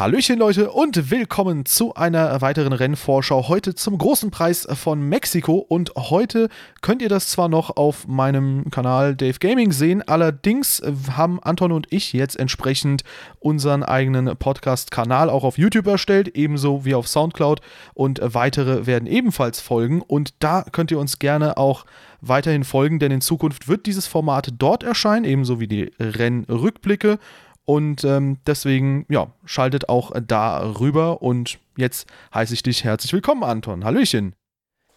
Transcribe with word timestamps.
Hallöchen 0.00 0.38
Leute 0.38 0.70
und 0.70 1.10
willkommen 1.10 1.66
zu 1.66 1.92
einer 1.92 2.40
weiteren 2.40 2.72
Rennvorschau. 2.72 3.48
Heute 3.48 3.74
zum 3.74 3.98
großen 3.98 4.30
Preis 4.30 4.66
von 4.72 5.02
Mexiko. 5.02 5.56
Und 5.58 5.92
heute 5.94 6.48
könnt 6.80 7.02
ihr 7.02 7.10
das 7.10 7.28
zwar 7.28 7.50
noch 7.50 7.76
auf 7.76 8.08
meinem 8.08 8.70
Kanal 8.70 9.14
Dave 9.14 9.38
Gaming 9.38 9.72
sehen, 9.72 10.00
allerdings 10.00 10.82
haben 11.14 11.38
Anton 11.42 11.70
und 11.72 11.86
ich 11.90 12.14
jetzt 12.14 12.40
entsprechend 12.40 13.04
unseren 13.40 13.82
eigenen 13.82 14.34
Podcast-Kanal 14.38 15.28
auch 15.28 15.44
auf 15.44 15.58
YouTube 15.58 15.86
erstellt, 15.86 16.28
ebenso 16.34 16.86
wie 16.86 16.94
auf 16.94 17.06
Soundcloud. 17.06 17.60
Und 17.92 18.22
weitere 18.22 18.86
werden 18.86 19.06
ebenfalls 19.06 19.60
folgen. 19.60 20.00
Und 20.00 20.32
da 20.38 20.62
könnt 20.62 20.90
ihr 20.90 20.98
uns 20.98 21.18
gerne 21.18 21.58
auch 21.58 21.84
weiterhin 22.22 22.64
folgen, 22.64 23.00
denn 23.00 23.12
in 23.12 23.20
Zukunft 23.20 23.68
wird 23.68 23.84
dieses 23.84 24.06
Format 24.06 24.48
dort 24.58 24.82
erscheinen, 24.82 25.26
ebenso 25.26 25.60
wie 25.60 25.68
die 25.68 25.92
Rennrückblicke 26.00 27.18
und 27.64 28.04
ähm, 28.04 28.38
deswegen, 28.46 29.06
ja, 29.08 29.28
schaltet 29.44 29.88
auch 29.88 30.12
da 30.26 30.58
rüber. 30.80 31.22
Und 31.22 31.58
jetzt 31.76 32.08
heiße 32.34 32.54
ich 32.54 32.62
dich 32.62 32.84
herzlich 32.84 33.12
willkommen, 33.12 33.44
Anton. 33.44 33.84
Hallöchen. 33.84 34.34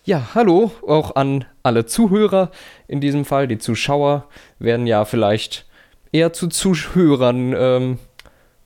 Ja, 0.05 0.29
hallo, 0.35 0.71
auch 0.85 1.15
an 1.15 1.45
alle 1.61 1.85
Zuhörer. 1.85 2.51
In 2.87 2.99
diesem 2.99 3.25
Fall, 3.25 3.47
die 3.47 3.57
Zuschauer 3.57 4.27
werden 4.59 4.85
ja 4.85 5.05
vielleicht 5.05 5.65
eher 6.11 6.33
zu 6.33 6.47
Zuhörern 6.47 7.53
ähm, 7.57 7.99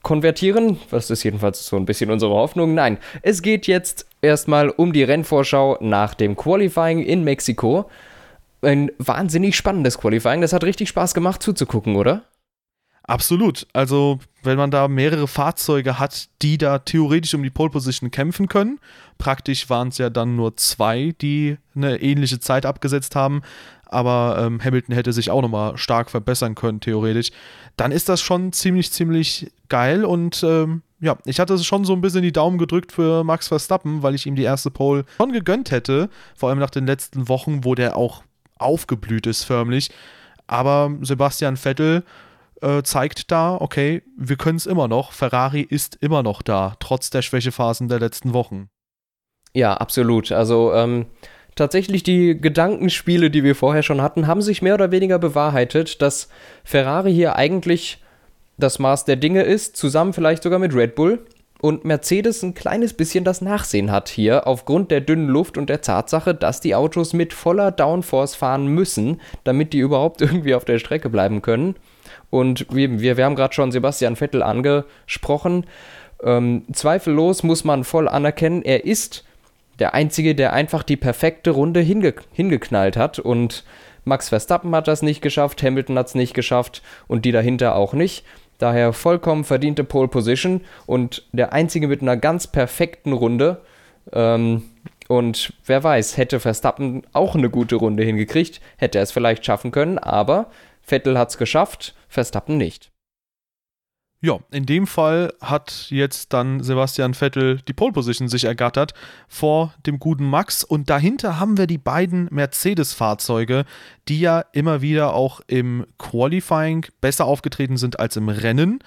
konvertieren. 0.02 0.78
Das 0.90 1.10
ist 1.10 1.22
jedenfalls 1.22 1.66
so 1.66 1.76
ein 1.76 1.86
bisschen 1.86 2.10
unsere 2.10 2.32
Hoffnung. 2.32 2.74
Nein, 2.74 2.98
es 3.22 3.42
geht 3.42 3.66
jetzt 3.66 4.06
erstmal 4.22 4.70
um 4.70 4.92
die 4.92 5.02
Rennvorschau 5.02 5.78
nach 5.80 6.14
dem 6.14 6.34
Qualifying 6.34 7.00
in 7.00 7.24
Mexiko. 7.24 7.90
Ein 8.62 8.90
wahnsinnig 8.98 9.54
spannendes 9.54 9.98
Qualifying. 9.98 10.40
Das 10.40 10.52
hat 10.52 10.64
richtig 10.64 10.88
Spaß 10.88 11.14
gemacht 11.14 11.42
zuzugucken, 11.42 11.96
oder? 11.96 12.24
Absolut. 13.08 13.66
Also, 13.72 14.18
wenn 14.42 14.58
man 14.58 14.70
da 14.70 14.86
mehrere 14.86 15.26
Fahrzeuge 15.26 15.98
hat, 15.98 16.28
die 16.42 16.58
da 16.58 16.78
theoretisch 16.78 17.32
um 17.32 17.42
die 17.42 17.48
Pole 17.48 17.70
Position 17.70 18.10
kämpfen 18.10 18.48
können, 18.48 18.78
praktisch 19.16 19.70
waren 19.70 19.88
es 19.88 19.96
ja 19.96 20.10
dann 20.10 20.36
nur 20.36 20.58
zwei, 20.58 21.14
die 21.20 21.56
eine 21.74 22.02
ähnliche 22.02 22.38
Zeit 22.38 22.66
abgesetzt 22.66 23.16
haben, 23.16 23.40
aber 23.86 24.36
ähm, 24.38 24.62
Hamilton 24.62 24.94
hätte 24.94 25.14
sich 25.14 25.30
auch 25.30 25.40
nochmal 25.40 25.78
stark 25.78 26.10
verbessern 26.10 26.54
können, 26.54 26.80
theoretisch, 26.80 27.30
dann 27.78 27.92
ist 27.92 28.10
das 28.10 28.20
schon 28.20 28.52
ziemlich, 28.52 28.92
ziemlich 28.92 29.50
geil 29.70 30.04
und 30.04 30.42
ähm, 30.42 30.82
ja, 31.00 31.16
ich 31.24 31.40
hatte 31.40 31.58
schon 31.64 31.86
so 31.86 31.94
ein 31.94 32.02
bisschen 32.02 32.22
die 32.22 32.32
Daumen 32.32 32.58
gedrückt 32.58 32.92
für 32.92 33.24
Max 33.24 33.48
Verstappen, 33.48 34.02
weil 34.02 34.14
ich 34.14 34.26
ihm 34.26 34.36
die 34.36 34.42
erste 34.42 34.70
Pole 34.70 35.06
schon 35.16 35.32
gegönnt 35.32 35.70
hätte, 35.70 36.10
vor 36.36 36.50
allem 36.50 36.58
nach 36.58 36.70
den 36.70 36.86
letzten 36.86 37.28
Wochen, 37.28 37.64
wo 37.64 37.74
der 37.74 37.96
auch 37.96 38.22
aufgeblüht 38.58 39.26
ist 39.26 39.44
förmlich. 39.44 39.90
Aber 40.46 40.92
Sebastian 41.02 41.56
Vettel 41.56 42.02
äh, 42.62 42.82
zeigt 42.82 43.30
da, 43.30 43.56
okay, 43.60 44.02
wir 44.16 44.36
können 44.36 44.56
es 44.56 44.66
immer 44.66 44.88
noch. 44.88 45.12
Ferrari 45.12 45.62
ist 45.62 45.96
immer 46.00 46.22
noch 46.22 46.42
da, 46.42 46.74
trotz 46.80 47.10
der 47.10 47.22
Schwächephasen 47.22 47.88
der 47.88 48.00
letzten 48.00 48.32
Wochen. 48.32 48.68
Ja, 49.54 49.74
absolut. 49.74 50.32
Also 50.32 50.72
ähm, 50.74 51.06
tatsächlich 51.54 52.02
die 52.02 52.40
Gedankenspiele, 52.40 53.30
die 53.30 53.44
wir 53.44 53.54
vorher 53.54 53.82
schon 53.82 54.02
hatten, 54.02 54.26
haben 54.26 54.42
sich 54.42 54.62
mehr 54.62 54.74
oder 54.74 54.90
weniger 54.90 55.18
bewahrheitet, 55.18 56.02
dass 56.02 56.28
Ferrari 56.64 57.12
hier 57.12 57.36
eigentlich 57.36 58.02
das 58.58 58.78
Maß 58.78 59.04
der 59.04 59.16
Dinge 59.16 59.42
ist, 59.42 59.76
zusammen 59.76 60.12
vielleicht 60.12 60.42
sogar 60.42 60.58
mit 60.58 60.74
Red 60.74 60.94
Bull 60.94 61.24
und 61.60 61.84
Mercedes 61.84 62.42
ein 62.42 62.54
kleines 62.54 62.92
bisschen 62.92 63.24
das 63.24 63.40
Nachsehen 63.40 63.90
hat 63.90 64.08
hier 64.08 64.46
aufgrund 64.46 64.90
der 64.90 65.00
dünnen 65.00 65.28
Luft 65.28 65.58
und 65.58 65.68
der 65.68 65.80
Tatsache, 65.80 66.34
dass 66.34 66.60
die 66.60 66.74
Autos 66.74 67.12
mit 67.12 67.32
voller 67.32 67.72
Downforce 67.72 68.34
fahren 68.34 68.68
müssen, 68.68 69.20
damit 69.44 69.72
die 69.72 69.78
überhaupt 69.78 70.20
irgendwie 70.20 70.54
auf 70.54 70.64
der 70.64 70.78
Strecke 70.78 71.08
bleiben 71.08 71.42
können. 71.42 71.74
Und 72.30 72.66
wir, 72.70 73.00
wir, 73.00 73.16
wir 73.16 73.24
haben 73.24 73.36
gerade 73.36 73.54
schon 73.54 73.72
Sebastian 73.72 74.16
Vettel 74.16 74.42
angesprochen. 74.42 75.66
Ähm, 76.22 76.64
zweifellos 76.72 77.42
muss 77.42 77.64
man 77.64 77.84
voll 77.84 78.08
anerkennen, 78.08 78.62
er 78.62 78.84
ist 78.84 79.24
der 79.78 79.94
Einzige, 79.94 80.34
der 80.34 80.52
einfach 80.52 80.82
die 80.82 80.96
perfekte 80.96 81.50
Runde 81.50 81.80
hinge 81.80 82.14
hingeknallt 82.32 82.96
hat. 82.96 83.18
Und 83.18 83.64
Max 84.04 84.28
Verstappen 84.28 84.74
hat 84.74 84.88
das 84.88 85.02
nicht 85.02 85.22
geschafft, 85.22 85.62
Hamilton 85.62 85.98
hat 85.98 86.08
es 86.08 86.14
nicht 86.14 86.34
geschafft 86.34 86.82
und 87.06 87.24
die 87.24 87.32
dahinter 87.32 87.76
auch 87.76 87.92
nicht. 87.92 88.24
Daher 88.58 88.92
vollkommen 88.92 89.44
verdiente 89.44 89.84
Pole 89.84 90.08
Position 90.08 90.62
und 90.86 91.24
der 91.32 91.52
Einzige 91.52 91.86
mit 91.86 92.02
einer 92.02 92.16
ganz 92.16 92.48
perfekten 92.48 93.12
Runde. 93.12 93.60
Ähm, 94.12 94.62
und 95.06 95.52
wer 95.64 95.84
weiß, 95.84 96.16
hätte 96.16 96.40
Verstappen 96.40 97.02
auch 97.12 97.36
eine 97.36 97.50
gute 97.50 97.76
Runde 97.76 98.02
hingekriegt, 98.02 98.60
hätte 98.76 98.98
er 98.98 99.04
es 99.04 99.12
vielleicht 99.12 99.46
schaffen 99.46 99.70
können, 99.70 99.98
aber 99.98 100.50
Vettel 100.82 101.16
hat 101.16 101.30
es 101.30 101.38
geschafft, 101.38 101.94
Verstappen 102.08 102.56
nicht. 102.56 102.90
Ja, 104.20 104.40
in 104.50 104.66
dem 104.66 104.88
Fall 104.88 105.32
hat 105.40 105.86
jetzt 105.90 106.32
dann 106.32 106.60
Sebastian 106.60 107.14
Vettel 107.14 107.60
die 107.68 107.72
Pole 107.72 107.92
Position 107.92 108.28
sich 108.28 108.44
ergattert 108.44 108.92
vor 109.28 109.74
dem 109.86 110.00
guten 110.00 110.24
Max 110.28 110.64
und 110.64 110.90
dahinter 110.90 111.38
haben 111.38 111.56
wir 111.56 111.68
die 111.68 111.78
beiden 111.78 112.26
Mercedes-Fahrzeuge, 112.32 113.64
die 114.08 114.18
ja 114.18 114.40
immer 114.52 114.82
wieder 114.82 115.14
auch 115.14 115.40
im 115.46 115.86
Qualifying 115.98 116.86
besser 117.00 117.26
aufgetreten 117.26 117.76
sind 117.76 118.00
als 118.00 118.16
im 118.16 118.28
Rennen. 118.28 118.80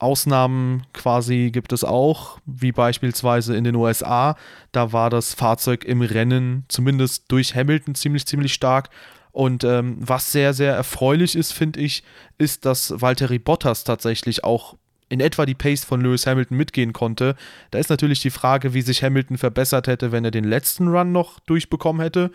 Ausnahmen 0.00 0.82
quasi 0.92 1.50
gibt 1.52 1.72
es 1.72 1.84
auch, 1.84 2.40
wie 2.44 2.72
beispielsweise 2.72 3.56
in 3.56 3.62
den 3.62 3.76
USA. 3.76 4.34
Da 4.72 4.92
war 4.92 5.10
das 5.10 5.32
Fahrzeug 5.32 5.84
im 5.84 6.02
Rennen 6.02 6.64
zumindest 6.66 7.30
durch 7.30 7.54
Hamilton 7.54 7.94
ziemlich, 7.94 8.26
ziemlich 8.26 8.52
stark. 8.52 8.90
Und 9.32 9.64
ähm, 9.64 9.96
was 9.98 10.30
sehr, 10.30 10.52
sehr 10.52 10.74
erfreulich 10.74 11.34
ist, 11.36 11.52
finde 11.52 11.80
ich, 11.80 12.04
ist, 12.38 12.66
dass 12.66 13.00
Valtteri 13.00 13.38
Bottas 13.38 13.84
tatsächlich 13.84 14.44
auch 14.44 14.76
in 15.08 15.20
etwa 15.20 15.44
die 15.46 15.54
Pace 15.54 15.84
von 15.84 16.00
Lewis 16.00 16.26
Hamilton 16.26 16.56
mitgehen 16.56 16.92
konnte. 16.92 17.36
Da 17.70 17.78
ist 17.78 17.90
natürlich 17.90 18.20
die 18.20 18.30
Frage, 18.30 18.72
wie 18.74 18.82
sich 18.82 19.02
Hamilton 19.02 19.38
verbessert 19.38 19.86
hätte, 19.86 20.12
wenn 20.12 20.24
er 20.24 20.30
den 20.30 20.44
letzten 20.44 20.88
Run 20.88 21.12
noch 21.12 21.40
durchbekommen 21.40 22.02
hätte. 22.02 22.30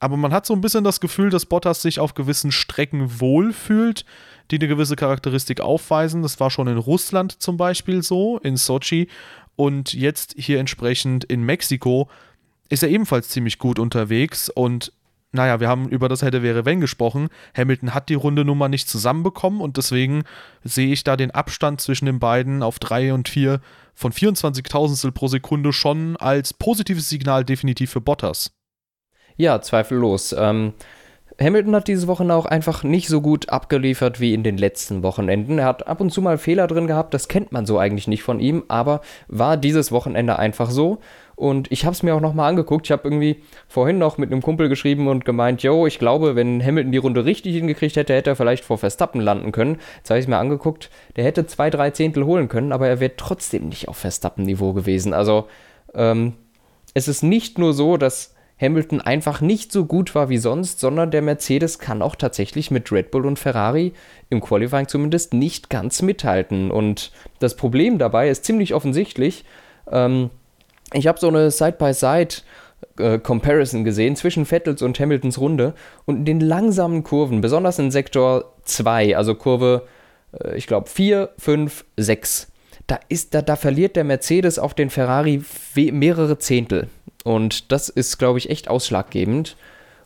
Aber 0.00 0.16
man 0.16 0.32
hat 0.32 0.44
so 0.46 0.54
ein 0.54 0.60
bisschen 0.60 0.84
das 0.84 1.00
Gefühl, 1.00 1.30
dass 1.30 1.46
Bottas 1.46 1.82
sich 1.82 1.98
auf 1.98 2.14
gewissen 2.14 2.52
Strecken 2.52 3.20
wohlfühlt, 3.20 4.04
die 4.50 4.56
eine 4.56 4.68
gewisse 4.68 4.96
Charakteristik 4.96 5.60
aufweisen. 5.60 6.22
Das 6.22 6.38
war 6.40 6.50
schon 6.50 6.68
in 6.68 6.78
Russland 6.78 7.40
zum 7.40 7.56
Beispiel 7.56 8.02
so, 8.02 8.38
in 8.38 8.56
Sochi 8.56 9.08
und 9.56 9.94
jetzt 9.94 10.34
hier 10.36 10.58
entsprechend 10.58 11.24
in 11.24 11.42
Mexiko 11.42 12.08
ist 12.68 12.82
er 12.82 12.88
ebenfalls 12.88 13.28
ziemlich 13.28 13.58
gut 13.58 13.78
unterwegs 13.78 14.48
und 14.48 14.92
naja, 15.34 15.58
wir 15.58 15.68
haben 15.68 15.88
über 15.88 16.08
das 16.08 16.22
hätte 16.22 16.42
wäre 16.42 16.64
wenn 16.64 16.80
gesprochen. 16.80 17.28
Hamilton 17.56 17.92
hat 17.92 18.08
die 18.08 18.14
Runde 18.14 18.44
Nummer 18.44 18.68
nicht 18.68 18.88
zusammenbekommen 18.88 19.60
und 19.60 19.76
deswegen 19.76 20.22
sehe 20.62 20.92
ich 20.92 21.02
da 21.02 21.16
den 21.16 21.32
Abstand 21.32 21.80
zwischen 21.80 22.06
den 22.06 22.20
beiden 22.20 22.62
auf 22.62 22.78
3 22.78 23.12
und 23.12 23.28
4 23.28 23.60
von 23.94 24.12
24 24.12 24.62
Tausendstel 24.64 25.10
pro 25.10 25.26
Sekunde 25.26 25.72
schon 25.72 26.16
als 26.16 26.54
positives 26.54 27.08
Signal 27.08 27.44
definitiv 27.44 27.90
für 27.90 28.00
Bottas. 28.00 28.52
Ja, 29.36 29.60
zweifellos. 29.60 30.32
Ähm, 30.38 30.74
Hamilton 31.40 31.74
hat 31.74 31.88
diese 31.88 32.06
Woche 32.06 32.32
auch 32.32 32.46
einfach 32.46 32.84
nicht 32.84 33.08
so 33.08 33.20
gut 33.20 33.48
abgeliefert 33.48 34.20
wie 34.20 34.34
in 34.34 34.44
den 34.44 34.56
letzten 34.56 35.02
Wochenenden. 35.02 35.58
Er 35.58 35.66
hat 35.66 35.86
ab 35.86 36.00
und 36.00 36.10
zu 36.10 36.22
mal 36.22 36.38
Fehler 36.38 36.66
drin 36.66 36.86
gehabt, 36.86 37.12
das 37.12 37.26
kennt 37.26 37.50
man 37.50 37.66
so 37.66 37.78
eigentlich 37.78 38.06
nicht 38.06 38.22
von 38.22 38.38
ihm, 38.38 38.62
aber 38.68 39.00
war 39.26 39.56
dieses 39.56 39.90
Wochenende 39.90 40.38
einfach 40.38 40.70
so. 40.70 41.00
Und 41.36 41.72
ich 41.72 41.84
habe 41.84 41.94
es 41.94 42.04
mir 42.04 42.14
auch 42.14 42.20
nochmal 42.20 42.48
angeguckt. 42.48 42.86
Ich 42.86 42.92
habe 42.92 43.02
irgendwie 43.04 43.42
vorhin 43.66 43.98
noch 43.98 44.18
mit 44.18 44.30
einem 44.30 44.42
Kumpel 44.42 44.68
geschrieben 44.68 45.08
und 45.08 45.24
gemeint, 45.24 45.64
yo, 45.64 45.86
ich 45.86 45.98
glaube, 45.98 46.36
wenn 46.36 46.64
Hamilton 46.64 46.92
die 46.92 46.98
Runde 46.98 47.24
richtig 47.24 47.56
hingekriegt 47.56 47.96
hätte, 47.96 48.14
hätte 48.14 48.30
er 48.30 48.36
vielleicht 48.36 48.64
vor 48.64 48.78
Verstappen 48.78 49.20
landen 49.20 49.50
können. 49.50 49.78
Jetzt 49.96 50.10
habe 50.10 50.20
ich 50.20 50.26
es 50.26 50.28
mir 50.28 50.38
angeguckt. 50.38 50.90
Der 51.16 51.24
hätte 51.24 51.46
zwei, 51.46 51.70
drei 51.70 51.90
Zehntel 51.90 52.24
holen 52.24 52.48
können, 52.48 52.70
aber 52.70 52.86
er 52.86 53.00
wäre 53.00 53.16
trotzdem 53.16 53.68
nicht 53.68 53.88
auf 53.88 53.96
Verstappen-Niveau 53.96 54.72
gewesen. 54.74 55.12
Also 55.12 55.48
ähm, 55.94 56.34
es 56.94 57.08
ist 57.08 57.24
nicht 57.24 57.58
nur 57.58 57.72
so, 57.72 57.96
dass 57.96 58.33
Hamilton 58.60 59.00
einfach 59.00 59.40
nicht 59.40 59.72
so 59.72 59.84
gut 59.84 60.14
war 60.14 60.28
wie 60.28 60.38
sonst, 60.38 60.78
sondern 60.78 61.10
der 61.10 61.22
Mercedes 61.22 61.80
kann 61.80 62.02
auch 62.02 62.14
tatsächlich 62.14 62.70
mit 62.70 62.92
Red 62.92 63.10
Bull 63.10 63.26
und 63.26 63.36
Ferrari 63.38 63.94
im 64.30 64.40
Qualifying 64.40 64.86
zumindest 64.86 65.34
nicht 65.34 65.70
ganz 65.70 66.02
mithalten. 66.02 66.70
Und 66.70 67.10
das 67.40 67.56
Problem 67.56 67.98
dabei 67.98 68.28
ist 68.28 68.44
ziemlich 68.44 68.74
offensichtlich. 68.74 69.44
Ähm, 69.90 70.30
ich 70.92 71.08
habe 71.08 71.18
so 71.18 71.26
eine 71.28 71.50
Side-by-Side-Comparison 71.50 73.80
äh, 73.80 73.84
gesehen 73.84 74.14
zwischen 74.14 74.46
Vettels 74.46 74.82
und 74.82 75.00
Hamiltons 75.00 75.38
Runde 75.38 75.74
und 76.04 76.18
in 76.18 76.24
den 76.24 76.38
langsamen 76.40 77.02
Kurven, 77.02 77.40
besonders 77.40 77.80
in 77.80 77.90
Sektor 77.90 78.52
2, 78.64 79.16
also 79.16 79.34
Kurve, 79.34 79.88
äh, 80.44 80.56
ich 80.56 80.68
glaube 80.68 80.88
4, 80.88 81.30
5, 81.38 81.84
6. 81.96 82.52
Da, 82.86 83.00
ist, 83.08 83.34
da, 83.34 83.42
da 83.42 83.56
verliert 83.56 83.96
der 83.96 84.04
Mercedes 84.04 84.58
auf 84.58 84.74
den 84.74 84.90
Ferrari 84.90 85.42
mehrere 85.74 86.38
Zehntel. 86.38 86.88
Und 87.24 87.72
das 87.72 87.88
ist, 87.88 88.18
glaube 88.18 88.38
ich, 88.38 88.50
echt 88.50 88.68
ausschlaggebend. 88.68 89.56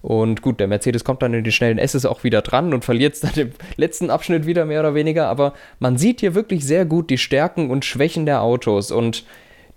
Und 0.00 0.40
gut, 0.40 0.60
der 0.60 0.68
Mercedes 0.68 1.04
kommt 1.04 1.22
dann 1.22 1.34
in 1.34 1.44
den 1.44 1.52
schnellen 1.52 1.78
S's 1.78 2.06
auch 2.06 2.24
wieder 2.24 2.40
dran 2.40 2.72
und 2.72 2.84
verliert 2.84 3.14
es 3.14 3.20
dann 3.20 3.34
im 3.34 3.50
letzten 3.76 4.08
Abschnitt 4.08 4.46
wieder 4.46 4.64
mehr 4.64 4.80
oder 4.80 4.94
weniger. 4.94 5.28
Aber 5.28 5.52
man 5.80 5.98
sieht 5.98 6.20
hier 6.20 6.34
wirklich 6.34 6.64
sehr 6.64 6.86
gut 6.86 7.10
die 7.10 7.18
Stärken 7.18 7.70
und 7.70 7.84
Schwächen 7.84 8.24
der 8.24 8.40
Autos. 8.40 8.90
Und 8.90 9.24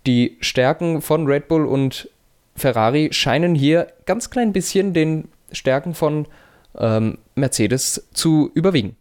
die 0.05 0.37
Stärken 0.39 1.01
von 1.01 1.25
Red 1.27 1.47
Bull 1.47 1.65
und 1.65 2.09
Ferrari 2.55 3.09
scheinen 3.11 3.55
hier 3.55 3.87
ganz 4.05 4.29
klein 4.29 4.53
bisschen 4.53 4.93
den 4.93 5.27
Stärken 5.51 5.95
von 5.95 6.27
ähm, 6.77 7.17
Mercedes 7.35 8.07
zu 8.13 8.51
überwiegen. 8.53 8.95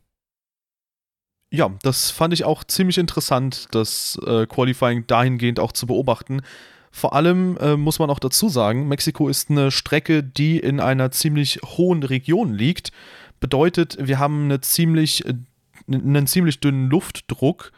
Ja, 1.53 1.71
das 1.83 2.11
fand 2.11 2.33
ich 2.33 2.45
auch 2.45 2.63
ziemlich 2.65 2.97
interessant, 2.97 3.67
das 3.73 4.19
äh, 4.25 4.47
Qualifying 4.47 5.07
dahingehend 5.07 5.59
auch 5.59 5.73
zu 5.73 5.87
beobachten. 5.87 6.43
Vor 6.91 7.15
allem 7.15 7.57
äh, 7.59 7.77
muss 7.77 7.99
man 7.99 8.11
auch 8.11 8.19
dazu 8.19 8.49
sagen, 8.49 8.89
Mexiko 8.89 9.29
ist 9.29 9.51
eine 9.51 9.71
Strecke, 9.71 10.23
die 10.23 10.59
in 10.59 10.81
einer 10.81 11.11
ziemlich 11.13 11.61
hohen 11.65 12.03
Region 12.03 12.53
liegt. 12.53 12.91
Bedeutet, 13.39 13.97
wir 14.01 14.19
haben 14.19 14.45
eine 14.45 14.61
ziemlich, 14.61 15.25
äh, 15.25 15.35
einen 15.89 16.27
ziemlich 16.27 16.61
dünnen 16.61 16.91
Luftdruck. 16.91 17.73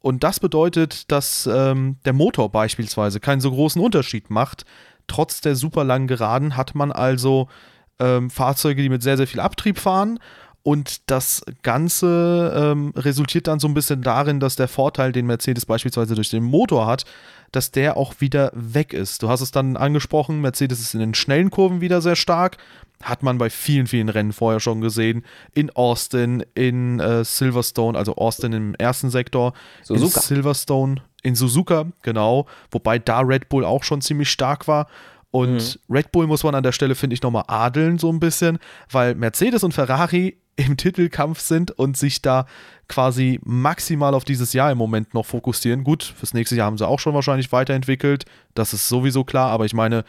Und 0.00 0.24
das 0.24 0.40
bedeutet, 0.40 1.10
dass 1.12 1.48
ähm, 1.50 1.96
der 2.04 2.12
Motor 2.12 2.50
beispielsweise 2.50 3.20
keinen 3.20 3.40
so 3.40 3.52
großen 3.52 3.80
Unterschied 3.80 4.30
macht. 4.30 4.64
Trotz 5.06 5.40
der 5.40 5.54
super 5.54 5.84
langen 5.84 6.08
Geraden 6.08 6.56
hat 6.56 6.74
man 6.74 6.90
also 6.90 7.48
ähm, 8.00 8.28
Fahrzeuge, 8.28 8.82
die 8.82 8.88
mit 8.88 9.04
sehr, 9.04 9.16
sehr 9.16 9.28
viel 9.28 9.40
Abtrieb 9.40 9.78
fahren 9.78 10.18
und 10.62 11.10
das 11.10 11.42
Ganze 11.62 12.52
ähm, 12.54 12.92
resultiert 12.96 13.48
dann 13.48 13.58
so 13.58 13.66
ein 13.66 13.74
bisschen 13.74 14.02
darin, 14.02 14.38
dass 14.38 14.54
der 14.54 14.68
Vorteil, 14.68 15.10
den 15.10 15.26
Mercedes 15.26 15.66
beispielsweise 15.66 16.14
durch 16.14 16.30
den 16.30 16.44
Motor 16.44 16.86
hat, 16.86 17.04
dass 17.50 17.72
der 17.72 17.96
auch 17.96 18.20
wieder 18.20 18.52
weg 18.54 18.92
ist. 18.92 19.22
Du 19.22 19.28
hast 19.28 19.40
es 19.40 19.50
dann 19.50 19.76
angesprochen, 19.76 20.40
Mercedes 20.40 20.80
ist 20.80 20.94
in 20.94 21.00
den 21.00 21.14
schnellen 21.14 21.50
Kurven 21.50 21.80
wieder 21.80 22.00
sehr 22.00 22.16
stark. 22.16 22.58
Hat 23.02 23.24
man 23.24 23.38
bei 23.38 23.50
vielen, 23.50 23.88
vielen 23.88 24.08
Rennen 24.08 24.32
vorher 24.32 24.60
schon 24.60 24.80
gesehen. 24.80 25.24
In 25.52 25.70
Austin, 25.70 26.44
in 26.54 27.00
äh, 27.00 27.24
Silverstone, 27.24 27.98
also 27.98 28.14
Austin 28.14 28.52
im 28.52 28.74
ersten 28.76 29.10
Sektor, 29.10 29.54
Suzuka. 29.82 30.20
in 30.20 30.22
Silverstone, 30.22 31.02
in 31.24 31.34
Suzuka, 31.34 31.86
genau. 32.02 32.46
Wobei 32.70 33.00
da 33.00 33.20
Red 33.20 33.48
Bull 33.48 33.64
auch 33.64 33.82
schon 33.82 34.00
ziemlich 34.00 34.30
stark 34.30 34.68
war. 34.68 34.86
Und 35.32 35.78
mhm. 35.88 35.94
Red 35.94 36.12
Bull 36.12 36.28
muss 36.28 36.44
man 36.44 36.54
an 36.54 36.62
der 36.62 36.72
Stelle, 36.72 36.94
finde 36.94 37.14
ich, 37.14 37.22
nochmal 37.22 37.44
adeln 37.48 37.98
so 37.98 38.10
ein 38.12 38.20
bisschen, 38.20 38.58
weil 38.90 39.16
Mercedes 39.16 39.64
und 39.64 39.72
Ferrari 39.72 40.36
im 40.56 40.76
Titelkampf 40.76 41.40
sind 41.40 41.70
und 41.70 41.96
sich 41.96 42.22
da 42.22 42.46
quasi 42.88 43.40
maximal 43.42 44.14
auf 44.14 44.24
dieses 44.24 44.52
Jahr 44.52 44.70
im 44.70 44.78
Moment 44.78 45.14
noch 45.14 45.24
fokussieren. 45.24 45.82
Gut, 45.84 46.02
fürs 46.02 46.34
nächste 46.34 46.56
Jahr 46.56 46.66
haben 46.66 46.78
sie 46.78 46.86
auch 46.86 46.98
schon 46.98 47.14
wahrscheinlich 47.14 47.52
weiterentwickelt, 47.52 48.26
das 48.54 48.74
ist 48.74 48.88
sowieso 48.88 49.24
klar, 49.24 49.50
aber 49.50 49.64
ich 49.64 49.74
meine, 49.74 50.04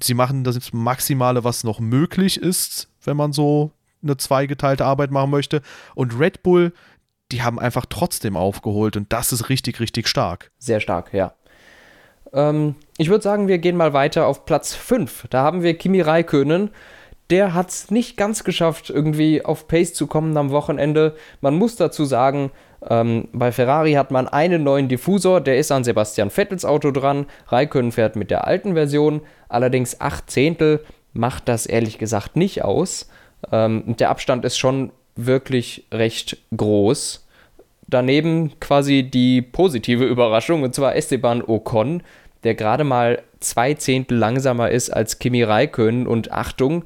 sie 0.00 0.14
machen 0.14 0.44
das 0.44 0.72
Maximale, 0.72 1.44
was 1.44 1.64
noch 1.64 1.80
möglich 1.80 2.40
ist, 2.40 2.88
wenn 3.04 3.16
man 3.16 3.32
so 3.32 3.72
eine 4.02 4.16
zweigeteilte 4.16 4.84
Arbeit 4.84 5.10
machen 5.10 5.30
möchte. 5.30 5.62
Und 5.94 6.18
Red 6.18 6.42
Bull, 6.42 6.72
die 7.30 7.42
haben 7.42 7.58
einfach 7.58 7.86
trotzdem 7.88 8.36
aufgeholt 8.36 8.96
und 8.96 9.12
das 9.12 9.32
ist 9.32 9.48
richtig, 9.48 9.80
richtig 9.80 10.08
stark. 10.08 10.50
Sehr 10.58 10.80
stark, 10.80 11.12
ja. 11.12 11.34
Ähm, 12.32 12.76
ich 12.98 13.08
würde 13.08 13.22
sagen, 13.22 13.48
wir 13.48 13.58
gehen 13.58 13.76
mal 13.76 13.92
weiter 13.92 14.26
auf 14.26 14.44
Platz 14.44 14.74
5. 14.74 15.26
Da 15.30 15.42
haben 15.42 15.62
wir 15.62 15.76
Kimi 15.76 16.00
Räikkönen 16.00 16.70
der 17.32 17.54
hat 17.54 17.70
es 17.70 17.90
nicht 17.90 18.18
ganz 18.18 18.44
geschafft, 18.44 18.90
irgendwie 18.90 19.42
auf 19.42 19.66
Pace 19.66 19.94
zu 19.94 20.06
kommen 20.06 20.36
am 20.36 20.50
Wochenende. 20.50 21.16
Man 21.40 21.54
muss 21.54 21.76
dazu 21.76 22.04
sagen, 22.04 22.50
ähm, 22.88 23.28
bei 23.32 23.52
Ferrari 23.52 23.94
hat 23.94 24.10
man 24.10 24.28
einen 24.28 24.62
neuen 24.62 24.86
Diffusor, 24.88 25.40
der 25.40 25.56
ist 25.56 25.72
an 25.72 25.82
Sebastian 25.82 26.28
Vettels 26.28 26.66
Auto 26.66 26.90
dran. 26.90 27.24
Raikkonen 27.48 27.90
fährt 27.90 28.16
mit 28.16 28.30
der 28.30 28.46
alten 28.46 28.74
Version, 28.74 29.22
allerdings 29.48 29.98
8 29.98 30.30
Zehntel 30.30 30.84
macht 31.14 31.48
das 31.48 31.64
ehrlich 31.64 31.96
gesagt 31.96 32.36
nicht 32.36 32.64
aus. 32.64 33.08
Ähm, 33.50 33.96
der 33.98 34.10
Abstand 34.10 34.44
ist 34.44 34.58
schon 34.58 34.92
wirklich 35.16 35.86
recht 35.90 36.36
groß. 36.54 37.26
Daneben 37.86 38.60
quasi 38.60 39.04
die 39.04 39.40
positive 39.40 40.04
Überraschung, 40.04 40.64
und 40.64 40.74
zwar 40.74 40.96
Esteban 40.96 41.42
Ocon, 41.42 42.02
der 42.44 42.54
gerade 42.54 42.84
mal 42.84 43.22
zwei 43.40 43.72
Zehntel 43.72 44.18
langsamer 44.18 44.70
ist 44.70 44.90
als 44.90 45.18
Kimi 45.18 45.42
Räikkönen 45.42 46.06
und 46.06 46.30
Achtung, 46.30 46.84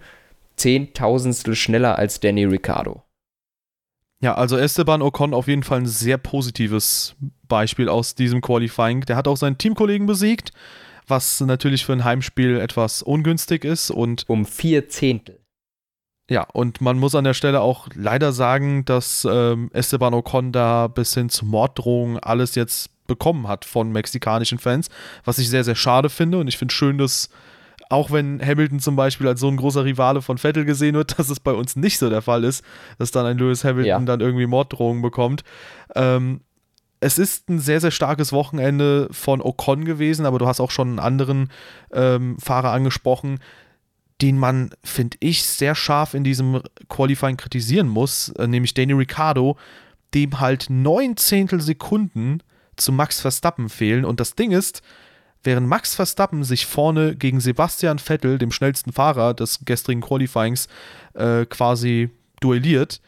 Zehntausendstel 0.56 1.54
schneller 1.54 1.96
als 1.96 2.20
Danny 2.20 2.44
Ricciardo. 2.44 3.02
Ja, 4.22 4.34
also 4.34 4.56
Esteban 4.56 5.02
Ocon 5.02 5.34
auf 5.34 5.46
jeden 5.46 5.62
Fall 5.62 5.80
ein 5.80 5.86
sehr 5.86 6.16
positives 6.18 7.14
Beispiel 7.48 7.88
aus 7.88 8.14
diesem 8.14 8.40
Qualifying. 8.40 9.02
Der 9.02 9.16
hat 9.16 9.28
auch 9.28 9.36
seinen 9.36 9.58
Teamkollegen 9.58 10.06
besiegt, 10.06 10.52
was 11.06 11.40
natürlich 11.40 11.84
für 11.84 11.92
ein 11.92 12.04
Heimspiel 12.04 12.58
etwas 12.58 13.02
ungünstig 13.02 13.64
ist 13.64 13.90
und 13.90 14.24
um 14.28 14.46
vier 14.46 14.88
Zehntel. 14.88 15.40
Ja, 16.28 16.42
und 16.52 16.80
man 16.80 16.98
muss 16.98 17.14
an 17.14 17.24
der 17.24 17.34
Stelle 17.34 17.60
auch 17.60 17.88
leider 17.94 18.32
sagen, 18.32 18.84
dass 18.84 19.26
ähm, 19.30 19.70
Esteban 19.72 20.14
Ocon 20.14 20.50
da 20.50 20.88
bis 20.88 21.14
hin 21.14 21.28
zu 21.28 21.44
Morddrohungen 21.44 22.18
alles 22.18 22.56
jetzt 22.56 22.90
bekommen 23.06 23.46
hat 23.46 23.64
von 23.64 23.92
mexikanischen 23.92 24.58
Fans, 24.58 24.88
was 25.24 25.38
ich 25.38 25.48
sehr, 25.48 25.62
sehr 25.62 25.76
schade 25.76 26.08
finde. 26.08 26.38
Und 26.38 26.48
ich 26.48 26.58
finde 26.58 26.74
schön, 26.74 26.98
dass 26.98 27.30
auch 27.88 28.10
wenn 28.10 28.40
Hamilton 28.44 28.80
zum 28.80 28.96
Beispiel 28.96 29.28
als 29.28 29.40
so 29.40 29.48
ein 29.48 29.56
großer 29.56 29.84
Rivale 29.84 30.22
von 30.22 30.38
Vettel 30.38 30.64
gesehen 30.64 30.94
wird, 30.94 31.18
dass 31.18 31.28
es 31.28 31.40
bei 31.40 31.52
uns 31.52 31.76
nicht 31.76 31.98
so 31.98 32.10
der 32.10 32.22
Fall 32.22 32.44
ist, 32.44 32.64
dass 32.98 33.10
dann 33.10 33.26
ein 33.26 33.38
Lewis 33.38 33.64
Hamilton 33.64 33.86
ja. 33.86 33.98
dann 34.00 34.20
irgendwie 34.20 34.46
Morddrohungen 34.46 35.02
bekommt. 35.02 35.44
Ähm, 35.94 36.40
es 37.00 37.18
ist 37.18 37.48
ein 37.48 37.58
sehr, 37.58 37.80
sehr 37.80 37.90
starkes 37.90 38.32
Wochenende 38.32 39.08
von 39.10 39.42
Ocon 39.42 39.84
gewesen, 39.84 40.26
aber 40.26 40.38
du 40.38 40.46
hast 40.46 40.60
auch 40.60 40.70
schon 40.70 40.88
einen 40.88 40.98
anderen 40.98 41.50
ähm, 41.92 42.36
Fahrer 42.38 42.72
angesprochen, 42.72 43.38
den 44.22 44.38
man, 44.38 44.70
finde 44.82 45.18
ich, 45.20 45.44
sehr 45.44 45.74
scharf 45.74 46.14
in 46.14 46.24
diesem 46.24 46.62
Qualifying 46.88 47.36
kritisieren 47.36 47.88
muss, 47.88 48.30
äh, 48.30 48.46
nämlich 48.46 48.72
Danny 48.72 48.94
Ricciardo, 48.94 49.58
dem 50.14 50.40
halt 50.40 50.66
neun 50.70 51.16
Zehntel 51.16 51.60
Sekunden 51.60 52.42
zu 52.76 52.92
Max 52.92 53.20
Verstappen 53.20 53.68
fehlen. 53.68 54.04
Und 54.06 54.20
das 54.20 54.34
Ding 54.34 54.52
ist, 54.52 54.82
Während 55.46 55.68
Max 55.68 55.94
Verstappen 55.94 56.42
sich 56.42 56.66
vorne 56.66 57.14
gegen 57.14 57.38
Sebastian 57.38 58.00
Vettel, 58.00 58.36
dem 58.36 58.50
schnellsten 58.50 58.92
Fahrer 58.92 59.32
des 59.32 59.64
gestrigen 59.64 60.00
Qualifyings, 60.00 60.66
äh, 61.14 61.46
quasi 61.46 62.10
duelliert, 62.40 63.00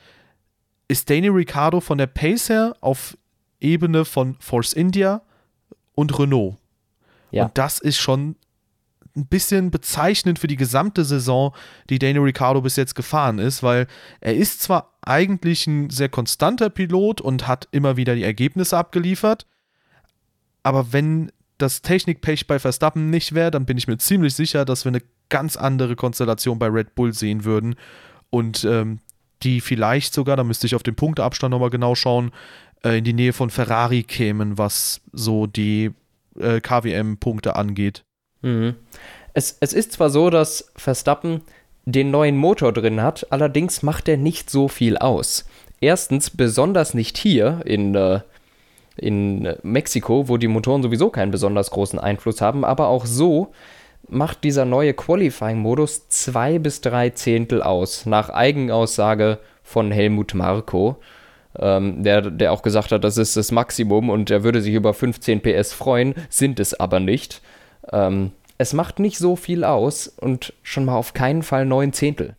ist 0.86 1.10
Danny 1.10 1.26
Ricciardo 1.26 1.80
von 1.80 1.98
der 1.98 2.06
Pace 2.06 2.48
her 2.48 2.76
auf 2.80 3.18
Ebene 3.58 4.04
von 4.04 4.36
Force 4.38 4.72
India 4.72 5.20
und 5.96 6.16
Renault. 6.16 6.54
Ja. 7.32 7.46
Und 7.46 7.58
das 7.58 7.80
ist 7.80 7.98
schon 7.98 8.36
ein 9.16 9.26
bisschen 9.26 9.72
bezeichnend 9.72 10.38
für 10.38 10.46
die 10.46 10.54
gesamte 10.54 11.04
Saison, 11.04 11.52
die 11.90 11.98
Danny 11.98 12.20
Ricciardo 12.20 12.60
bis 12.60 12.76
jetzt 12.76 12.94
gefahren 12.94 13.40
ist, 13.40 13.64
weil 13.64 13.88
er 14.20 14.36
ist 14.36 14.62
zwar 14.62 14.92
eigentlich 15.02 15.66
ein 15.66 15.90
sehr 15.90 16.08
konstanter 16.08 16.70
Pilot 16.70 17.20
und 17.20 17.48
hat 17.48 17.66
immer 17.72 17.96
wieder 17.96 18.14
die 18.14 18.22
Ergebnisse 18.22 18.78
abgeliefert, 18.78 19.44
aber 20.62 20.92
wenn 20.92 21.32
das 21.58 21.82
Technikpech 21.82 22.46
bei 22.46 22.58
Verstappen 22.58 23.10
nicht 23.10 23.34
wäre, 23.34 23.50
dann 23.50 23.66
bin 23.66 23.76
ich 23.76 23.88
mir 23.88 23.98
ziemlich 23.98 24.34
sicher, 24.34 24.64
dass 24.64 24.84
wir 24.84 24.90
eine 24.90 25.02
ganz 25.28 25.56
andere 25.56 25.96
Konstellation 25.96 26.58
bei 26.58 26.68
Red 26.68 26.94
Bull 26.94 27.12
sehen 27.12 27.44
würden. 27.44 27.74
Und 28.30 28.64
ähm, 28.64 29.00
die 29.42 29.60
vielleicht 29.60 30.14
sogar, 30.14 30.36
da 30.36 30.44
müsste 30.44 30.66
ich 30.66 30.74
auf 30.74 30.82
den 30.82 30.94
Punkteabstand 30.94 31.50
nochmal 31.50 31.70
genau 31.70 31.94
schauen, 31.94 32.32
äh, 32.84 32.98
in 32.98 33.04
die 33.04 33.12
Nähe 33.12 33.32
von 33.32 33.50
Ferrari 33.50 34.02
kämen, 34.02 34.58
was 34.58 35.00
so 35.12 35.46
die 35.46 35.90
äh, 36.38 36.60
KWM-Punkte 36.60 37.56
angeht. 37.56 38.04
Mhm. 38.42 38.74
Es, 39.34 39.56
es 39.60 39.72
ist 39.72 39.92
zwar 39.92 40.10
so, 40.10 40.30
dass 40.30 40.72
Verstappen 40.76 41.42
den 41.84 42.10
neuen 42.10 42.36
Motor 42.36 42.72
drin 42.72 43.00
hat, 43.00 43.26
allerdings 43.30 43.82
macht 43.82 44.08
er 44.08 44.16
nicht 44.16 44.50
so 44.50 44.68
viel 44.68 44.98
aus. 44.98 45.46
Erstens, 45.80 46.30
besonders 46.30 46.92
nicht 46.92 47.16
hier 47.16 47.62
in 47.64 47.94
äh, 47.94 48.20
in 48.98 49.54
Mexiko, 49.62 50.28
wo 50.28 50.36
die 50.36 50.48
Motoren 50.48 50.82
sowieso 50.82 51.10
keinen 51.10 51.30
besonders 51.30 51.70
großen 51.70 51.98
Einfluss 51.98 52.40
haben, 52.40 52.64
aber 52.64 52.88
auch 52.88 53.06
so 53.06 53.52
macht 54.08 54.44
dieser 54.44 54.64
neue 54.64 54.94
Qualifying-Modus 54.94 56.08
zwei 56.08 56.58
bis 56.58 56.80
drei 56.80 57.10
Zehntel 57.10 57.62
aus, 57.62 58.06
nach 58.06 58.30
Eigenaussage 58.30 59.38
von 59.62 59.90
Helmut 59.90 60.34
Marko, 60.34 60.96
ähm, 61.58 62.02
der, 62.02 62.30
der 62.30 62.52
auch 62.52 62.62
gesagt 62.62 62.92
hat, 62.92 63.04
das 63.04 63.18
ist 63.18 63.36
das 63.36 63.52
Maximum 63.52 64.10
und 64.10 64.30
er 64.30 64.44
würde 64.44 64.62
sich 64.62 64.74
über 64.74 64.94
15 64.94 65.40
PS 65.40 65.72
freuen, 65.72 66.14
sind 66.30 66.60
es 66.60 66.78
aber 66.78 67.00
nicht. 67.00 67.42
Ähm, 67.92 68.32
es 68.56 68.72
macht 68.72 68.98
nicht 68.98 69.18
so 69.18 69.36
viel 69.36 69.64
aus 69.64 70.08
und 70.08 70.52
schon 70.62 70.84
mal 70.84 70.96
auf 70.96 71.14
keinen 71.14 71.42
Fall 71.42 71.64
neun 71.64 71.92
Zehntel. 71.92 72.34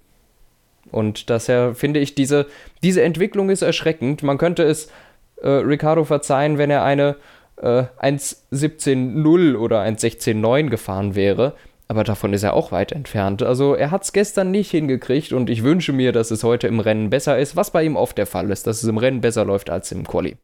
Und 0.91 1.29
daher 1.29 1.75
finde 1.75 1.99
ich, 1.99 2.15
diese, 2.15 2.47
diese 2.83 3.03
Entwicklung 3.03 3.49
ist 3.49 3.61
erschreckend. 3.61 4.23
Man 4.23 4.37
könnte 4.37 4.63
es 4.63 4.89
äh, 5.41 5.49
Ricardo 5.49 6.03
verzeihen, 6.03 6.57
wenn 6.57 6.69
er 6.69 6.83
eine 6.83 7.15
äh, 7.57 7.83
1.17.0 8.01 9.55
oder 9.55 9.81
1.16.9 9.81 10.69
gefahren 10.69 11.15
wäre. 11.15 11.53
Aber 11.87 12.03
davon 12.03 12.33
ist 12.33 12.43
er 12.43 12.53
auch 12.53 12.71
weit 12.71 12.91
entfernt. 12.91 13.41
Also 13.41 13.73
er 13.73 13.89
hat 13.89 14.03
es 14.03 14.13
gestern 14.13 14.51
nicht 14.51 14.69
hingekriegt 14.69 15.33
und 15.33 15.49
ich 15.49 15.63
wünsche 15.63 15.91
mir, 15.91 16.11
dass 16.11 16.29
es 16.29 16.43
heute 16.43 16.67
im 16.67 16.79
Rennen 16.79 17.09
besser 17.09 17.39
ist, 17.39 17.55
was 17.55 17.71
bei 17.71 17.83
ihm 17.83 17.95
oft 17.95 18.17
der 18.17 18.27
Fall 18.27 18.51
ist, 18.51 18.67
dass 18.67 18.83
es 18.83 18.87
im 18.87 18.99
Rennen 18.99 19.21
besser 19.21 19.43
läuft 19.43 19.71
als 19.71 19.91
im 19.91 20.05
Quali. 20.05 20.37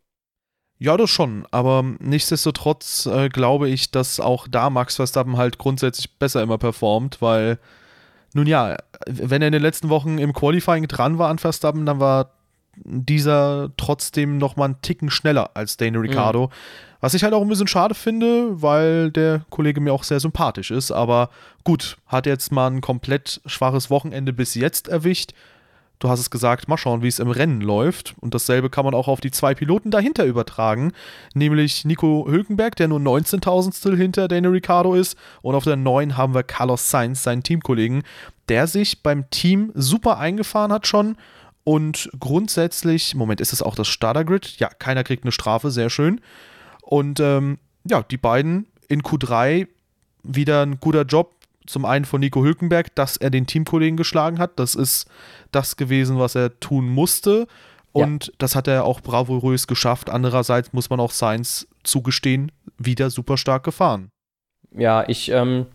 Ja, 0.78 0.98
das 0.98 1.10
schon, 1.10 1.46
aber 1.52 1.86
nichtsdestotrotz 2.00 3.06
äh, 3.06 3.30
glaube 3.30 3.70
ich, 3.70 3.92
dass 3.92 4.20
auch 4.20 4.48
da 4.50 4.70
Max 4.70 4.98
Verstappen 4.98 5.38
halt 5.38 5.58
grundsätzlich 5.58 6.18
besser 6.18 6.42
immer 6.42 6.58
performt, 6.58 7.22
weil, 7.22 7.60
nun 8.34 8.46
ja, 8.46 8.76
wenn 9.08 9.42
er 9.42 9.48
in 9.48 9.54
den 9.54 9.62
letzten 9.62 9.90
Wochen 9.90 10.18
im 10.18 10.34
Qualifying 10.34 10.88
dran 10.88 11.18
war 11.18 11.30
an 11.30 11.38
Verstappen, 11.38 11.86
dann 11.86 12.02
war 12.02 12.35
dieser 12.84 13.72
trotzdem 13.78 14.38
noch 14.38 14.56
mal 14.56 14.66
einen 14.66 14.82
Ticken 14.82 15.10
schneller 15.10 15.52
als 15.54 15.78
Daniel 15.78 16.00
mhm. 16.00 16.08
Ricciardo. 16.08 16.48
Mhm. 16.48 16.52
Was 17.02 17.14
ich 17.14 17.24
halt 17.24 17.34
auch 17.34 17.42
ein 17.42 17.48
bisschen 17.48 17.68
schade 17.68 17.94
finde, 17.94 18.62
weil 18.62 19.12
der 19.12 19.46
Kollege 19.52 19.80
mir 19.80 19.94
auch 19.94 20.04
sehr 20.04 20.20
sympathisch 20.20 20.72
ist. 20.72 20.92
Aber 20.92 21.30
gut, 21.64 21.98
hat 22.08 22.26
jetzt 22.26 22.52
mal 22.52 22.68
ein 22.68 22.82
komplett 22.82 23.42
schwaches 23.46 23.90
Wochenende 23.90 24.34
bis 24.34 24.56
jetzt 24.56 24.88
erwischt. 24.88 25.34
du 26.00 26.10
hast 26.10 26.20
es 26.20 26.32
gesagt, 26.32 26.68
mal 26.68 26.78
schauen, 26.78 27.04
wie 27.04 27.08
es 27.08 27.20
im 27.20 27.30
Rennen 27.30 27.62
läuft. 27.62 28.16
Und 28.22 28.34
dasselbe 28.34 28.72
kann 28.72 28.86
man 28.86 28.96
auch 28.96 29.08
auf 29.08 29.22
die 29.22 29.30
zwei 29.30 29.54
Piloten 29.54 29.92
dahinter 29.92 30.26
übertragen, 30.26 30.94
nämlich 31.36 31.86
Nico 31.86 32.26
Hülkenberg, 32.28 32.76
der 32.76 32.88
nur 32.88 33.00
19.000 33.00 33.96
hinter 33.96 34.28
Daniel 34.28 34.54
Ricciardo 34.54 34.96
ist. 34.96 35.16
Und 35.44 35.54
auf 35.54 35.64
der 35.64 35.76
9 35.76 36.18
haben 36.18 36.34
wir 36.34 36.44
Carlos 36.44 36.90
Sainz, 36.90 37.22
seinen 37.22 37.44
Teamkollegen, 37.44 38.04
der 38.50 38.66
sich 38.66 39.04
beim 39.04 39.30
Team 39.30 39.72
super 39.76 40.18
eingefahren 40.18 40.74
hat 40.74 40.88
schon. 40.88 41.18
Und 41.66 42.10
grundsätzlich, 42.20 43.16
Moment, 43.16 43.42
ist 43.42 43.52
es 43.52 43.64
auch 43.64 43.74
das 43.76 43.88
Starter-Grid? 43.88 44.60
Ja, 44.60 44.70
keiner 44.70 45.04
kriegt 45.04 45.24
eine 45.24 45.32
Strafe, 45.32 45.72
sehr 45.72 45.90
schön. 45.90 46.22
Und 46.82 47.20
ähm, 47.20 47.58
ja, 47.84 48.04
die 48.04 48.18
beiden 48.18 48.68
in 48.88 49.02
Q3 49.02 49.68
wieder 50.22 50.62
ein 50.62 50.80
guter 50.80 51.02
Job 51.02 51.34
zum 51.66 51.86
einen 51.86 52.06
von 52.06 52.22
Nico 52.22 52.44
Hülkenberg, 52.44 52.94
dass 52.94 53.18
er 53.18 53.32
den 53.32 53.48
Teamkollegen 53.48 53.98
geschlagen 53.98 54.38
hat. 54.38 54.60
Das 54.60 54.76
ist 54.76 55.08
das 55.52 55.76
gewesen, 55.76 56.20
was 56.20 56.36
er 56.36 56.60
tun 56.60 56.88
musste. 56.88 57.48
Und 57.92 58.28
ja. 58.28 58.34
das 58.38 58.56
hat 58.56 58.68
er 58.68 58.86
auch 58.86 59.02
bravourös 59.02 59.66
geschafft. 59.66 60.12
Andererseits 60.12 60.72
muss 60.72 60.92
man 60.92 61.00
auch 61.00 61.12
Sainz 61.12 61.68
zugestehen, 61.84 62.52
wieder 62.78 63.10
super 63.10 63.38
stark 63.38 63.64
gefahren. 63.64 64.10
Ja, 64.78 65.04
ich, 65.08 65.32
ähm, 65.32 65.66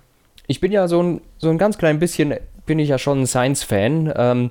ich 0.47 0.61
bin 0.61 0.71
ja 0.71 0.87
so 0.87 1.03
ein, 1.03 1.21
so 1.39 1.51
ein 1.51 1.59
ganz 1.59 1.79
klein 1.79 1.99
bisschen, 1.99 2.35
bin 2.67 2.79
ich 2.79 2.91
ja 2.91 2.99
schon 2.99 3.23
ein 3.23 3.27
Sainz-Fan. 3.27 4.13
Ähm, 4.15 4.51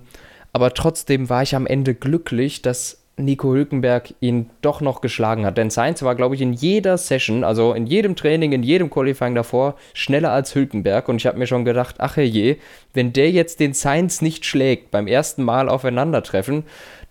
aber 0.53 0.73
trotzdem 0.73 1.29
war 1.29 1.43
ich 1.43 1.55
am 1.55 1.67
Ende 1.67 1.93
glücklich, 1.93 2.61
dass 2.61 2.99
Nico 3.19 3.53
Hülkenberg 3.53 4.13
ihn 4.21 4.49
doch 4.61 4.81
noch 4.81 5.01
geschlagen 5.01 5.45
hat. 5.45 5.57
Denn 5.57 5.69
Sainz 5.69 6.01
war, 6.01 6.15
glaube 6.15 6.35
ich, 6.35 6.41
in 6.41 6.53
jeder 6.53 6.97
Session, 6.97 7.43
also 7.43 7.73
in 7.73 7.85
jedem 7.85 8.15
Training, 8.15 8.53
in 8.53 8.63
jedem 8.63 8.89
Qualifying 8.89 9.35
davor, 9.35 9.75
schneller 9.93 10.31
als 10.31 10.55
Hülkenberg. 10.55 11.09
Und 11.09 11.17
ich 11.17 11.27
habe 11.27 11.37
mir 11.37 11.47
schon 11.47 11.65
gedacht, 11.65 11.95
ach 11.99 12.17
je, 12.17 12.57
wenn 12.93 13.13
der 13.13 13.29
jetzt 13.31 13.59
den 13.59 13.73
Sainz 13.73 14.21
nicht 14.21 14.45
schlägt 14.45 14.91
beim 14.91 15.07
ersten 15.07 15.43
Mal 15.43 15.69
aufeinandertreffen, 15.69 16.63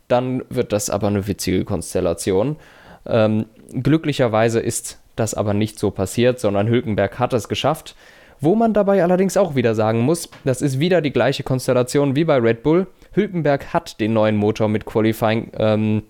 dann 0.09 0.43
wird 0.49 0.73
das 0.73 0.89
aber 0.91 1.09
eine 1.09 1.27
witzige 1.27 1.65
Konstellation. 1.65 2.57
Ähm, 3.07 3.47
glücklicherweise 3.71 4.61
ist 4.61 4.99
das 5.17 5.35
aber 5.35 5.53
nicht 5.53 5.79
so 5.79 5.91
passiert, 5.91 6.41
sondern 6.41 6.69
Hülkenberg 6.69 7.19
hat 7.19 7.33
es 7.35 7.49
geschafft. 7.49 7.95
Wo 8.41 8.55
man 8.55 8.73
dabei 8.73 9.03
allerdings 9.03 9.37
auch 9.37 9.57
wieder 9.57 9.75
sagen 9.75 10.01
muss, 10.01 10.31
das 10.45 10.63
ist 10.63 10.79
wieder 10.79 11.01
die 11.01 11.13
gleiche 11.13 11.43
Konstellation 11.43 12.15
wie 12.15 12.25
bei 12.25 12.37
Red 12.37 12.63
Bull. 12.63 12.87
Hülkenberg 13.19 13.73
hat 13.75 13.99
den 13.99 14.13
neuen 14.13 14.37
Motor 14.37 14.69
mit 14.69 14.87
Qualifying 14.87 15.51
ähm, 15.59 16.05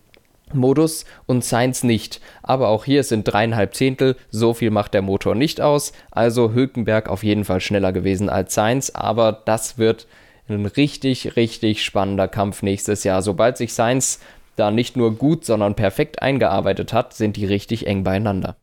Modus 0.53 1.07
und 1.27 1.43
Sainz 1.43 1.83
nicht. 1.83 2.21
Aber 2.43 2.69
auch 2.69 2.85
hier 2.85 3.03
sind 3.03 3.25
dreieinhalb 3.25 3.75
Zehntel, 3.75 4.17
so 4.31 4.53
viel 4.53 4.71
macht 4.71 4.93
der 4.93 5.03
Motor 5.03 5.35
nicht 5.35 5.61
aus. 5.61 5.93
Also 6.11 6.53
Hülkenberg 6.53 7.09
auf 7.09 7.25
jeden 7.25 7.45
Fall 7.45 7.61
schneller 7.61 7.93
gewesen 7.93 8.29
als 8.29 8.55
Sainz, 8.55 8.91
aber 8.91 9.33
das 9.33 9.79
wird 9.79 10.07
ein 10.49 10.67
richtig, 10.67 11.37
richtig 11.37 11.83
spannender 11.83 12.29
Kampf 12.29 12.63
nächstes 12.63 13.05
Jahr. 13.05 13.23
Sobald 13.23 13.57
sich 13.57 13.73
Sainz 13.73 14.21
da 14.57 14.71
nicht 14.71 14.97
nur 14.97 15.15
gut, 15.15 15.45
sondern 15.45 15.75
perfekt 15.75 16.21
eingearbeitet 16.21 16.93
hat, 16.93 17.15
sind 17.15 17.37
die 17.37 17.47
richtig 17.47 17.87
eng 17.87 18.05
beieinander. 18.05 18.57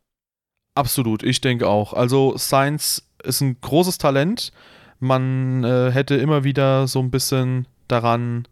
Absolut, 0.75 1.23
ich 1.23 1.41
denke 1.41 1.67
auch. 1.67 1.93
Also 1.93 2.37
Sainz 2.37 3.09
ist 3.23 3.41
ein 3.41 3.57
großes 3.61 3.97
Talent. 3.97 4.51
Man 4.99 5.63
äh, 5.63 5.91
hätte 5.91 6.15
immer 6.15 6.43
wieder 6.43 6.87
so 6.87 6.99
ein 6.99 7.11
bisschen 7.11 7.67
daran, 7.87 8.47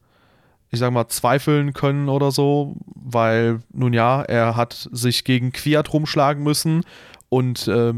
ich 0.69 0.79
sag 0.79 0.91
mal, 0.91 1.07
zweifeln 1.07 1.73
können 1.73 2.09
oder 2.09 2.31
so, 2.31 2.75
weil, 2.85 3.59
nun 3.71 3.93
ja, 3.93 4.21
er 4.23 4.55
hat 4.55 4.89
sich 4.91 5.23
gegen 5.23 5.51
Quiat 5.51 5.93
rumschlagen 5.93 6.43
müssen 6.43 6.83
und 7.29 7.67
äh, 7.67 7.93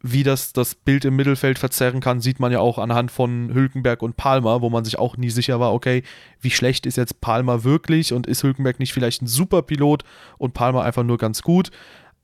wie 0.00 0.22
das 0.22 0.52
das 0.52 0.74
Bild 0.74 1.04
im 1.04 1.16
Mittelfeld 1.16 1.58
verzerren 1.58 2.00
kann, 2.00 2.20
sieht 2.20 2.38
man 2.38 2.52
ja 2.52 2.60
auch 2.60 2.78
anhand 2.78 3.10
von 3.10 3.52
Hülkenberg 3.52 4.02
und 4.02 4.16
Palmer, 4.16 4.62
wo 4.62 4.70
man 4.70 4.84
sich 4.84 4.98
auch 4.98 5.16
nie 5.16 5.30
sicher 5.30 5.58
war, 5.58 5.74
okay, 5.74 6.02
wie 6.40 6.50
schlecht 6.50 6.86
ist 6.86 6.96
jetzt 6.96 7.20
Palmer 7.20 7.64
wirklich 7.64 8.12
und 8.12 8.26
ist 8.26 8.42
Hülkenberg 8.42 8.78
nicht 8.78 8.92
vielleicht 8.92 9.22
ein 9.22 9.26
Superpilot 9.26 10.04
und 10.38 10.54
Palmer 10.54 10.82
einfach 10.82 11.02
nur 11.02 11.18
ganz 11.18 11.42
gut. 11.42 11.70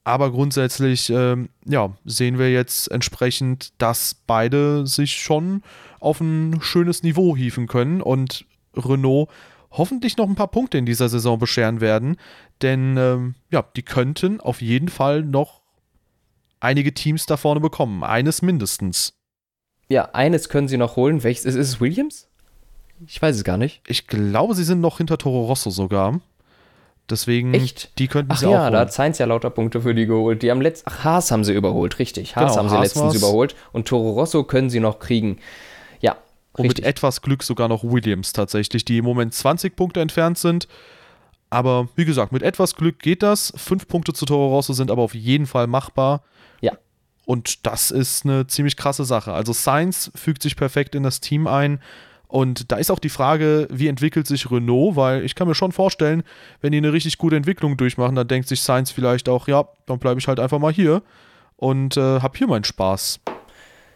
Aber 0.04 0.30
grundsätzlich, 0.30 1.08
ähm, 1.08 1.48
ja, 1.64 1.96
sehen 2.04 2.38
wir 2.38 2.52
jetzt 2.52 2.90
entsprechend, 2.90 3.72
dass 3.78 4.14
beide 4.26 4.86
sich 4.86 5.16
schon 5.16 5.62
auf 5.98 6.20
ein 6.20 6.60
schönes 6.60 7.02
Niveau 7.02 7.34
hieven 7.34 7.66
können 7.66 8.02
und 8.02 8.44
Renault 8.76 9.30
hoffentlich 9.70 10.18
noch 10.18 10.28
ein 10.28 10.34
paar 10.34 10.48
Punkte 10.48 10.76
in 10.76 10.86
dieser 10.86 11.08
Saison 11.08 11.38
bescheren 11.38 11.80
werden. 11.80 12.16
Denn 12.60 12.96
ähm, 12.98 13.34
ja, 13.50 13.64
die 13.76 13.82
könnten 13.82 14.40
auf 14.40 14.60
jeden 14.60 14.88
Fall 14.88 15.22
noch 15.22 15.62
einige 16.60 16.92
Teams 16.92 17.24
da 17.24 17.38
vorne 17.38 17.60
bekommen. 17.60 18.04
Eines 18.04 18.42
mindestens. 18.42 19.14
Ja, 19.88 20.10
eines 20.12 20.48
können 20.50 20.68
sie 20.68 20.76
noch 20.76 20.96
holen. 20.96 21.22
Welches 21.22 21.44
ist, 21.46 21.54
ist 21.56 21.68
es 21.68 21.80
Williams? 21.80 22.28
Ich 23.06 23.20
weiß 23.20 23.36
es 23.36 23.44
gar 23.44 23.56
nicht. 23.56 23.82
Ich 23.86 24.06
glaube, 24.06 24.54
sie 24.54 24.64
sind 24.64 24.80
noch 24.80 24.98
hinter 24.98 25.18
Toro 25.18 25.46
Rosso 25.46 25.70
sogar. 25.70 26.20
Deswegen, 27.10 27.52
Echt? 27.52 27.98
die 27.98 28.08
könnten 28.08 28.32
Ach 28.32 28.38
sie 28.38 28.46
ja, 28.50 28.58
auch 28.58 28.62
holen. 28.62 28.72
da 28.72 28.80
hat 28.80 28.92
Sainz 28.92 29.18
ja 29.18 29.26
lauter 29.26 29.50
Punkte 29.50 29.82
für 29.82 29.94
die 29.94 30.06
geholt. 30.06 30.42
Die 30.42 30.50
haben 30.50 30.62
letzt 30.62 30.84
Ach, 30.86 31.04
Haas 31.04 31.30
haben 31.30 31.44
sie 31.44 31.52
überholt, 31.52 31.98
richtig. 31.98 32.34
Haas 32.34 32.52
Genau, 32.52 32.56
haben 32.62 32.68
sie 32.70 32.74
Haas 32.76 32.82
letztens 32.84 33.04
war's. 33.04 33.16
überholt. 33.16 33.54
Und 33.72 33.86
Toro 33.86 34.12
Rosso 34.12 34.44
können 34.44 34.70
sie 34.70 34.80
noch 34.80 34.98
kriegen. 35.00 35.38
Ja, 36.00 36.16
Und 36.54 36.62
mit 36.62 36.70
richtig. 36.78 36.86
etwas 36.86 37.20
Glück 37.20 37.42
sogar 37.42 37.68
noch 37.68 37.84
Williams 37.84 38.32
tatsächlich, 38.32 38.86
die 38.86 38.98
im 38.98 39.04
Moment 39.04 39.34
20 39.34 39.76
Punkte 39.76 40.00
entfernt 40.00 40.38
sind. 40.38 40.66
Aber 41.50 41.88
wie 41.94 42.06
gesagt, 42.06 42.32
mit 42.32 42.42
etwas 42.42 42.74
Glück 42.74 42.98
geht 43.00 43.22
das. 43.22 43.52
Fünf 43.54 43.86
Punkte 43.86 44.12
zu 44.14 44.24
Toro 44.24 44.48
Rosso 44.48 44.72
sind 44.72 44.90
aber 44.90 45.02
auf 45.02 45.14
jeden 45.14 45.46
Fall 45.46 45.66
machbar. 45.66 46.22
Ja. 46.62 46.72
Und 47.26 47.66
das 47.66 47.90
ist 47.90 48.24
eine 48.24 48.46
ziemlich 48.46 48.76
krasse 48.78 49.04
Sache. 49.04 49.32
Also 49.34 49.52
Sainz 49.52 50.10
fügt 50.14 50.42
sich 50.42 50.56
perfekt 50.56 50.94
in 50.94 51.02
das 51.02 51.20
Team 51.20 51.46
ein. 51.46 51.80
Und 52.34 52.72
da 52.72 52.78
ist 52.78 52.90
auch 52.90 52.98
die 52.98 53.10
Frage, 53.10 53.68
wie 53.70 53.86
entwickelt 53.86 54.26
sich 54.26 54.50
Renault, 54.50 54.96
weil 54.96 55.24
ich 55.24 55.36
kann 55.36 55.46
mir 55.46 55.54
schon 55.54 55.70
vorstellen, 55.70 56.24
wenn 56.60 56.72
die 56.72 56.78
eine 56.78 56.92
richtig 56.92 57.16
gute 57.16 57.36
Entwicklung 57.36 57.76
durchmachen, 57.76 58.16
dann 58.16 58.26
denkt 58.26 58.48
sich 58.48 58.60
Sainz 58.60 58.90
vielleicht 58.90 59.28
auch, 59.28 59.46
ja, 59.46 59.68
dann 59.86 60.00
bleibe 60.00 60.18
ich 60.18 60.26
halt 60.26 60.40
einfach 60.40 60.58
mal 60.58 60.72
hier 60.72 61.02
und 61.58 61.96
äh, 61.96 62.18
hab 62.18 62.36
hier 62.36 62.48
meinen 62.48 62.64
Spaß. 62.64 63.20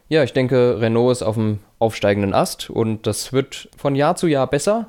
Ja, 0.09 0.23
ich 0.23 0.35
denke, 0.35 0.80
Renault 0.80 1.11
ist 1.11 1.23
auf 1.25 1.35
dem 1.35 1.59
aufsteigenden 1.80 2.33
Ast 2.33 2.71
und 2.71 3.09
das 3.09 3.33
wird 3.33 3.71
von 3.76 3.97
Jahr 3.97 4.14
zu 4.14 4.28
Jahr 4.28 4.47
besser. 4.47 4.87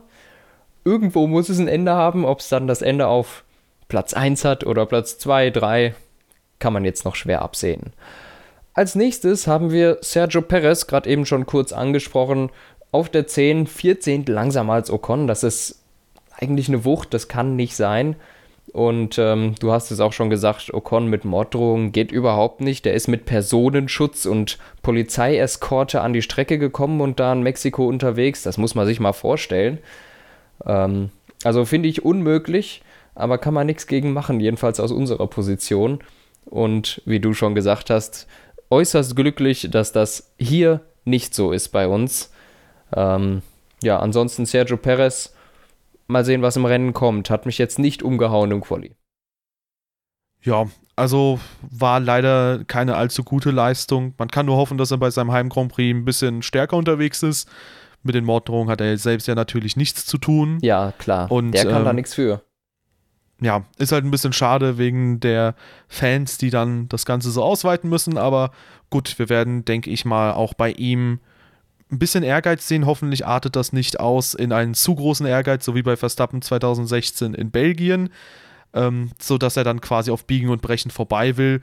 Irgendwo 0.86 1.26
muss 1.26 1.50
es 1.50 1.58
ein 1.58 1.68
Ende 1.68 1.94
haben. 1.94 2.26
Ob 2.26 2.42
es 2.42 2.50
dann 2.50 2.68
das 2.68 2.84
Ende 2.84 3.08
auf 3.08 3.44
Platz 3.88 4.14
1 4.14 4.46
hat 4.46 4.64
oder 4.64 4.86
Platz 4.86 5.18
2, 5.18 5.50
3, 5.50 5.96
kann 6.60 6.74
man 6.74 6.86
jetzt 6.86 7.04
noch 7.04 7.16
schwer 7.16 7.42
absehen. 7.42 7.94
Als 8.80 8.96
nächstes 8.96 9.46
haben 9.46 9.72
wir 9.72 9.98
Sergio 10.00 10.42
Perez, 10.42 10.88
gerade 10.88 11.10
eben 11.10 11.26
schon 11.26 11.46
kurz 11.46 11.74
angesprochen, 11.74 12.50
auf 12.92 13.10
der 13.10 13.28
10, 13.28 13.68
14 13.68 14.26
langsamer 14.26 14.74
als 14.74 14.92
Ocon. 14.92 15.28
Das 15.28 15.44
ist 15.44 15.84
eigentlich 16.38 16.70
eine 16.70 16.86
Wucht, 16.86 17.14
das 17.14 17.28
kann 17.28 17.56
nicht 17.56 17.76
sein. 17.76 18.16
Und 18.72 19.18
ähm, 19.18 19.56
du 19.60 19.72
hast 19.72 19.90
es 19.92 20.00
auch 20.00 20.14
schon 20.14 20.30
gesagt, 20.30 20.74
Ocon 20.74 21.08
mit 21.08 21.26
Morddrohungen 21.26 21.92
geht 21.92 22.12
überhaupt 22.12 22.62
nicht. 22.62 22.86
Der 22.86 22.94
ist 22.94 23.08
mit 23.08 23.26
Personenschutz 23.26 24.26
und 24.26 24.60
Polizeieskorte 24.84 26.02
an 26.02 26.14
die 26.14 26.22
Strecke 26.22 26.60
gekommen 26.60 27.02
und 27.02 27.20
da 27.20 27.34
in 27.34 27.42
Mexiko 27.42 27.88
unterwegs. 27.88 28.44
Das 28.44 28.58
muss 28.58 28.76
man 28.76 28.86
sich 28.86 29.00
mal 29.00 29.14
vorstellen. 29.14 29.80
Ähm, 30.66 31.10
also 31.44 31.66
finde 31.66 31.90
ich 31.90 32.06
unmöglich, 32.06 32.84
aber 33.16 33.38
kann 33.38 33.54
man 33.54 33.66
nichts 33.66 33.88
gegen 33.88 34.14
machen, 34.14 34.40
jedenfalls 34.40 34.80
aus 34.80 34.92
unserer 34.92 35.28
Position. 35.28 36.00
Und 36.46 37.02
wie 37.06 37.20
du 37.20 37.34
schon 37.34 37.56
gesagt 37.56 37.90
hast, 37.90 38.28
äußerst 38.70 39.16
glücklich, 39.16 39.70
dass 39.72 39.92
das 39.92 40.32
hier 40.38 40.82
nicht 41.06 41.34
so 41.34 41.52
ist 41.52 41.70
bei 41.70 41.88
uns. 41.88 42.32
Ähm, 42.96 43.42
ja, 43.82 44.00
ansonsten 44.00 44.46
Sergio 44.46 44.78
Perez, 44.78 45.34
mal 46.08 46.26
sehen, 46.26 46.42
was 46.42 46.58
im 46.58 46.66
Rennen 46.66 46.94
kommt. 46.94 47.30
Hat 47.30 47.46
mich 47.46 47.58
jetzt 47.58 47.80
nicht 47.80 48.04
umgehauen 48.04 48.52
im 48.52 48.62
Quali. 48.62 48.96
Ja, 50.42 50.68
also 50.96 51.40
war 51.62 52.00
leider 52.00 52.64
keine 52.66 52.96
allzu 52.96 53.24
gute 53.24 53.52
Leistung. 53.52 54.14
Man 54.18 54.30
kann 54.30 54.46
nur 54.46 54.58
hoffen, 54.58 54.78
dass 54.78 54.92
er 54.92 54.98
bei 54.98 55.10
seinem 55.12 55.32
Heim 55.32 55.50
Grand 55.50 55.72
Prix 55.72 55.96
ein 55.96 56.06
bisschen 56.06 56.42
stärker 56.42 56.78
unterwegs 56.78 57.24
ist. 57.24 57.50
Mit 58.04 58.16
den 58.16 58.24
Morddrohungen 58.24 58.70
hat 58.70 58.80
er 58.80 58.98
selbst 58.98 59.28
ja 59.28 59.36
natürlich 59.36 59.76
nichts 59.76 60.06
zu 60.06 60.18
tun. 60.18 60.58
Ja, 60.62 60.94
klar. 60.98 61.30
Und, 61.32 61.52
Der 61.52 61.66
kann 61.66 61.84
da 61.84 61.90
ähm, 61.90 61.98
nichts 61.98 62.14
für. 62.14 62.42
Ja, 63.42 63.64
ist 63.78 63.92
halt 63.92 64.04
ein 64.04 64.12
bisschen 64.12 64.34
schade 64.34 64.78
wegen 64.78 65.20
der 65.20 65.56
Fans, 65.88 66.38
die 66.38 66.50
dann 66.50 66.90
das 66.90 67.06
Ganze 67.06 67.32
so 67.32 67.44
ausweiten 67.44 67.90
müssen. 67.90 68.18
Aber 68.18 68.52
gut, 68.90 69.18
wir 69.20 69.30
werden, 69.30 69.66
denke 69.66 69.90
ich 69.90 70.06
mal, 70.06 70.34
auch 70.34 70.54
bei 70.54 70.72
ihm 70.72 71.20
ein 71.92 72.00
bisschen 72.00 72.24
Ehrgeiz 72.24 72.68
sehen. 72.68 72.86
Hoffentlich 72.86 73.26
artet 73.26 73.56
das 73.56 73.74
nicht 73.74 74.00
aus 74.00 74.34
in 74.34 74.52
einen 74.52 74.74
zu 74.74 74.96
großen 74.96 75.26
Ehrgeiz, 75.26 75.66
so 75.66 75.76
wie 75.76 75.82
bei 75.82 75.96
Verstappen 75.96 76.42
2016 76.42 77.34
in 77.34 77.52
Belgien, 77.52 78.10
ähm, 78.74 79.12
sodass 79.20 79.58
er 79.58 79.64
dann 79.64 79.82
quasi 79.82 80.12
auf 80.12 80.26
Biegen 80.26 80.50
und 80.50 80.62
Brechen 80.62 80.92
vorbei 80.92 81.38
will. 81.38 81.62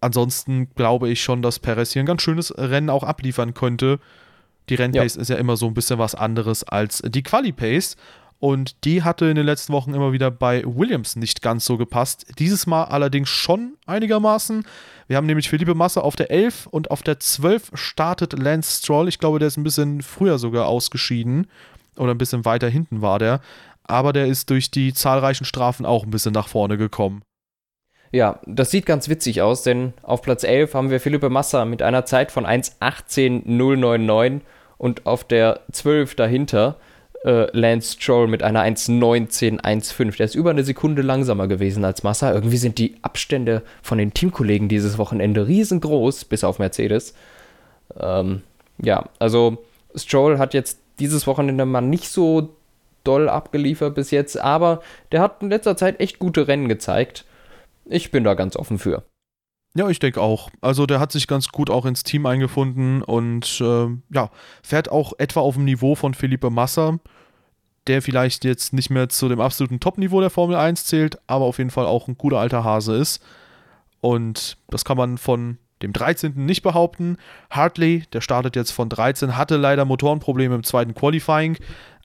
Ansonsten 0.00 0.68
glaube 0.74 1.08
ich 1.08 1.22
schon, 1.22 1.42
dass 1.42 1.58
Perez 1.58 1.92
hier 1.92 2.02
ein 2.02 2.06
ganz 2.06 2.22
schönes 2.22 2.56
Rennen 2.56 2.90
auch 2.90 3.02
abliefern 3.02 3.54
könnte. 3.54 3.98
Die 4.68 4.74
Rennpace 4.76 5.16
ist 5.16 5.28
ja 5.28 5.36
immer 5.36 5.56
so 5.56 5.66
ein 5.66 5.74
bisschen 5.74 5.98
was 5.98 6.14
anderes 6.14 6.64
als 6.64 7.02
die 7.04 7.22
Quali-Pace. 7.22 7.96
Und 8.44 8.84
die 8.84 9.02
hatte 9.02 9.24
in 9.24 9.36
den 9.36 9.46
letzten 9.46 9.72
Wochen 9.72 9.94
immer 9.94 10.12
wieder 10.12 10.30
bei 10.30 10.62
Williams 10.66 11.16
nicht 11.16 11.40
ganz 11.40 11.64
so 11.64 11.78
gepasst. 11.78 12.26
Dieses 12.38 12.66
Mal 12.66 12.84
allerdings 12.84 13.30
schon 13.30 13.78
einigermaßen. 13.86 14.66
Wir 15.06 15.16
haben 15.16 15.24
nämlich 15.24 15.48
Felipe 15.48 15.74
Massa 15.74 16.02
auf 16.02 16.14
der 16.14 16.30
11 16.30 16.66
und 16.66 16.90
auf 16.90 17.02
der 17.02 17.18
12 17.18 17.70
startet 17.72 18.34
Lance 18.34 18.82
Stroll. 18.82 19.08
Ich 19.08 19.18
glaube, 19.18 19.38
der 19.38 19.48
ist 19.48 19.56
ein 19.56 19.64
bisschen 19.64 20.02
früher 20.02 20.36
sogar 20.36 20.66
ausgeschieden. 20.66 21.46
oder 21.96 22.10
ein 22.10 22.18
bisschen 22.18 22.44
weiter 22.44 22.68
hinten 22.68 23.00
war 23.00 23.18
der. 23.18 23.40
Aber 23.82 24.12
der 24.12 24.26
ist 24.26 24.50
durch 24.50 24.70
die 24.70 24.92
zahlreichen 24.92 25.46
Strafen 25.46 25.86
auch 25.86 26.04
ein 26.04 26.10
bisschen 26.10 26.34
nach 26.34 26.48
vorne 26.48 26.76
gekommen. 26.76 27.22
Ja, 28.12 28.40
das 28.44 28.70
sieht 28.70 28.84
ganz 28.84 29.08
witzig 29.08 29.40
aus, 29.40 29.62
denn 29.62 29.94
auf 30.02 30.20
Platz 30.20 30.44
11 30.44 30.74
haben 30.74 30.90
wir 30.90 31.00
Philippe 31.00 31.30
Massa 31.30 31.64
mit 31.64 31.80
einer 31.80 32.04
Zeit 32.04 32.30
von 32.30 32.44
1.18.099 32.44 34.42
und 34.76 35.06
auf 35.06 35.24
der 35.24 35.60
12 35.72 36.14
dahinter 36.14 36.76
äh, 37.24 37.46
Lance 37.56 37.94
Stroll 37.94 38.28
mit 38.28 38.42
einer 38.42 38.62
1.19.15. 38.62 40.16
Der 40.16 40.26
ist 40.26 40.34
über 40.34 40.50
eine 40.50 40.64
Sekunde 40.64 41.02
langsamer 41.02 41.48
gewesen 41.48 41.84
als 41.84 42.02
Massa. 42.02 42.32
Irgendwie 42.32 42.58
sind 42.58 42.78
die 42.78 42.96
Abstände 43.02 43.62
von 43.82 43.98
den 43.98 44.14
Teamkollegen 44.14 44.68
dieses 44.68 44.98
Wochenende 44.98 45.46
riesengroß, 45.46 46.26
bis 46.26 46.44
auf 46.44 46.58
Mercedes. 46.58 47.14
Ähm, 47.98 48.42
ja, 48.82 49.08
also 49.18 49.58
Stroll 49.94 50.38
hat 50.38 50.54
jetzt 50.54 50.78
dieses 50.98 51.26
Wochenende 51.26 51.64
mal 51.64 51.80
nicht 51.80 52.08
so 52.08 52.54
doll 53.04 53.28
abgeliefert 53.28 53.94
bis 53.94 54.10
jetzt, 54.10 54.38
aber 54.40 54.80
der 55.12 55.20
hat 55.20 55.42
in 55.42 55.50
letzter 55.50 55.76
Zeit 55.76 56.00
echt 56.00 56.18
gute 56.18 56.48
Rennen 56.48 56.68
gezeigt. 56.68 57.24
Ich 57.84 58.10
bin 58.10 58.24
da 58.24 58.34
ganz 58.34 58.56
offen 58.56 58.78
für. 58.78 59.04
Ja, 59.76 59.88
ich 59.88 59.98
denke 59.98 60.20
auch. 60.20 60.50
Also 60.60 60.86
der 60.86 61.00
hat 61.00 61.10
sich 61.10 61.26
ganz 61.26 61.48
gut 61.48 61.68
auch 61.68 61.84
ins 61.84 62.04
Team 62.04 62.26
eingefunden 62.26 63.02
und 63.02 63.60
äh, 63.60 63.88
ja, 64.14 64.30
fährt 64.62 64.90
auch 64.90 65.14
etwa 65.18 65.40
auf 65.40 65.54
dem 65.54 65.64
Niveau 65.64 65.96
von 65.96 66.14
Felipe 66.14 66.48
Massa, 66.48 66.98
der 67.86 68.02
vielleicht 68.02 68.44
jetzt 68.44 68.72
nicht 68.72 68.90
mehr 68.90 69.08
zu 69.08 69.28
dem 69.28 69.40
absoluten 69.40 69.80
Top-Niveau 69.80 70.20
der 70.20 70.30
Formel 70.30 70.56
1 70.56 70.86
zählt, 70.86 71.18
aber 71.26 71.44
auf 71.44 71.58
jeden 71.58 71.70
Fall 71.70 71.86
auch 71.86 72.08
ein 72.08 72.16
guter 72.16 72.38
alter 72.38 72.64
Hase 72.64 72.96
ist. 72.96 73.22
Und 74.00 74.56
das 74.68 74.84
kann 74.84 74.96
man 74.96 75.18
von 75.18 75.58
dem 75.82 75.92
13. 75.92 76.32
nicht 76.34 76.62
behaupten. 76.62 77.16
Hartley, 77.50 78.04
der 78.12 78.20
startet 78.20 78.56
jetzt 78.56 78.70
von 78.70 78.88
13, 78.88 79.36
hatte 79.36 79.56
leider 79.56 79.84
Motorenprobleme 79.84 80.54
im 80.54 80.64
zweiten 80.64 80.94
Qualifying, 80.94 81.58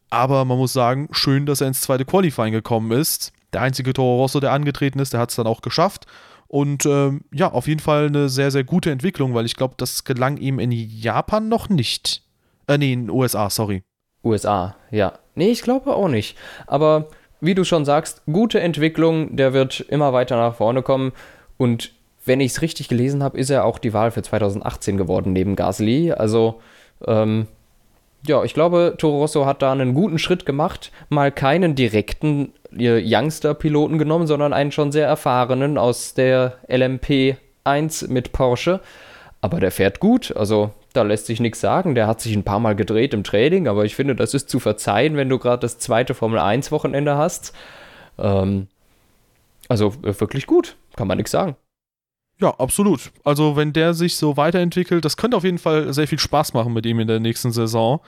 aber 0.09 0.45
man 0.45 0.57
muss 0.57 0.73
sagen, 0.73 1.07
schön, 1.11 1.45
dass 1.45 1.61
er 1.61 1.67
ins 1.67 1.81
zweite 1.81 2.05
Qualifying 2.05 2.51
gekommen 2.51 2.91
ist. 2.91 3.31
Der 3.53 3.61
einzige 3.61 3.93
Toro 3.93 4.17
Rosso, 4.17 4.39
der 4.39 4.51
angetreten 4.51 4.99
ist, 4.99 5.13
der 5.13 5.19
hat 5.19 5.29
es 5.29 5.35
dann 5.35 5.47
auch 5.47 5.61
geschafft. 5.61 6.05
Und 6.47 6.85
ähm, 6.87 7.21
ja, 7.31 7.51
auf 7.51 7.67
jeden 7.67 7.79
Fall 7.79 8.07
eine 8.07 8.27
sehr, 8.27 8.49
sehr 8.49 8.63
gute 8.63 8.89
Entwicklung, 8.89 9.35
weil 9.35 9.45
ich 9.45 9.55
glaube, 9.55 9.75
das 9.77 10.03
gelang 10.03 10.37
ihm 10.37 10.57
in 10.57 10.71
Japan 10.71 11.47
noch 11.47 11.69
nicht. 11.69 12.23
Äh, 12.67 12.79
nee, 12.79 12.93
in 12.93 13.09
USA, 13.09 13.49
sorry. 13.51 13.83
USA, 14.23 14.75
ja. 14.89 15.13
Nee, 15.39 15.51
ich 15.51 15.61
glaube 15.61 15.95
auch 15.95 16.09
nicht. 16.09 16.37
Aber 16.67 17.07
wie 17.39 17.55
du 17.55 17.63
schon 17.63 17.85
sagst, 17.85 18.21
gute 18.25 18.59
Entwicklung, 18.59 19.37
der 19.37 19.53
wird 19.53 19.79
immer 19.79 20.11
weiter 20.11 20.35
nach 20.35 20.55
vorne 20.55 20.81
kommen. 20.81 21.13
Und 21.55 21.93
wenn 22.25 22.41
ich 22.41 22.51
es 22.51 22.61
richtig 22.61 22.89
gelesen 22.89 23.23
habe, 23.23 23.37
ist 23.37 23.49
er 23.49 23.63
auch 23.63 23.79
die 23.79 23.93
Wahl 23.93 24.11
für 24.11 24.21
2018 24.21 24.97
geworden 24.97 25.31
neben 25.31 25.55
Gasly. 25.55 26.11
Also 26.11 26.59
ähm, 27.07 27.47
ja, 28.27 28.43
ich 28.43 28.53
glaube, 28.53 28.95
Toro 28.97 29.19
Rosso 29.19 29.45
hat 29.45 29.61
da 29.61 29.71
einen 29.71 29.93
guten 29.93 30.19
Schritt 30.19 30.45
gemacht, 30.45 30.91
mal 31.07 31.31
keinen 31.31 31.73
direkten 31.73 32.51
Youngster-Piloten 32.77 33.97
genommen, 33.97 34.27
sondern 34.27 34.51
einen 34.51 34.73
schon 34.73 34.91
sehr 34.91 35.07
erfahrenen 35.07 35.77
aus 35.77 36.15
der 36.15 36.57
LMP 36.67 37.37
1 37.63 38.09
mit 38.09 38.33
Porsche. 38.33 38.81
Aber 39.39 39.61
der 39.61 39.71
fährt 39.71 40.01
gut, 40.01 40.35
also 40.35 40.71
da 40.93 41.03
lässt 41.03 41.25
sich 41.27 41.39
nichts 41.39 41.59
sagen. 41.59 41.95
Der 41.95 42.07
hat 42.07 42.21
sich 42.21 42.35
ein 42.35 42.43
paar 42.43 42.59
Mal 42.59 42.75
gedreht 42.75 43.13
im 43.13 43.23
Training, 43.23 43.67
aber 43.67 43.85
ich 43.85 43.95
finde, 43.95 44.15
das 44.15 44.33
ist 44.33 44.49
zu 44.49 44.59
verzeihen, 44.59 45.15
wenn 45.15 45.29
du 45.29 45.37
gerade 45.37 45.61
das 45.61 45.77
zweite 45.77 46.13
Formel 46.13 46.39
1 46.39 46.71
Wochenende 46.71 47.17
hast. 47.17 47.53
Ähm, 48.17 48.67
also 49.67 49.93
äh, 50.03 50.19
wirklich 50.19 50.47
gut, 50.47 50.75
kann 50.95 51.07
man 51.07 51.17
nichts 51.17 51.31
sagen. 51.31 51.55
Ja, 52.41 52.55
absolut. 52.57 53.11
Also 53.23 53.55
wenn 53.55 53.73
der 53.73 53.93
sich 53.93 54.15
so 54.15 54.37
weiterentwickelt, 54.37 55.03
das 55.03 55.17
könnte 55.17 55.37
auf 55.37 55.43
jeden 55.43 55.57
Fall 55.57 55.93
sehr 55.93 56.07
viel 56.07 56.19
Spaß 56.19 56.53
machen 56.53 56.73
mit 56.73 56.85
ihm 56.85 56.99
in 56.99 57.07
der 57.07 57.19
nächsten 57.19 57.51
Saison. 57.51 57.99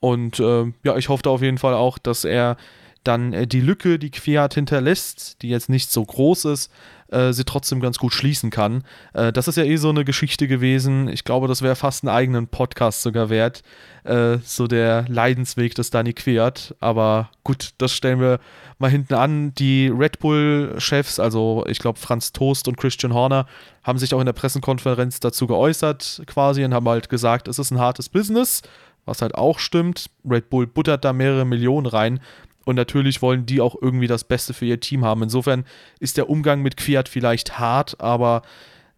Und 0.00 0.38
äh, 0.38 0.66
ja, 0.84 0.96
ich 0.96 1.08
hoffe 1.08 1.22
da 1.22 1.30
auf 1.30 1.42
jeden 1.42 1.58
Fall 1.58 1.74
auch, 1.74 1.96
dass 1.96 2.24
er 2.24 2.56
dann 3.04 3.32
äh, 3.32 3.46
die 3.46 3.60
Lücke, 3.60 3.98
die 3.98 4.10
Fiat 4.10 4.54
hinterlässt, 4.54 5.40
die 5.42 5.48
jetzt 5.48 5.70
nicht 5.70 5.90
so 5.90 6.04
groß 6.04 6.44
ist, 6.46 6.70
äh, 7.14 7.32
sie 7.32 7.44
trotzdem 7.44 7.80
ganz 7.80 7.98
gut 7.98 8.12
schließen 8.12 8.50
kann. 8.50 8.84
Äh, 9.12 9.32
das 9.32 9.48
ist 9.48 9.56
ja 9.56 9.64
eh 9.64 9.76
so 9.76 9.88
eine 9.88 10.04
Geschichte 10.04 10.48
gewesen. 10.48 11.08
Ich 11.08 11.24
glaube, 11.24 11.48
das 11.48 11.62
wäre 11.62 11.76
fast 11.76 12.04
einen 12.04 12.14
eigenen 12.14 12.48
Podcast 12.48 13.02
sogar 13.02 13.30
wert. 13.30 13.62
Äh, 14.04 14.38
so 14.44 14.66
der 14.66 15.06
Leidensweg 15.08 15.74
des 15.74 15.90
Dani 15.90 16.12
Quert. 16.12 16.74
Aber 16.80 17.30
gut, 17.44 17.74
das 17.78 17.92
stellen 17.92 18.20
wir 18.20 18.40
mal 18.78 18.90
hinten 18.90 19.14
an. 19.14 19.54
Die 19.54 19.88
Red 19.88 20.18
Bull-Chefs, 20.18 21.20
also 21.20 21.64
ich 21.68 21.78
glaube 21.78 21.98
Franz 21.98 22.32
Toast 22.32 22.68
und 22.68 22.76
Christian 22.76 23.14
Horner, 23.14 23.46
haben 23.82 23.98
sich 23.98 24.12
auch 24.12 24.20
in 24.20 24.26
der 24.26 24.32
Pressekonferenz 24.32 25.20
dazu 25.20 25.46
geäußert 25.46 26.22
quasi 26.26 26.64
und 26.64 26.74
haben 26.74 26.88
halt 26.88 27.08
gesagt, 27.08 27.48
es 27.48 27.58
ist 27.58 27.70
ein 27.70 27.78
hartes 27.78 28.08
Business 28.08 28.62
was 29.06 29.22
halt 29.22 29.34
auch 29.34 29.58
stimmt. 29.58 30.10
Red 30.28 30.50
Bull 30.50 30.66
buttert 30.66 31.04
da 31.04 31.12
mehrere 31.12 31.44
Millionen 31.44 31.86
rein. 31.86 32.20
Und 32.64 32.76
natürlich 32.76 33.22
wollen 33.22 33.46
die 33.46 33.60
auch 33.60 33.76
irgendwie 33.80 34.06
das 34.06 34.24
Beste 34.24 34.54
für 34.54 34.64
ihr 34.64 34.80
Team 34.80 35.04
haben. 35.04 35.22
Insofern 35.22 35.64
ist 36.00 36.16
der 36.16 36.30
Umgang 36.30 36.62
mit 36.62 36.80
Fiat 36.80 37.08
vielleicht 37.08 37.58
hart, 37.58 38.00
aber 38.00 38.42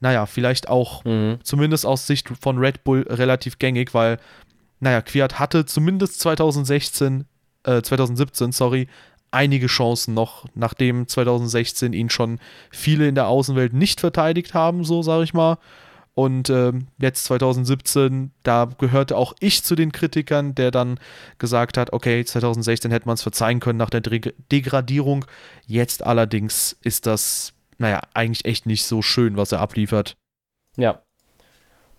naja, 0.01 0.27
vielleicht 0.27 0.69
auch 0.69 1.05
mhm. 1.05 1.39
zumindest 1.43 1.87
aus 1.87 2.07
Sicht 2.07 2.29
von 2.41 2.59
Red 2.59 2.85
Bull 2.85 3.07
relativ 3.09 3.59
gängig, 3.59 3.95
weil, 3.95 4.19
naja, 4.81 5.03
Fiat 5.05 5.39
hatte 5.39 5.65
zumindest 5.65 6.21
2016, 6.21 7.25
äh, 7.65 7.83
2017, 7.83 8.53
sorry, 8.53 8.89
einige 9.31 9.67
Chancen 9.67 10.15
noch, 10.15 10.47
nachdem 10.55 11.09
2016 11.09 11.93
ihn 11.93 12.11
schon 12.11 12.39
viele 12.71 13.09
in 13.09 13.15
der 13.15 13.29
Außenwelt 13.29 13.73
nicht 13.73 14.01
verteidigt 14.01 14.55
haben, 14.55 14.85
so 14.85 15.03
sage 15.03 15.25
ich 15.25 15.35
mal. 15.35 15.59
Und 16.17 16.49
äh, 16.49 16.73
jetzt 16.99 17.27
2017, 17.27 18.31
da 18.43 18.71
gehörte 18.79 19.19
auch 19.19 19.35
ich 19.39 19.63
zu 19.63 19.75
den 19.75 19.93
Kritikern, 19.93 20.55
der 20.55 20.71
dann 20.71 20.99
gesagt 21.39 21.77
hat, 21.77 21.93
okay, 21.93 22.25
2016 22.25 22.91
hätte 22.91 23.05
man 23.05 23.17
es 23.17 23.23
verzeihen 23.23 23.61
können 23.61 23.79
nach 23.79 23.91
der 23.91 24.01
De 24.01 24.33
Degradierung. 24.51 25.27
Jetzt 25.67 26.07
allerdings 26.07 26.75
ist 26.81 27.05
das, 27.05 27.53
naja, 27.77 28.01
eigentlich 28.15 28.47
echt 28.47 28.65
nicht 28.65 28.85
so 28.85 29.03
schön, 29.03 29.37
was 29.37 29.53
er 29.53 29.61
abliefert. 29.61 30.17
Ja. 30.79 31.03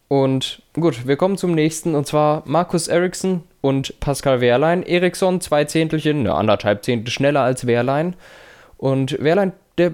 Und 0.07 0.63
gut, 0.73 1.05
wir 1.05 1.15
kommen 1.15 1.37
zum 1.37 1.53
nächsten, 1.53 1.93
und 1.93 2.07
zwar 2.07 2.41
Markus 2.47 2.87
Eriksson 2.87 3.43
und 3.61 3.99
Pascal 3.99 4.41
Wehrlein. 4.41 4.81
Eriksson 4.81 5.41
zwei 5.41 5.65
Zehntelchen, 5.65 6.23
ne, 6.23 6.33
anderthalb 6.33 6.83
Zehntel 6.83 7.11
schneller 7.11 7.41
als 7.41 7.67
Wehrlein. 7.67 8.15
Und 8.77 9.21
Wehrlein, 9.21 9.53
der 9.77 9.91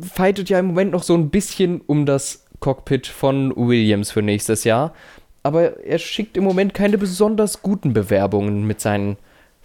fightet 0.00 0.48
ja 0.48 0.60
im 0.60 0.66
Moment 0.66 0.92
noch 0.92 1.02
so 1.02 1.14
ein 1.14 1.30
bisschen 1.30 1.80
um 1.80 2.06
das 2.06 2.44
Cockpit 2.60 3.06
von 3.06 3.54
Williams 3.56 4.10
für 4.10 4.22
nächstes 4.22 4.64
Jahr. 4.64 4.94
Aber 5.42 5.84
er 5.84 5.98
schickt 5.98 6.36
im 6.36 6.44
Moment 6.44 6.74
keine 6.74 6.98
besonders 6.98 7.62
guten 7.62 7.92
Bewerbungen 7.92 8.66
mit 8.66 8.80
seinen 8.80 9.16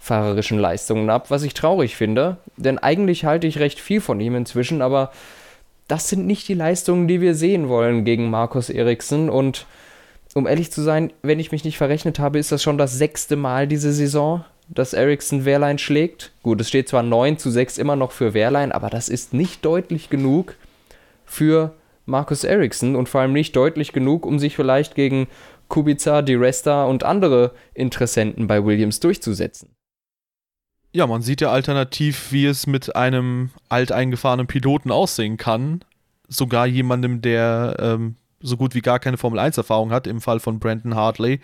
fahrerischen 0.04 0.58
Leistungen 0.58 1.08
ab, 1.08 1.30
was 1.30 1.44
ich 1.44 1.54
traurig 1.54 1.96
finde, 1.96 2.36
denn 2.58 2.78
eigentlich 2.78 3.24
halte 3.24 3.46
ich 3.46 3.58
recht 3.58 3.80
viel 3.80 4.02
von 4.02 4.20
ihm 4.20 4.34
inzwischen, 4.34 4.82
aber 4.82 5.10
das 5.88 6.10
sind 6.10 6.26
nicht 6.26 6.46
die 6.46 6.54
Leistungen, 6.54 7.08
die 7.08 7.22
wir 7.22 7.34
sehen 7.34 7.68
wollen 7.70 8.04
gegen 8.04 8.28
Markus 8.28 8.68
Eriksen 8.68 9.30
und 9.30 9.66
um 10.34 10.46
ehrlich 10.46 10.70
zu 10.70 10.82
sein, 10.82 11.12
wenn 11.22 11.40
ich 11.40 11.52
mich 11.52 11.64
nicht 11.64 11.78
verrechnet 11.78 12.18
habe, 12.18 12.38
ist 12.38 12.52
das 12.52 12.62
schon 12.62 12.76
das 12.76 12.98
sechste 12.98 13.36
Mal 13.36 13.66
diese 13.66 13.92
Saison, 13.92 14.44
dass 14.68 14.92
Eriksen 14.92 15.44
Wehrlein 15.44 15.78
schlägt. 15.78 16.32
Gut, 16.42 16.60
es 16.60 16.68
steht 16.68 16.88
zwar 16.88 17.02
9 17.02 17.38
zu 17.38 17.50
6 17.50 17.78
immer 17.78 17.96
noch 17.96 18.12
für 18.12 18.34
Wehrlein, 18.34 18.72
aber 18.72 18.90
das 18.90 19.08
ist 19.08 19.32
nicht 19.32 19.64
deutlich 19.64 20.10
genug 20.10 20.56
für 21.24 21.72
Markus 22.06 22.44
Ericsson 22.44 22.96
und 22.96 23.08
vor 23.08 23.20
allem 23.20 23.32
nicht 23.32 23.56
deutlich 23.56 23.92
genug, 23.92 24.26
um 24.26 24.38
sich 24.38 24.56
vielleicht 24.56 24.94
gegen 24.94 25.26
Kubica, 25.68 26.22
Di 26.22 26.34
Resta 26.34 26.84
und 26.84 27.04
andere 27.04 27.52
Interessenten 27.72 28.46
bei 28.46 28.64
Williams 28.64 29.00
durchzusetzen. 29.00 29.70
Ja, 30.92 31.06
man 31.06 31.22
sieht 31.22 31.40
ja 31.40 31.50
alternativ, 31.50 32.30
wie 32.30 32.46
es 32.46 32.66
mit 32.66 32.94
einem 32.94 33.50
alteingefahrenen 33.68 34.46
Piloten 34.46 34.92
aussehen 34.92 35.36
kann. 35.36 35.80
Sogar 36.28 36.66
jemandem, 36.66 37.20
der 37.20 37.76
ähm, 37.80 38.16
so 38.40 38.56
gut 38.56 38.74
wie 38.74 38.80
gar 38.80 39.00
keine 39.00 39.16
Formel-1-Erfahrung 39.16 39.90
hat, 39.90 40.06
im 40.06 40.20
Fall 40.20 40.38
von 40.38 40.60
Brandon 40.60 40.94
Hartley, 40.94 41.40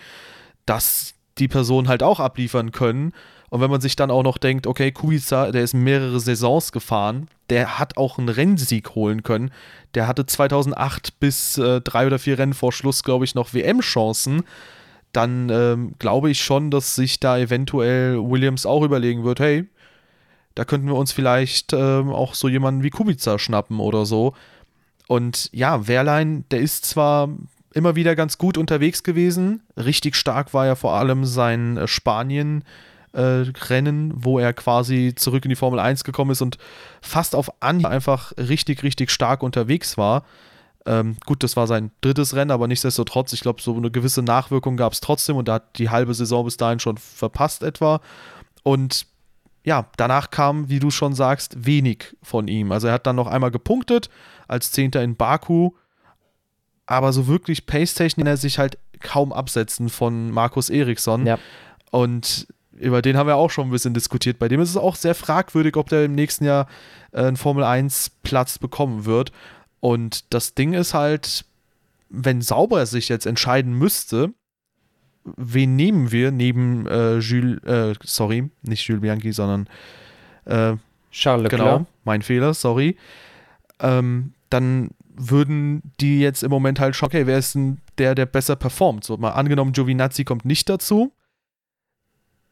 dass 0.67 1.15
die 1.39 1.49
Personen 1.49 1.89
halt 1.89 2.03
auch 2.03 2.21
abliefern 2.21 2.71
können. 2.71 3.13
Und 3.51 3.61
wenn 3.61 3.71
man 3.71 3.81
sich 3.81 3.97
dann 3.97 4.13
auch 4.13 4.23
noch 4.23 4.39
denkt, 4.39 4.69
okay, 4.69 4.93
Kubica, 4.93 5.51
der 5.51 5.63
ist 5.63 5.75
mehrere 5.75 6.21
Saisons 6.21 6.71
gefahren, 6.71 7.29
der 7.51 7.81
hat 7.81 7.97
auch 7.97 8.17
einen 8.17 8.29
Rennsieg 8.29 8.95
holen 8.95 9.25
können. 9.25 9.51
Der 9.95 10.07
hatte 10.07 10.25
2008 10.25 11.19
bis 11.19 11.59
äh, 11.59 11.81
drei 11.81 12.07
oder 12.07 12.21
vier 12.21 12.39
Rennen 12.39 12.55
vor 12.55 12.73
Schluss, 12.73 13.03
glaube 13.03 13.25
ich, 13.25 13.35
noch 13.35 13.53
WM-Chancen. 13.53 14.45
Dann 15.13 15.51
ähm, 15.51 15.95
glaube 15.99 16.31
ich 16.31 16.41
schon, 16.41 16.71
dass 16.71 16.95
sich 16.95 17.19
da 17.19 17.39
eventuell 17.39 18.19
Williams 18.19 18.67
auch 18.67 18.85
überlegen 18.85 19.25
wird, 19.25 19.41
hey, 19.41 19.65
da 20.55 20.65
könnten 20.65 20.87
wir 20.87 20.95
uns 20.95 21.11
vielleicht 21.11 21.73
ähm, 21.73 22.11
auch 22.11 22.35
so 22.35 22.49
jemanden 22.49 22.85
wie 22.85 22.91
Kubica 22.91 23.37
schnappen 23.41 23.81
oder 23.81 24.07
so. 24.07 24.35
Und 25.09 25.51
ja, 25.53 25.89
Wehrlein, 25.89 26.45
der 26.53 26.61
ist 26.61 26.85
zwar 26.85 27.29
immer 27.75 27.97
wieder 27.97 28.15
ganz 28.15 28.39
gut 28.39 28.57
unterwegs 28.57 29.03
gewesen. 29.03 29.63
Richtig 29.77 30.15
stark 30.15 30.55
war 30.55 30.67
ja 30.67 30.77
vor 30.77 30.95
allem 30.95 31.25
sein 31.25 31.77
äh, 31.79 31.89
Spanien- 31.89 32.63
äh, 33.13 33.45
Rennen, 33.69 34.13
wo 34.15 34.39
er 34.39 34.53
quasi 34.53 35.15
zurück 35.17 35.45
in 35.45 35.49
die 35.49 35.57
Formel 35.57 35.81
1 35.81 36.05
gekommen 36.05 36.31
ist 36.31 36.43
und 36.43 36.59
fast 37.01 37.35
auf 37.35 37.51
Anhieb 37.61 37.87
einfach 37.87 38.33
richtig, 38.37 38.83
richtig 38.83 39.11
stark 39.11 39.43
unterwegs 39.43 39.99
war. 39.99 40.25
Ähm, 40.87 41.17
gut, 41.27 41.43
das 41.43 41.57
war 41.57 41.67
sein 41.67 41.91
drittes 42.01 42.35
Rennen, 42.35 42.51
aber 42.51 42.67
nichtsdestotrotz, 42.67 43.33
ich 43.33 43.41
glaube, 43.41 43.61
so 43.61 43.77
eine 43.77 43.91
gewisse 43.91 44.23
Nachwirkung 44.23 44.77
gab 44.77 44.93
es 44.93 45.01
trotzdem 45.01 45.37
und 45.37 45.49
da 45.49 45.55
hat 45.55 45.79
die 45.79 45.91
halbe 45.91 46.15
Saison 46.15 46.45
bis 46.45 46.57
dahin 46.57 46.81
schon 46.81 46.97
verpasst 46.97 47.63
etwa. 47.63 48.01
Und 48.63 49.07
ja, 49.63 49.87
danach 49.97 50.31
kam, 50.31 50.71
wie 50.71 50.79
du 50.79 50.91
schon 50.91 51.15
sagst, 51.15 51.67
wenig 51.67 52.17
von 52.23 52.49
ihm. 52.49 52.73
Also 52.73 52.89
er 52.89 52.95
hat 52.95 53.07
dann 53.07 53.17
noch 53.17 53.27
einmal 53.27 53.51
gepunktet 53.51 54.09
als 54.49 54.73
Zehnter 54.73 55.03
in 55.03 55.17
Baku, 55.17 55.73
aber 56.87 57.13
so 57.13 57.27
wirklich 57.27 57.67
Pace-Technik 57.67 58.27
er 58.27 58.37
sich 58.37 58.59
halt 58.59 58.79
kaum 59.01 59.33
absetzen 59.33 59.89
von 59.89 60.31
Markus 60.31 60.71
Eriksson. 60.71 61.27
Ja. 61.27 61.39
Und 61.91 62.47
über 62.81 63.03
den 63.03 63.17
haben 63.17 63.27
wir 63.27 63.37
auch 63.37 63.51
schon 63.51 63.69
ein 63.69 63.71
bisschen 63.71 63.95
diskutiert. 63.95 64.39
Bei 64.39 64.49
dem 64.49 64.61
ist 64.61 64.71
es 64.71 64.77
auch 64.77 64.97
sehr 64.97 65.15
fragwürdig, 65.15 65.77
ob 65.77 65.89
der 65.89 66.05
im 66.05 66.15
nächsten 66.15 66.45
Jahr 66.45 66.67
äh, 67.13 67.23
einen 67.23 67.37
Formel 67.37 67.65
1 67.65 68.11
Platz 68.23 68.59
bekommen 68.59 69.05
wird. 69.05 69.33
Und 69.81 70.33
das 70.33 70.55
Ding 70.55 70.73
ist 70.73 70.95
halt, 70.95 71.45
wenn 72.09 72.43
Sauber 72.43 72.85
sich 72.87 73.09
jetzt 73.09 73.27
entscheiden 73.27 73.73
müsste, 73.73 74.33
wen 75.25 75.77
nehmen 75.77 76.11
wir 76.13 76.31
neben 76.31 76.87
äh, 76.87 77.19
Jules, 77.19 77.63
äh, 77.65 77.95
sorry, 78.03 78.51
nicht 78.63 78.87
Jules 78.87 79.03
Bianchi, 79.03 79.33
sondern 79.33 79.69
äh, 80.45 80.77
Charles 81.11 81.45
Leclerc. 81.45 81.51
Genau, 81.63 81.87
mein 82.05 82.23
Fehler, 82.23 82.55
sorry. 82.55 82.97
Ähm, 83.81 84.33
dann 84.49 84.91
würden 85.15 85.83
die 86.01 86.21
jetzt 86.21 86.43
im 86.43 86.51
Moment 86.51 86.81
halt 86.81 86.97
schauen, 86.97 87.09
okay, 87.09 87.27
wer 87.27 87.39
ist 87.39 87.55
denn 87.55 87.79
der, 87.99 88.15
der 88.15 88.27
besser 88.27 88.57
performt? 88.57 89.05
So 89.05 89.17
mal 89.17 89.31
angenommen, 89.31 89.73
Giovinazzi 89.73 90.25
kommt 90.25 90.45
nicht 90.45 90.69
dazu, 90.69 91.13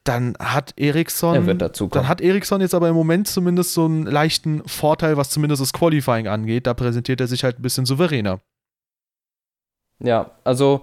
dann 0.08 0.34
hat 0.38 0.72
Eriksson. 0.78 1.34
Er. 1.46 1.54
Dann 2.00 2.08
hat 2.08 2.20
Eriksson 2.20 2.60
jetzt 2.62 2.74
aber 2.74 2.88
im 2.88 2.94
Moment 2.94 3.28
zumindest 3.28 3.74
so 3.74 3.84
einen 3.84 4.06
leichten 4.06 4.66
Vorteil, 4.66 5.16
was 5.18 5.28
zumindest 5.28 5.60
das 5.60 5.72
Qualifying 5.72 6.26
angeht. 6.28 6.66
Da 6.66 6.74
präsentiert 6.74 7.20
er 7.20 7.26
sich 7.26 7.44
halt 7.44 7.58
ein 7.58 7.62
bisschen 7.62 7.84
souveräner. 7.84 8.40
Ja, 10.02 10.30
also 10.44 10.82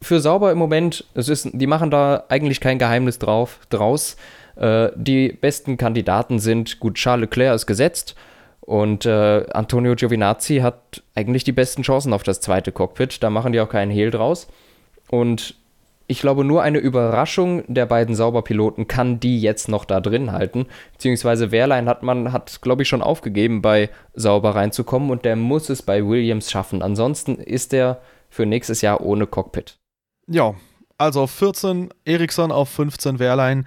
für 0.00 0.20
Sauber 0.20 0.52
im 0.52 0.58
Moment, 0.58 1.04
es 1.14 1.28
ist, 1.28 1.48
die 1.52 1.66
machen 1.66 1.90
da 1.90 2.24
eigentlich 2.28 2.60
kein 2.60 2.78
Geheimnis 2.78 3.18
drauf, 3.18 3.60
draus. 3.70 4.16
Äh, 4.54 4.90
die 4.94 5.32
besten 5.32 5.76
Kandidaten 5.76 6.38
sind, 6.38 6.78
gut, 6.78 6.94
Charles 6.94 7.22
Leclerc 7.22 7.54
ist 7.56 7.66
gesetzt 7.66 8.14
und 8.60 9.04
äh, 9.04 9.46
Antonio 9.52 9.94
Giovinazzi 9.96 10.58
hat 10.58 11.02
eigentlich 11.14 11.42
die 11.42 11.52
besten 11.52 11.82
Chancen 11.82 12.12
auf 12.12 12.22
das 12.22 12.40
zweite 12.40 12.70
Cockpit. 12.70 13.22
Da 13.22 13.30
machen 13.30 13.52
die 13.52 13.60
auch 13.60 13.68
keinen 13.68 13.90
Hehl 13.90 14.10
draus. 14.10 14.46
Und 15.10 15.56
ich 16.14 16.20
glaube, 16.20 16.44
nur 16.44 16.62
eine 16.62 16.78
Überraschung 16.78 17.64
der 17.66 17.86
beiden 17.86 18.14
Sauberpiloten 18.14 18.86
kann 18.86 19.18
die 19.18 19.40
jetzt 19.40 19.68
noch 19.68 19.84
da 19.84 20.00
drin 20.00 20.30
halten. 20.30 20.66
Beziehungsweise 20.92 21.50
Wehrlein 21.50 21.88
hat 21.88 22.04
man, 22.04 22.30
hat, 22.32 22.62
glaube 22.62 22.82
ich, 22.82 22.88
schon 22.88 23.02
aufgegeben, 23.02 23.62
bei 23.62 23.90
Sauber 24.14 24.54
reinzukommen 24.54 25.10
und 25.10 25.24
der 25.24 25.34
muss 25.34 25.70
es 25.70 25.82
bei 25.82 26.06
Williams 26.06 26.52
schaffen. 26.52 26.82
Ansonsten 26.82 27.34
ist 27.34 27.74
er 27.74 28.00
für 28.30 28.46
nächstes 28.46 28.80
Jahr 28.80 29.00
ohne 29.00 29.26
Cockpit. 29.26 29.76
Ja, 30.28 30.54
also 30.98 31.22
auf 31.22 31.32
14 31.32 31.88
Eriksson, 32.04 32.52
auf 32.52 32.68
15 32.68 33.18
Wehrlein. 33.18 33.66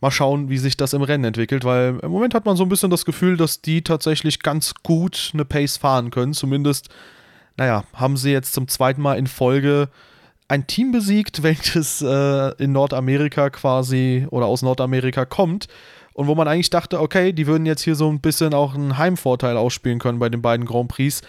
Mal 0.00 0.12
schauen, 0.12 0.48
wie 0.48 0.58
sich 0.58 0.76
das 0.76 0.92
im 0.92 1.02
Rennen 1.02 1.24
entwickelt, 1.24 1.64
weil 1.64 1.98
im 2.04 2.12
Moment 2.12 2.34
hat 2.34 2.44
man 2.44 2.56
so 2.56 2.62
ein 2.62 2.68
bisschen 2.68 2.90
das 2.90 3.04
Gefühl, 3.04 3.36
dass 3.36 3.62
die 3.62 3.82
tatsächlich 3.82 4.44
ganz 4.44 4.74
gut 4.84 5.32
eine 5.34 5.44
Pace 5.44 5.76
fahren 5.76 6.12
können. 6.12 6.34
Zumindest, 6.34 6.88
naja, 7.56 7.82
haben 7.94 8.16
sie 8.16 8.30
jetzt 8.30 8.54
zum 8.54 8.68
zweiten 8.68 9.02
Mal 9.02 9.18
in 9.18 9.26
Folge 9.26 9.88
ein 10.50 10.66
Team 10.66 10.92
besiegt, 10.92 11.42
welches 11.42 12.02
äh, 12.02 12.54
in 12.62 12.72
Nordamerika 12.72 13.50
quasi 13.50 14.26
oder 14.30 14.46
aus 14.46 14.62
Nordamerika 14.62 15.24
kommt. 15.24 15.68
Und 16.12 16.26
wo 16.26 16.34
man 16.34 16.48
eigentlich 16.48 16.70
dachte, 16.70 17.00
okay, 17.00 17.32
die 17.32 17.46
würden 17.46 17.64
jetzt 17.66 17.82
hier 17.82 17.94
so 17.94 18.10
ein 18.10 18.20
bisschen 18.20 18.52
auch 18.52 18.74
einen 18.74 18.98
Heimvorteil 18.98 19.56
ausspielen 19.56 20.00
können 20.00 20.18
bei 20.18 20.28
den 20.28 20.42
beiden 20.42 20.66
Grand 20.66 20.88
Prix. 20.88 21.22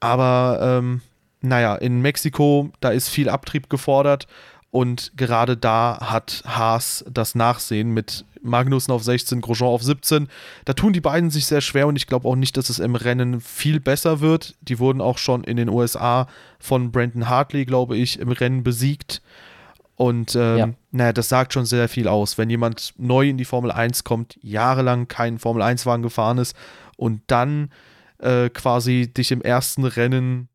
Aber 0.00 0.58
ähm, 0.60 1.02
naja, 1.40 1.76
in 1.76 2.00
Mexiko, 2.00 2.70
da 2.80 2.88
ist 2.88 3.08
viel 3.08 3.28
Abtrieb 3.28 3.68
gefordert 3.68 4.26
und 4.70 5.12
gerade 5.16 5.56
da 5.56 5.98
hat 6.00 6.42
Haas 6.46 7.04
das 7.10 7.34
Nachsehen 7.34 7.90
mit 7.92 8.24
Magnussen 8.42 8.92
auf 8.92 9.02
16, 9.02 9.40
Grosjean 9.40 9.68
auf 9.68 9.82
17. 9.82 10.28
Da 10.64 10.72
tun 10.74 10.92
die 10.92 11.00
beiden 11.00 11.30
sich 11.30 11.46
sehr 11.46 11.60
schwer 11.60 11.86
und 11.86 11.96
ich 11.96 12.06
glaube 12.06 12.28
auch 12.28 12.36
nicht, 12.36 12.56
dass 12.56 12.68
es 12.68 12.78
im 12.78 12.94
Rennen 12.94 13.40
viel 13.40 13.80
besser 13.80 14.20
wird. 14.20 14.56
Die 14.60 14.78
wurden 14.78 15.00
auch 15.00 15.18
schon 15.18 15.44
in 15.44 15.56
den 15.56 15.68
USA 15.68 16.26
von 16.58 16.92
Brandon 16.92 17.28
Hartley, 17.28 17.64
glaube 17.64 17.96
ich, 17.96 18.18
im 18.18 18.30
Rennen 18.30 18.62
besiegt. 18.62 19.22
Und 19.96 20.36
ähm, 20.36 20.58
ja. 20.58 20.68
naja, 20.92 21.12
das 21.12 21.28
sagt 21.28 21.54
schon 21.54 21.66
sehr 21.66 21.88
viel 21.88 22.06
aus. 22.06 22.38
Wenn 22.38 22.50
jemand 22.50 22.94
neu 22.98 23.28
in 23.28 23.38
die 23.38 23.44
Formel 23.44 23.72
1 23.72 24.04
kommt, 24.04 24.38
jahrelang 24.42 25.08
keinen 25.08 25.38
Formel 25.38 25.62
1-Wagen 25.62 26.02
gefahren 26.02 26.38
ist 26.38 26.54
und 26.96 27.22
dann 27.26 27.70
äh, 28.18 28.48
quasi 28.50 29.12
dich 29.12 29.32
im 29.32 29.42
ersten 29.42 29.84
Rennen 29.84 30.48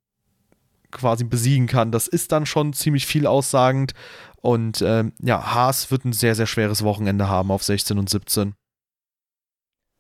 quasi 0.93 1.23
besiegen 1.23 1.67
kann. 1.67 1.91
Das 1.91 2.07
ist 2.07 2.31
dann 2.31 2.45
schon 2.45 2.73
ziemlich 2.73 3.05
viel 3.05 3.27
aussagend. 3.27 3.93
Und 4.41 4.81
ähm, 4.85 5.13
ja, 5.21 5.53
Haas 5.53 5.91
wird 5.91 6.05
ein 6.05 6.13
sehr, 6.13 6.35
sehr 6.35 6.47
schweres 6.47 6.83
Wochenende 6.83 7.29
haben 7.29 7.51
auf 7.51 7.63
16 7.63 7.97
und 7.97 8.09
17. 8.09 8.53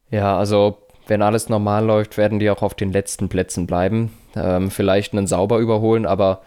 Ja, 0.09 0.37
also 0.37 0.77
wenn 1.07 1.21
alles 1.21 1.49
normal 1.49 1.85
läuft, 1.85 2.17
werden 2.17 2.39
die 2.39 2.49
auch 2.49 2.61
auf 2.61 2.75
den 2.75 2.91
letzten 2.91 3.29
Plätzen 3.29 3.67
bleiben. 3.67 4.11
Ähm, 4.35 4.71
vielleicht 4.71 5.13
einen 5.13 5.27
sauber 5.27 5.59
überholen, 5.59 6.05
aber 6.05 6.41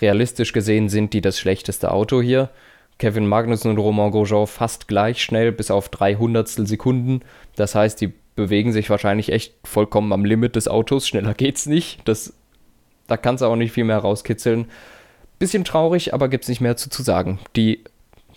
realistisch 0.00 0.52
gesehen 0.52 0.88
sind 0.88 1.12
die 1.12 1.20
das 1.20 1.38
schlechteste 1.38 1.90
Auto 1.90 2.20
hier. 2.20 2.50
Kevin 2.98 3.26
Magnussen 3.26 3.70
und 3.70 3.78
Romain 3.78 4.10
Grosjean 4.10 4.46
fast 4.46 4.88
gleich 4.88 5.22
schnell, 5.22 5.52
bis 5.52 5.70
auf 5.70 5.88
300 5.88 6.48
Sekunden. 6.48 7.20
Das 7.54 7.74
heißt, 7.74 8.00
die 8.00 8.12
bewegen 8.34 8.72
sich 8.72 8.90
wahrscheinlich 8.90 9.32
echt 9.32 9.54
vollkommen 9.64 10.12
am 10.12 10.24
Limit 10.24 10.56
des 10.56 10.68
Autos. 10.68 11.06
Schneller 11.06 11.34
geht's 11.34 11.66
nicht. 11.66 12.00
Das 12.04 12.34
da 13.08 13.16
kannst 13.16 13.42
du 13.42 13.46
auch 13.46 13.56
nicht 13.56 13.72
viel 13.72 13.84
mehr 13.84 13.98
rauskitzeln. 13.98 14.66
Bisschen 15.40 15.64
traurig, 15.64 16.14
aber 16.14 16.28
gibt 16.28 16.44
es 16.44 16.48
nicht 16.48 16.60
mehr 16.60 16.76
zu, 16.76 16.90
zu 16.90 17.02
sagen. 17.02 17.40
Die 17.56 17.82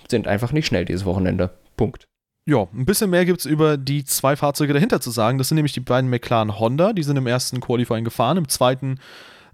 sind 0.09 0.27
einfach 0.27 0.51
nicht 0.51 0.65
schnell 0.65 0.85
dieses 0.85 1.05
Wochenende. 1.05 1.51
Punkt. 1.77 2.05
Ja, 2.45 2.67
ein 2.73 2.85
bisschen 2.85 3.11
mehr 3.11 3.25
gibt 3.25 3.41
es 3.41 3.45
über 3.45 3.77
die 3.77 4.03
zwei 4.03 4.35
Fahrzeuge 4.35 4.73
dahinter 4.73 4.99
zu 4.99 5.11
sagen. 5.11 5.37
Das 5.37 5.49
sind 5.49 5.55
nämlich 5.55 5.73
die 5.73 5.79
beiden 5.79 6.09
McLaren 6.09 6.59
Honda. 6.59 6.93
Die 6.93 7.03
sind 7.03 7.17
im 7.17 7.27
ersten 7.27 7.59
Qualifying 7.59 8.03
gefahren, 8.03 8.37
im 8.37 8.47
zweiten 8.47 8.99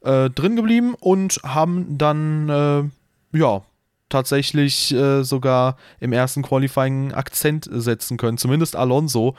äh, 0.01 0.29
drin 0.29 0.55
geblieben 0.55 0.95
und 0.99 1.39
haben 1.43 1.97
dann, 1.97 2.49
äh, 2.49 3.37
ja, 3.37 3.61
tatsächlich 4.09 4.93
äh, 4.93 5.23
sogar 5.23 5.75
im 5.99 6.13
ersten 6.13 6.43
Qualifying 6.43 7.11
Akzent 7.13 7.67
setzen 7.69 8.17
können. 8.17 8.37
Zumindest 8.37 8.75
Alonso, 8.75 9.35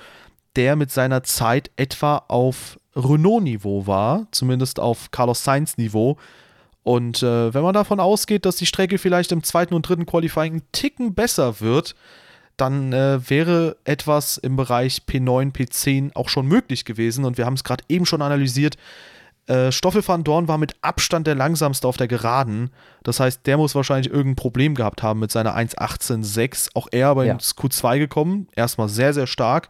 der 0.56 0.76
mit 0.76 0.90
seiner 0.90 1.22
Zeit 1.22 1.70
etwa 1.76 2.24
auf 2.28 2.77
Renault-Niveau 2.98 3.86
war, 3.86 4.26
zumindest 4.32 4.80
auf 4.80 5.10
Carlos 5.10 5.44
Sainz-Niveau. 5.44 6.18
Und 6.82 7.22
äh, 7.22 7.52
wenn 7.54 7.62
man 7.62 7.74
davon 7.74 8.00
ausgeht, 8.00 8.44
dass 8.46 8.56
die 8.56 8.66
Strecke 8.66 8.98
vielleicht 8.98 9.32
im 9.32 9.42
zweiten 9.42 9.74
und 9.74 9.88
dritten 9.88 10.06
Qualifying 10.06 10.52
einen 10.52 10.72
Ticken 10.72 11.14
besser 11.14 11.60
wird, 11.60 11.94
dann 12.56 12.92
äh, 12.92 13.20
wäre 13.28 13.76
etwas 13.84 14.36
im 14.36 14.56
Bereich 14.56 15.02
P9, 15.08 15.52
P10 15.52 16.16
auch 16.16 16.28
schon 16.28 16.46
möglich 16.46 16.84
gewesen. 16.84 17.24
Und 17.24 17.38
wir 17.38 17.46
haben 17.46 17.54
es 17.54 17.64
gerade 17.64 17.84
eben 17.88 18.04
schon 18.04 18.22
analysiert. 18.22 18.76
Äh, 19.46 19.70
Stoffel 19.70 20.06
van 20.06 20.24
Dorn 20.24 20.48
war 20.48 20.58
mit 20.58 20.74
Abstand 20.82 21.26
der 21.26 21.36
langsamste 21.36 21.86
auf 21.86 21.96
der 21.96 22.08
Geraden. 22.08 22.70
Das 23.04 23.20
heißt, 23.20 23.46
der 23.46 23.58
muss 23.58 23.74
wahrscheinlich 23.74 24.12
irgendein 24.12 24.36
Problem 24.36 24.74
gehabt 24.74 25.02
haben 25.02 25.20
mit 25.20 25.30
seiner 25.30 25.56
1.18.6. 25.56 26.70
Auch 26.74 26.88
er 26.90 27.08
aber 27.08 27.24
ja. 27.24 27.34
ins 27.34 27.56
Q2 27.56 27.98
gekommen. 27.98 28.48
Erstmal 28.56 28.88
sehr, 28.88 29.14
sehr 29.14 29.26
stark. 29.26 29.68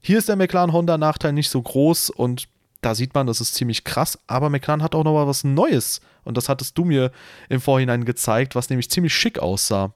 Hier 0.00 0.18
ist 0.18 0.28
der 0.28 0.36
McLaren 0.36 0.72
Honda 0.72 0.98
Nachteil 0.98 1.32
nicht 1.32 1.50
so 1.50 1.62
groß 1.62 2.10
und 2.10 2.48
da 2.80 2.94
sieht 2.94 3.14
man, 3.14 3.26
das 3.26 3.40
ist 3.40 3.54
ziemlich 3.54 3.84
krass, 3.84 4.18
aber 4.26 4.50
McLaren 4.50 4.82
hat 4.82 4.94
auch 4.94 5.04
noch 5.04 5.14
mal 5.14 5.26
was 5.26 5.44
Neues. 5.44 6.00
Und 6.24 6.36
das 6.36 6.48
hattest 6.48 6.76
du 6.78 6.84
mir 6.84 7.10
im 7.48 7.60
Vorhinein 7.60 8.04
gezeigt, 8.04 8.54
was 8.54 8.70
nämlich 8.70 8.90
ziemlich 8.90 9.14
schick 9.14 9.38
aussah. 9.38 9.94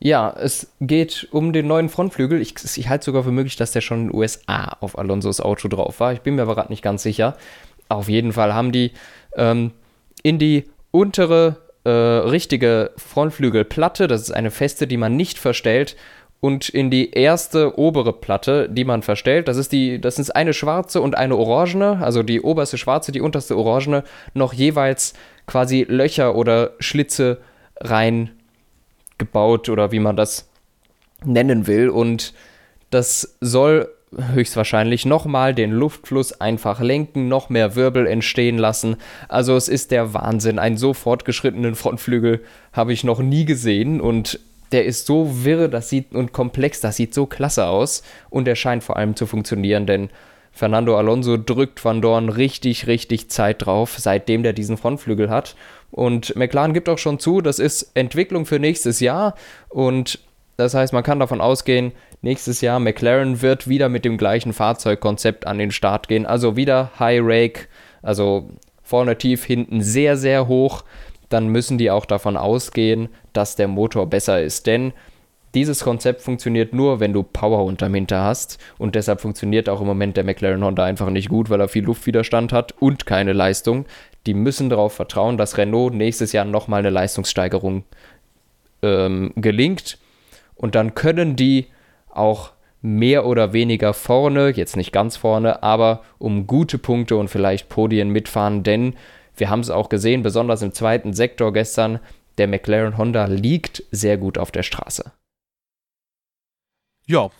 Ja, 0.00 0.30
es 0.30 0.72
geht 0.80 1.28
um 1.32 1.52
den 1.52 1.66
neuen 1.66 1.88
Frontflügel. 1.88 2.40
Ich, 2.40 2.54
ich 2.76 2.88
halte 2.88 3.04
sogar 3.04 3.24
für 3.24 3.32
möglich, 3.32 3.56
dass 3.56 3.72
der 3.72 3.80
schon 3.80 4.00
in 4.02 4.06
den 4.08 4.14
USA 4.14 4.76
auf 4.80 4.96
Alonsos 4.96 5.40
Auto 5.40 5.68
drauf 5.68 5.98
war. 6.00 6.12
Ich 6.12 6.20
bin 6.20 6.36
mir 6.36 6.42
aber 6.42 6.54
gerade 6.54 6.70
nicht 6.70 6.82
ganz 6.82 7.02
sicher. 7.02 7.36
Auf 7.88 8.08
jeden 8.08 8.32
Fall 8.32 8.54
haben 8.54 8.70
die 8.70 8.92
ähm, 9.34 9.72
in 10.22 10.38
die 10.38 10.70
untere 10.90 11.68
äh, 11.84 11.90
richtige 11.90 12.92
Frontflügelplatte, 12.96 14.06
das 14.06 14.22
ist 14.22 14.30
eine 14.30 14.50
feste, 14.50 14.86
die 14.86 14.96
man 14.96 15.16
nicht 15.16 15.38
verstellt, 15.38 15.96
und 16.40 16.68
in 16.68 16.90
die 16.90 17.10
erste 17.10 17.78
obere 17.78 18.12
Platte, 18.12 18.68
die 18.68 18.84
man 18.84 19.02
verstellt. 19.02 19.48
Das 19.48 19.56
ist 19.56 19.72
die, 19.72 20.00
das 20.00 20.18
ist 20.18 20.30
eine 20.30 20.52
schwarze 20.52 21.00
und 21.00 21.16
eine 21.16 21.36
orangene, 21.36 21.98
also 22.00 22.22
die 22.22 22.40
oberste 22.40 22.78
schwarze, 22.78 23.10
die 23.10 23.20
unterste 23.20 23.56
orangene, 23.56 24.04
noch 24.34 24.52
jeweils 24.52 25.14
quasi 25.46 25.84
Löcher 25.88 26.36
oder 26.36 26.72
Schlitze 26.78 27.38
reingebaut 27.80 29.68
oder 29.68 29.90
wie 29.90 29.98
man 29.98 30.16
das 30.16 30.48
nennen 31.24 31.66
will. 31.66 31.88
Und 31.88 32.34
das 32.90 33.36
soll 33.40 33.88
höchstwahrscheinlich 34.16 35.04
nochmal 35.06 35.54
den 35.54 35.72
Luftfluss 35.72 36.40
einfach 36.40 36.80
lenken, 36.80 37.28
noch 37.28 37.50
mehr 37.50 37.74
Wirbel 37.74 38.06
entstehen 38.06 38.58
lassen. 38.58 38.96
Also 39.28 39.56
es 39.56 39.68
ist 39.68 39.90
der 39.90 40.14
Wahnsinn. 40.14 40.58
Einen 40.58 40.76
so 40.76 40.94
fortgeschrittenen 40.94 41.74
Frontflügel 41.74 42.42
habe 42.72 42.92
ich 42.92 43.04
noch 43.04 43.20
nie 43.20 43.44
gesehen 43.44 44.00
und 44.00 44.40
der 44.72 44.84
ist 44.84 45.06
so 45.06 45.44
wirr, 45.44 45.68
das 45.68 45.88
sieht 45.88 46.12
und 46.12 46.32
komplex, 46.32 46.80
das 46.80 46.96
sieht 46.96 47.14
so 47.14 47.26
klasse 47.26 47.66
aus 47.66 48.02
und 48.30 48.46
er 48.48 48.56
scheint 48.56 48.84
vor 48.84 48.96
allem 48.96 49.16
zu 49.16 49.26
funktionieren, 49.26 49.86
denn 49.86 50.10
Fernando 50.52 50.96
Alonso 50.98 51.36
drückt 51.36 51.84
Van 51.84 52.02
Dorn 52.02 52.28
richtig, 52.28 52.86
richtig 52.86 53.30
Zeit 53.30 53.64
drauf, 53.64 53.96
seitdem 53.98 54.42
der 54.42 54.52
diesen 54.52 54.76
Frontflügel 54.76 55.30
hat. 55.30 55.54
Und 55.90 56.34
McLaren 56.34 56.74
gibt 56.74 56.88
auch 56.88 56.98
schon 56.98 57.18
zu, 57.20 57.40
das 57.40 57.60
ist 57.60 57.92
Entwicklung 57.94 58.44
für 58.44 58.58
nächstes 58.58 59.00
Jahr 59.00 59.34
und 59.68 60.18
Das 60.58 60.74
heißt, 60.74 60.92
man 60.92 61.04
kann 61.04 61.20
davon 61.20 61.40
ausgehen, 61.40 61.92
nächstes 62.20 62.60
Jahr 62.62 62.80
McLaren 62.80 63.42
wird 63.42 63.68
wieder 63.68 63.88
mit 63.88 64.04
dem 64.04 64.18
gleichen 64.18 64.52
Fahrzeugkonzept 64.52 65.46
an 65.46 65.56
den 65.58 65.70
Start 65.70 66.08
gehen. 66.08 66.26
Also 66.26 66.56
wieder 66.56 66.90
High 66.98 67.20
Rake, 67.22 67.68
also 68.02 68.50
vorne 68.82 69.16
tief, 69.16 69.44
hinten 69.44 69.82
sehr, 69.82 70.16
sehr 70.16 70.48
hoch. 70.48 70.82
Dann 71.28 71.46
müssen 71.46 71.78
die 71.78 71.92
auch 71.92 72.06
davon 72.06 72.36
ausgehen, 72.36 73.08
dass 73.38 73.54
der 73.54 73.68
Motor 73.68 74.06
besser 74.10 74.42
ist. 74.42 74.66
Denn 74.66 74.92
dieses 75.54 75.84
Konzept 75.84 76.22
funktioniert 76.22 76.74
nur, 76.74 76.98
wenn 76.98 77.12
du 77.12 77.22
Power 77.22 77.64
unterm 77.64 77.94
Hinter 77.94 78.24
hast. 78.24 78.58
Und 78.78 78.96
deshalb 78.96 79.20
funktioniert 79.20 79.68
auch 79.68 79.80
im 79.80 79.86
Moment 79.86 80.16
der 80.16 80.24
McLaren 80.24 80.64
Honda 80.64 80.84
einfach 80.84 81.08
nicht 81.08 81.28
gut, 81.28 81.48
weil 81.48 81.60
er 81.60 81.68
viel 81.68 81.84
Luftwiderstand 81.84 82.52
hat 82.52 82.72
und 82.80 83.06
keine 83.06 83.32
Leistung. 83.32 83.86
Die 84.26 84.34
müssen 84.34 84.70
darauf 84.70 84.92
vertrauen, 84.92 85.38
dass 85.38 85.56
Renault 85.56 85.94
nächstes 85.94 86.32
Jahr 86.32 86.44
nochmal 86.44 86.80
eine 86.80 86.90
Leistungssteigerung 86.90 87.84
ähm, 88.82 89.32
gelingt. 89.36 89.98
Und 90.56 90.74
dann 90.74 90.96
können 90.96 91.36
die 91.36 91.68
auch 92.10 92.50
mehr 92.82 93.24
oder 93.24 93.52
weniger 93.52 93.94
vorne, 93.94 94.50
jetzt 94.50 94.76
nicht 94.76 94.92
ganz 94.92 95.16
vorne, 95.16 95.62
aber 95.62 96.02
um 96.18 96.48
gute 96.48 96.76
Punkte 96.76 97.16
und 97.16 97.28
vielleicht 97.28 97.68
Podien 97.68 98.10
mitfahren, 98.10 98.64
denn 98.64 98.94
wir 99.36 99.50
haben 99.50 99.60
es 99.60 99.70
auch 99.70 99.88
gesehen, 99.88 100.22
besonders 100.22 100.62
im 100.62 100.72
zweiten 100.72 101.12
Sektor 101.12 101.52
gestern, 101.52 102.00
der 102.38 102.48
McLaren 102.48 102.96
Honda 102.96 103.26
liegt 103.26 103.82
sehr 103.90 104.16
gut 104.16 104.38
auf 104.38 104.50
der 104.50 104.62
Straße. 104.62 105.12
Ja, 107.06 107.30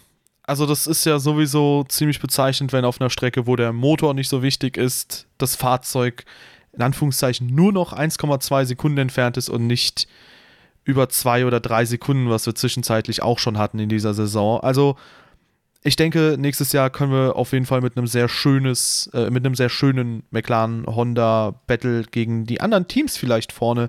also 0.43 0.65
das 0.65 0.87
ist 0.87 1.05
ja 1.05 1.19
sowieso 1.19 1.85
ziemlich 1.89 2.21
bezeichnend, 2.21 2.73
wenn 2.73 2.85
auf 2.85 3.01
einer 3.01 3.11
Strecke, 3.11 3.47
wo 3.47 3.55
der 3.55 3.73
Motor 3.73 4.15
nicht 4.15 4.29
so 4.29 4.43
wichtig 4.43 4.77
ist, 4.77 5.27
das 5.37 5.57
Fahrzeug 5.57 6.25
in 6.73 6.83
Anführungszeichen 6.83 7.47
nur 7.55 7.73
noch 7.73 7.93
1,2 7.93 8.65
Sekunden 8.65 8.99
entfernt 8.99 9.37
ist 9.37 9.49
und 9.49 9.67
nicht 9.67 10.09
über 10.85 11.09
zwei 11.11 11.45
oder 11.45 11.61
drei 11.61 11.85
Sekunden, 11.85 12.31
was 12.31 12.47
wir 12.47 12.55
zwischenzeitlich 12.55 13.23
auch 13.23 13.39
schon 13.39 13.59
hatten 13.59 13.79
in 13.79 13.91
dieser 13.91 14.15
Saison. 14.15 14.61
Also 14.61 14.97
ich 15.85 15.95
denke, 15.95 16.37
nächstes 16.39 16.73
Jahr 16.73 16.91
können 16.91 17.13
wir 17.13 17.37
auf 17.37 17.53
jeden 17.53 17.65
Fall 17.65 17.81
mit 17.81 17.97
einem 17.97 18.09
sehr 18.09 18.29
schönes, 18.29 19.09
äh, 19.15 19.31
mit 19.31 19.47
einem 19.47 19.55
sehr 19.55 19.69
schönen 19.69 20.25
McLaren 20.31 20.85
Honda 20.87 21.61
Battle 21.69 22.03
gegen 22.03 22.47
die 22.47 22.61
anderen 22.61 22.89
Teams 22.89 23.17
vielleicht 23.17 23.53
vorne 23.53 23.89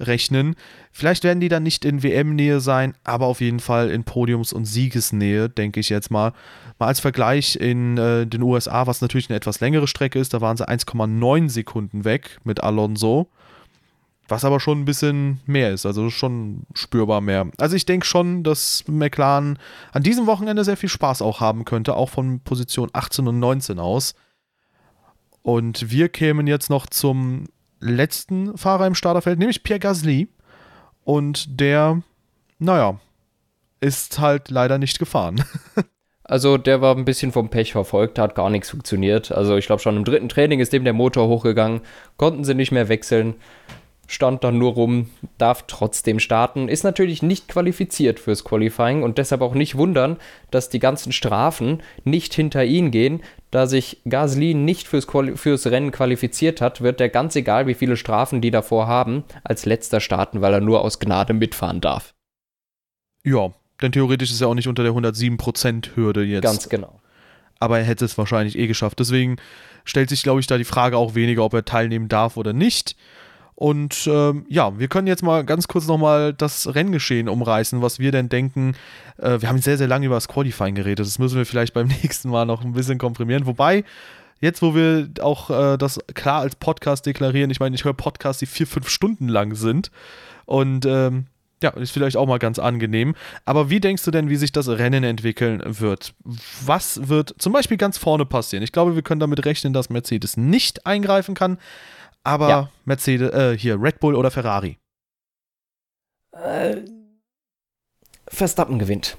rechnen. 0.00 0.56
Vielleicht 0.90 1.22
werden 1.22 1.38
die 1.38 1.48
dann 1.48 1.62
nicht 1.62 1.84
in 1.84 2.02
WM-Nähe 2.02 2.58
sein, 2.58 2.94
aber 3.04 3.26
auf 3.26 3.40
jeden 3.40 3.60
Fall 3.60 3.90
in 3.90 4.02
Podiums- 4.02 4.52
und 4.52 4.64
Siegesnähe, 4.64 5.48
denke 5.48 5.78
ich 5.78 5.90
jetzt 5.90 6.10
mal. 6.10 6.32
Mal 6.80 6.88
als 6.88 6.98
Vergleich 6.98 7.54
in 7.54 7.96
äh, 7.96 8.26
den 8.26 8.42
USA, 8.42 8.88
was 8.88 9.00
natürlich 9.00 9.30
eine 9.30 9.36
etwas 9.36 9.60
längere 9.60 9.86
Strecke 9.86 10.18
ist, 10.18 10.34
da 10.34 10.40
waren 10.40 10.56
sie 10.56 10.68
1,9 10.68 11.48
Sekunden 11.50 12.04
weg 12.04 12.38
mit 12.42 12.64
Alonso. 12.64 13.30
Was 14.28 14.44
aber 14.44 14.60
schon 14.60 14.80
ein 14.80 14.84
bisschen 14.84 15.40
mehr 15.46 15.72
ist, 15.72 15.86
also 15.86 16.10
schon 16.10 16.64
spürbar 16.74 17.22
mehr. 17.22 17.48
Also 17.56 17.76
ich 17.76 17.86
denke 17.86 18.06
schon, 18.06 18.42
dass 18.42 18.84
McLaren 18.86 19.58
an 19.92 20.02
diesem 20.02 20.26
Wochenende 20.26 20.64
sehr 20.64 20.76
viel 20.76 20.90
Spaß 20.90 21.22
auch 21.22 21.40
haben 21.40 21.64
könnte, 21.64 21.96
auch 21.96 22.10
von 22.10 22.40
Position 22.40 22.90
18 22.92 23.26
und 23.26 23.38
19 23.38 23.78
aus. 23.78 24.14
Und 25.40 25.90
wir 25.90 26.10
kämen 26.10 26.46
jetzt 26.46 26.68
noch 26.68 26.86
zum 26.86 27.46
letzten 27.80 28.56
Fahrer 28.58 28.86
im 28.86 28.94
Starterfeld, 28.94 29.38
nämlich 29.38 29.62
Pierre 29.62 29.80
Gasly. 29.80 30.28
Und 31.04 31.58
der, 31.58 32.02
naja, 32.58 33.00
ist 33.80 34.18
halt 34.18 34.50
leider 34.50 34.78
nicht 34.78 34.98
gefahren. 34.98 35.42
Also 36.30 36.58
der 36.58 36.82
war 36.82 36.94
ein 36.94 37.06
bisschen 37.06 37.32
vom 37.32 37.48
Pech 37.48 37.72
verfolgt, 37.72 38.18
hat 38.18 38.34
gar 38.34 38.50
nichts 38.50 38.68
funktioniert. 38.68 39.32
Also 39.32 39.56
ich 39.56 39.64
glaube 39.64 39.80
schon 39.80 39.96
im 39.96 40.04
dritten 40.04 40.28
Training 40.28 40.60
ist 40.60 40.74
dem 40.74 40.84
der 40.84 40.92
Motor 40.92 41.26
hochgegangen, 41.26 41.80
konnten 42.18 42.44
sie 42.44 42.52
nicht 42.52 42.70
mehr 42.70 42.90
wechseln 42.90 43.36
stand 44.08 44.42
dann 44.42 44.58
nur 44.58 44.72
rum, 44.72 45.10
darf 45.36 45.64
trotzdem 45.68 46.18
starten, 46.18 46.68
ist 46.68 46.82
natürlich 46.82 47.22
nicht 47.22 47.46
qualifiziert 47.46 48.18
fürs 48.18 48.42
Qualifying 48.42 49.02
und 49.02 49.18
deshalb 49.18 49.42
auch 49.42 49.54
nicht 49.54 49.76
wundern, 49.76 50.16
dass 50.50 50.70
die 50.70 50.78
ganzen 50.78 51.12
Strafen 51.12 51.82
nicht 52.04 52.34
hinter 52.34 52.64
ihn 52.64 52.90
gehen. 52.90 53.22
Da 53.50 53.66
sich 53.66 53.98
Gasly 54.08 54.54
nicht 54.54 54.88
fürs, 54.88 55.06
Quali 55.06 55.36
fürs 55.36 55.66
Rennen 55.66 55.92
qualifiziert 55.92 56.60
hat, 56.60 56.80
wird 56.80 57.00
er 57.00 57.10
ganz 57.10 57.36
egal, 57.36 57.66
wie 57.66 57.74
viele 57.74 57.96
Strafen 57.96 58.40
die 58.40 58.50
davor 58.50 58.86
haben, 58.86 59.24
als 59.44 59.66
letzter 59.66 60.00
starten, 60.00 60.40
weil 60.40 60.54
er 60.54 60.60
nur 60.60 60.80
aus 60.80 60.98
Gnade 60.98 61.34
mitfahren 61.34 61.82
darf. 61.82 62.14
Ja, 63.24 63.52
denn 63.82 63.92
theoretisch 63.92 64.30
ist 64.30 64.40
er 64.40 64.48
auch 64.48 64.54
nicht 64.54 64.68
unter 64.68 64.82
der 64.82 64.92
107%-Hürde 64.92 66.24
jetzt. 66.24 66.42
Ganz 66.42 66.68
genau. 66.70 66.98
Aber 67.60 67.78
er 67.78 67.84
hätte 67.84 68.06
es 68.06 68.16
wahrscheinlich 68.16 68.58
eh 68.58 68.66
geschafft. 68.66 69.00
Deswegen 69.00 69.36
stellt 69.84 70.08
sich, 70.08 70.22
glaube 70.22 70.40
ich, 70.40 70.46
da 70.46 70.56
die 70.56 70.64
Frage 70.64 70.96
auch 70.96 71.14
weniger, 71.14 71.44
ob 71.44 71.52
er 71.52 71.64
teilnehmen 71.64 72.08
darf 72.08 72.36
oder 72.36 72.52
nicht. 72.54 72.96
Und 73.58 74.06
ähm, 74.06 74.46
ja, 74.48 74.78
wir 74.78 74.86
können 74.86 75.08
jetzt 75.08 75.24
mal 75.24 75.44
ganz 75.44 75.66
kurz 75.66 75.88
nochmal 75.88 76.32
das 76.32 76.76
Renngeschehen 76.76 77.28
umreißen, 77.28 77.82
was 77.82 77.98
wir 77.98 78.12
denn 78.12 78.28
denken. 78.28 78.76
Äh, 79.16 79.40
wir 79.40 79.48
haben 79.48 79.58
sehr, 79.58 79.76
sehr 79.76 79.88
lange 79.88 80.06
über 80.06 80.14
das 80.14 80.28
Qualifying 80.28 80.76
geredet. 80.76 81.04
Das 81.04 81.18
müssen 81.18 81.38
wir 81.38 81.44
vielleicht 81.44 81.74
beim 81.74 81.88
nächsten 82.02 82.30
Mal 82.30 82.46
noch 82.46 82.62
ein 82.62 82.74
bisschen 82.74 82.98
komprimieren. 82.98 83.46
Wobei, 83.46 83.82
jetzt, 84.40 84.62
wo 84.62 84.76
wir 84.76 85.08
auch 85.20 85.50
äh, 85.50 85.76
das 85.76 85.98
klar 86.14 86.42
als 86.42 86.54
Podcast 86.54 87.04
deklarieren, 87.06 87.50
ich 87.50 87.58
meine, 87.58 87.74
ich 87.74 87.82
höre 87.82 87.94
Podcasts, 87.94 88.38
die 88.38 88.46
vier, 88.46 88.68
fünf 88.68 88.88
Stunden 88.88 89.26
lang 89.26 89.56
sind. 89.56 89.90
Und 90.46 90.86
ähm, 90.86 91.26
ja, 91.60 91.70
ist 91.70 91.90
vielleicht 91.90 92.16
auch 92.16 92.28
mal 92.28 92.38
ganz 92.38 92.60
angenehm. 92.60 93.16
Aber 93.44 93.70
wie 93.70 93.80
denkst 93.80 94.04
du 94.04 94.12
denn, 94.12 94.30
wie 94.30 94.36
sich 94.36 94.52
das 94.52 94.68
Rennen 94.68 95.02
entwickeln 95.02 95.64
wird? 95.66 96.14
Was 96.64 97.08
wird 97.08 97.34
zum 97.38 97.54
Beispiel 97.54 97.76
ganz 97.76 97.98
vorne 97.98 98.24
passieren? 98.24 98.62
Ich 98.62 98.70
glaube, 98.70 98.94
wir 98.94 99.02
können 99.02 99.18
damit 99.18 99.44
rechnen, 99.44 99.72
dass 99.72 99.90
Mercedes 99.90 100.36
nicht 100.36 100.86
eingreifen 100.86 101.34
kann 101.34 101.58
aber 102.28 102.48
ja. 102.48 102.70
Mercedes, 102.84 103.32
äh, 103.32 103.56
hier, 103.56 103.80
Red 103.80 104.00
Bull 104.00 104.14
oder 104.14 104.30
Ferrari? 104.30 104.78
Äh, 106.32 106.76
Verstappen 108.28 108.78
gewinnt. 108.78 109.16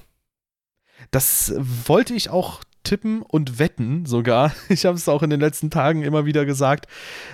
Das 1.10 1.52
wollte 1.86 2.14
ich 2.14 2.30
auch 2.30 2.60
tippen 2.84 3.22
und 3.22 3.58
wetten 3.58 4.06
sogar. 4.06 4.54
Ich 4.68 4.86
habe 4.86 4.96
es 4.96 5.08
auch 5.08 5.24
in 5.24 5.30
den 5.30 5.40
letzten 5.40 5.70
Tagen 5.70 6.02
immer 6.02 6.24
wieder 6.24 6.46
gesagt, 6.46 6.86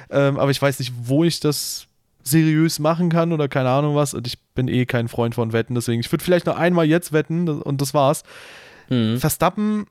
ähm, 0.08 0.38
aber 0.38 0.50
ich 0.50 0.60
weiß 0.60 0.78
nicht, 0.78 0.94
wo 1.02 1.24
ich 1.24 1.40
das 1.40 1.86
seriös 2.22 2.78
machen 2.78 3.10
kann 3.10 3.32
oder 3.32 3.46
keine 3.46 3.68
Ahnung 3.68 3.94
was. 3.94 4.14
Und 4.14 4.26
ich 4.26 4.42
bin 4.54 4.68
eh 4.68 4.86
kein 4.86 5.08
Freund 5.08 5.34
von 5.34 5.52
Wetten, 5.52 5.74
deswegen 5.74 6.00
ich 6.00 6.10
würde 6.10 6.24
vielleicht 6.24 6.46
noch 6.46 6.56
einmal 6.56 6.86
jetzt 6.86 7.12
wetten 7.12 7.48
und 7.48 7.82
das 7.82 7.92
war's. 7.92 8.22
Mhm. 8.88 9.18
Verstappen 9.18 9.86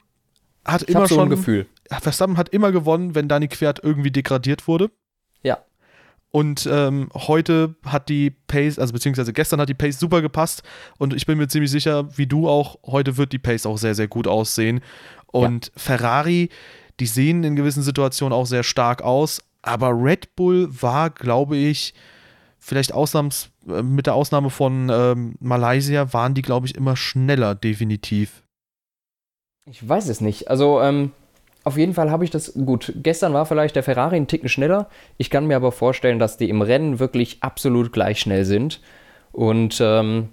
hat 0.65 0.81
ich 0.81 0.89
immer 0.89 1.07
so 1.07 1.15
schon 1.15 1.27
ein 1.27 1.29
Gefühl. 1.29 1.67
Verstappen 2.01 2.37
hat 2.37 2.49
immer 2.49 2.71
gewonnen, 2.71 3.13
wenn 3.13 3.27
Dani 3.27 3.47
Quert 3.47 3.81
irgendwie 3.83 4.09
degradiert 4.09 4.67
wurde. 4.67 4.89
Und 6.35 6.67
ähm, 6.69 7.07
heute 7.13 7.75
hat 7.85 8.09
die 8.09 8.29
Pace, 8.29 8.77
also 8.77 8.91
beziehungsweise 8.91 9.31
gestern 9.31 9.61
hat 9.61 9.69
die 9.69 9.73
Pace 9.73 9.97
super 9.97 10.21
gepasst. 10.21 10.63
Und 10.97 11.13
ich 11.13 11.25
bin 11.25 11.37
mir 11.37 11.47
ziemlich 11.47 11.71
sicher, 11.71 12.09
wie 12.17 12.27
du 12.27 12.49
auch, 12.49 12.77
heute 12.85 13.15
wird 13.15 13.31
die 13.31 13.39
Pace 13.39 13.65
auch 13.65 13.77
sehr, 13.77 13.95
sehr 13.95 14.09
gut 14.09 14.27
aussehen. 14.27 14.81
Und 15.27 15.67
ja. 15.67 15.71
Ferrari, 15.77 16.49
die 16.99 17.05
sehen 17.05 17.45
in 17.45 17.55
gewissen 17.55 17.83
Situationen 17.83 18.33
auch 18.33 18.47
sehr 18.47 18.63
stark 18.63 19.01
aus. 19.01 19.41
Aber 19.61 19.91
Red 19.91 20.35
Bull 20.35 20.67
war, 20.81 21.09
glaube 21.09 21.55
ich, 21.55 21.93
vielleicht 22.59 22.91
Ausnahms, 22.91 23.51
äh, 23.69 23.81
mit 23.81 24.05
der 24.05 24.15
Ausnahme 24.15 24.49
von 24.49 24.89
ähm, 24.91 25.35
Malaysia, 25.39 26.11
waren 26.11 26.33
die, 26.33 26.41
glaube 26.41 26.67
ich, 26.67 26.75
immer 26.75 26.97
schneller, 26.97 27.55
definitiv. 27.55 28.43
Ich 29.71 29.87
weiß 29.87 30.09
es 30.09 30.19
nicht. 30.19 30.49
Also, 30.49 30.81
ähm, 30.81 31.13
auf 31.65 31.77
jeden 31.77 31.95
Fall 31.95 32.11
habe 32.11 32.23
ich 32.23 32.29
das 32.29 32.53
gut. 32.53 32.93
Gestern 32.97 33.33
war 33.33 33.47
vielleicht 33.47 33.75
der 33.75 33.83
Ferrari 33.83 34.15
einen 34.15 34.27
Ticken 34.27 34.49
schneller. 34.49 34.87
Ich 35.17 35.31
kann 35.31 35.47
mir 35.47 35.55
aber 35.55 35.71
vorstellen, 35.71 36.19
dass 36.19 36.37
die 36.37 36.49
im 36.49 36.61
Rennen 36.61 36.99
wirklich 36.99 37.37
absolut 37.41 37.91
gleich 37.91 38.19
schnell 38.19 38.45
sind. 38.45 38.81
Und 39.31 39.81
ähm, 39.81 40.29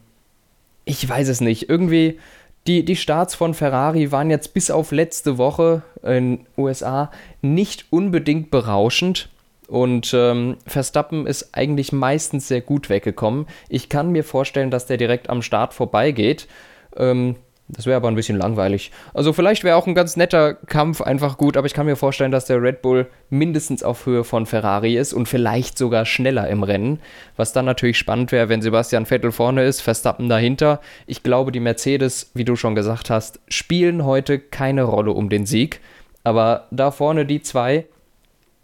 ich 0.85 1.09
weiß 1.09 1.29
es 1.29 1.40
nicht. 1.40 1.71
Irgendwie, 1.71 2.18
die, 2.66 2.85
die 2.85 2.97
Starts 2.97 3.35
von 3.35 3.55
Ferrari 3.55 4.12
waren 4.12 4.29
jetzt 4.29 4.53
bis 4.53 4.71
auf 4.71 4.92
letzte 4.92 5.38
Woche 5.38 5.83
in 6.03 6.47
USA 6.59 7.11
nicht 7.40 7.87
unbedingt 7.88 8.51
berauschend. 8.51 9.31
Und 9.68 10.12
ähm, 10.12 10.59
Verstappen 10.66 11.27
ist 11.27 11.55
eigentlich 11.55 11.92
meistens 11.92 12.47
sehr 12.47 12.61
gut 12.61 12.90
weggekommen. 12.90 13.47
Ich 13.71 13.88
kann 13.88 14.12
mir 14.12 14.23
vorstellen, 14.23 14.71
dass 14.71 14.85
der 14.85 14.99
direkt 14.99 15.31
am 15.31 15.40
Start 15.40 15.73
vorbeigeht. 15.73 16.47
Ähm, 16.95 17.37
das 17.68 17.87
wäre 17.87 17.96
aber 17.96 18.09
ein 18.09 18.14
bisschen 18.14 18.37
langweilig. 18.37 18.90
Also 19.14 19.33
vielleicht 19.33 19.64
wäre 19.64 19.77
auch 19.77 19.87
ein 19.87 19.94
ganz 19.94 20.16
netter 20.16 20.55
Kampf 20.55 21.01
einfach 21.01 21.38
gut, 21.38 21.57
aber 21.57 21.66
ich 21.66 21.72
kann 21.72 21.87
mir 21.87 21.96
vorstellen, 21.96 22.33
dass 22.33 22.44
der 22.44 22.61
Red 22.61 22.83
Bull 22.83 23.07
mindestens 23.31 23.83
auf 23.83 24.05
Höhe 24.05 24.25
von 24.25 24.46
Ferrari 24.46 24.96
ist 24.96 25.12
und 25.12 25.27
vielleicht 25.27 25.79
sogar 25.79 26.05
schneller 26.05 26.48
im 26.48 26.64
Rennen. 26.64 27.01
Was 27.37 27.53
dann 27.53 27.64
natürlich 27.64 27.96
spannend 27.96 28.31
wäre, 28.31 28.48
wenn 28.48 28.61
Sebastian 28.61 29.07
Vettel 29.07 29.33
vorne 29.33 29.64
ist, 29.64 29.81
Verstappen 29.81 30.29
dahinter. 30.29 30.81
Ich 31.07 31.22
glaube, 31.22 31.51
die 31.51 31.61
Mercedes, 31.61 32.31
wie 32.35 32.44
du 32.44 32.57
schon 32.57 32.75
gesagt 32.75 33.09
hast, 33.09 33.40
spielen 33.48 34.05
heute 34.05 34.38
keine 34.38 34.83
Rolle 34.83 35.12
um 35.12 35.31
den 35.31 35.46
Sieg. 35.46 35.81
Aber 36.25 36.66
da 36.70 36.90
vorne 36.90 37.25
die 37.25 37.42
zwei, 37.42 37.87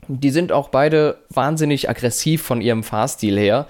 die 0.07 0.31
sind 0.31 0.53
auch 0.53 0.69
beide 0.69 1.19
wahnsinnig 1.31 1.89
aggressiv 1.89 2.43
von 2.43 2.61
ihrem 2.61 2.83
Fahrstil 2.83 3.39
her. 3.39 3.67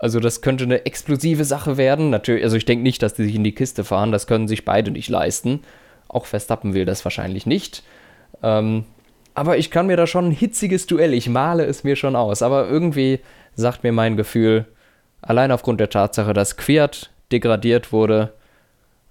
Also 0.00 0.18
das 0.18 0.40
könnte 0.40 0.64
eine 0.64 0.86
explosive 0.86 1.44
Sache 1.44 1.76
werden. 1.76 2.10
Natürlich, 2.10 2.42
also 2.42 2.56
ich 2.56 2.64
denke 2.64 2.82
nicht, 2.82 3.02
dass 3.02 3.14
die 3.14 3.24
sich 3.24 3.34
in 3.34 3.44
die 3.44 3.54
Kiste 3.54 3.84
fahren. 3.84 4.12
Das 4.12 4.26
können 4.26 4.48
sich 4.48 4.64
beide 4.64 4.90
nicht 4.90 5.10
leisten. 5.10 5.60
Auch 6.08 6.24
Verstappen 6.24 6.74
will 6.74 6.86
das 6.86 7.04
wahrscheinlich 7.04 7.46
nicht. 7.46 7.82
Ähm, 8.42 8.84
aber 9.34 9.58
ich 9.58 9.70
kann 9.70 9.86
mir 9.86 9.96
da 9.96 10.06
schon 10.06 10.28
ein 10.28 10.32
hitziges 10.32 10.86
Duell, 10.86 11.12
ich 11.14 11.28
male 11.28 11.64
es 11.64 11.84
mir 11.84 11.96
schon 11.96 12.16
aus. 12.16 12.42
Aber 12.42 12.66
irgendwie 12.66 13.20
sagt 13.54 13.84
mir 13.84 13.92
mein 13.92 14.16
Gefühl, 14.16 14.66
allein 15.20 15.52
aufgrund 15.52 15.80
der 15.80 15.90
Tatsache, 15.90 16.32
dass 16.32 16.56
Quiert 16.56 17.10
degradiert 17.30 17.92
wurde, 17.92 18.32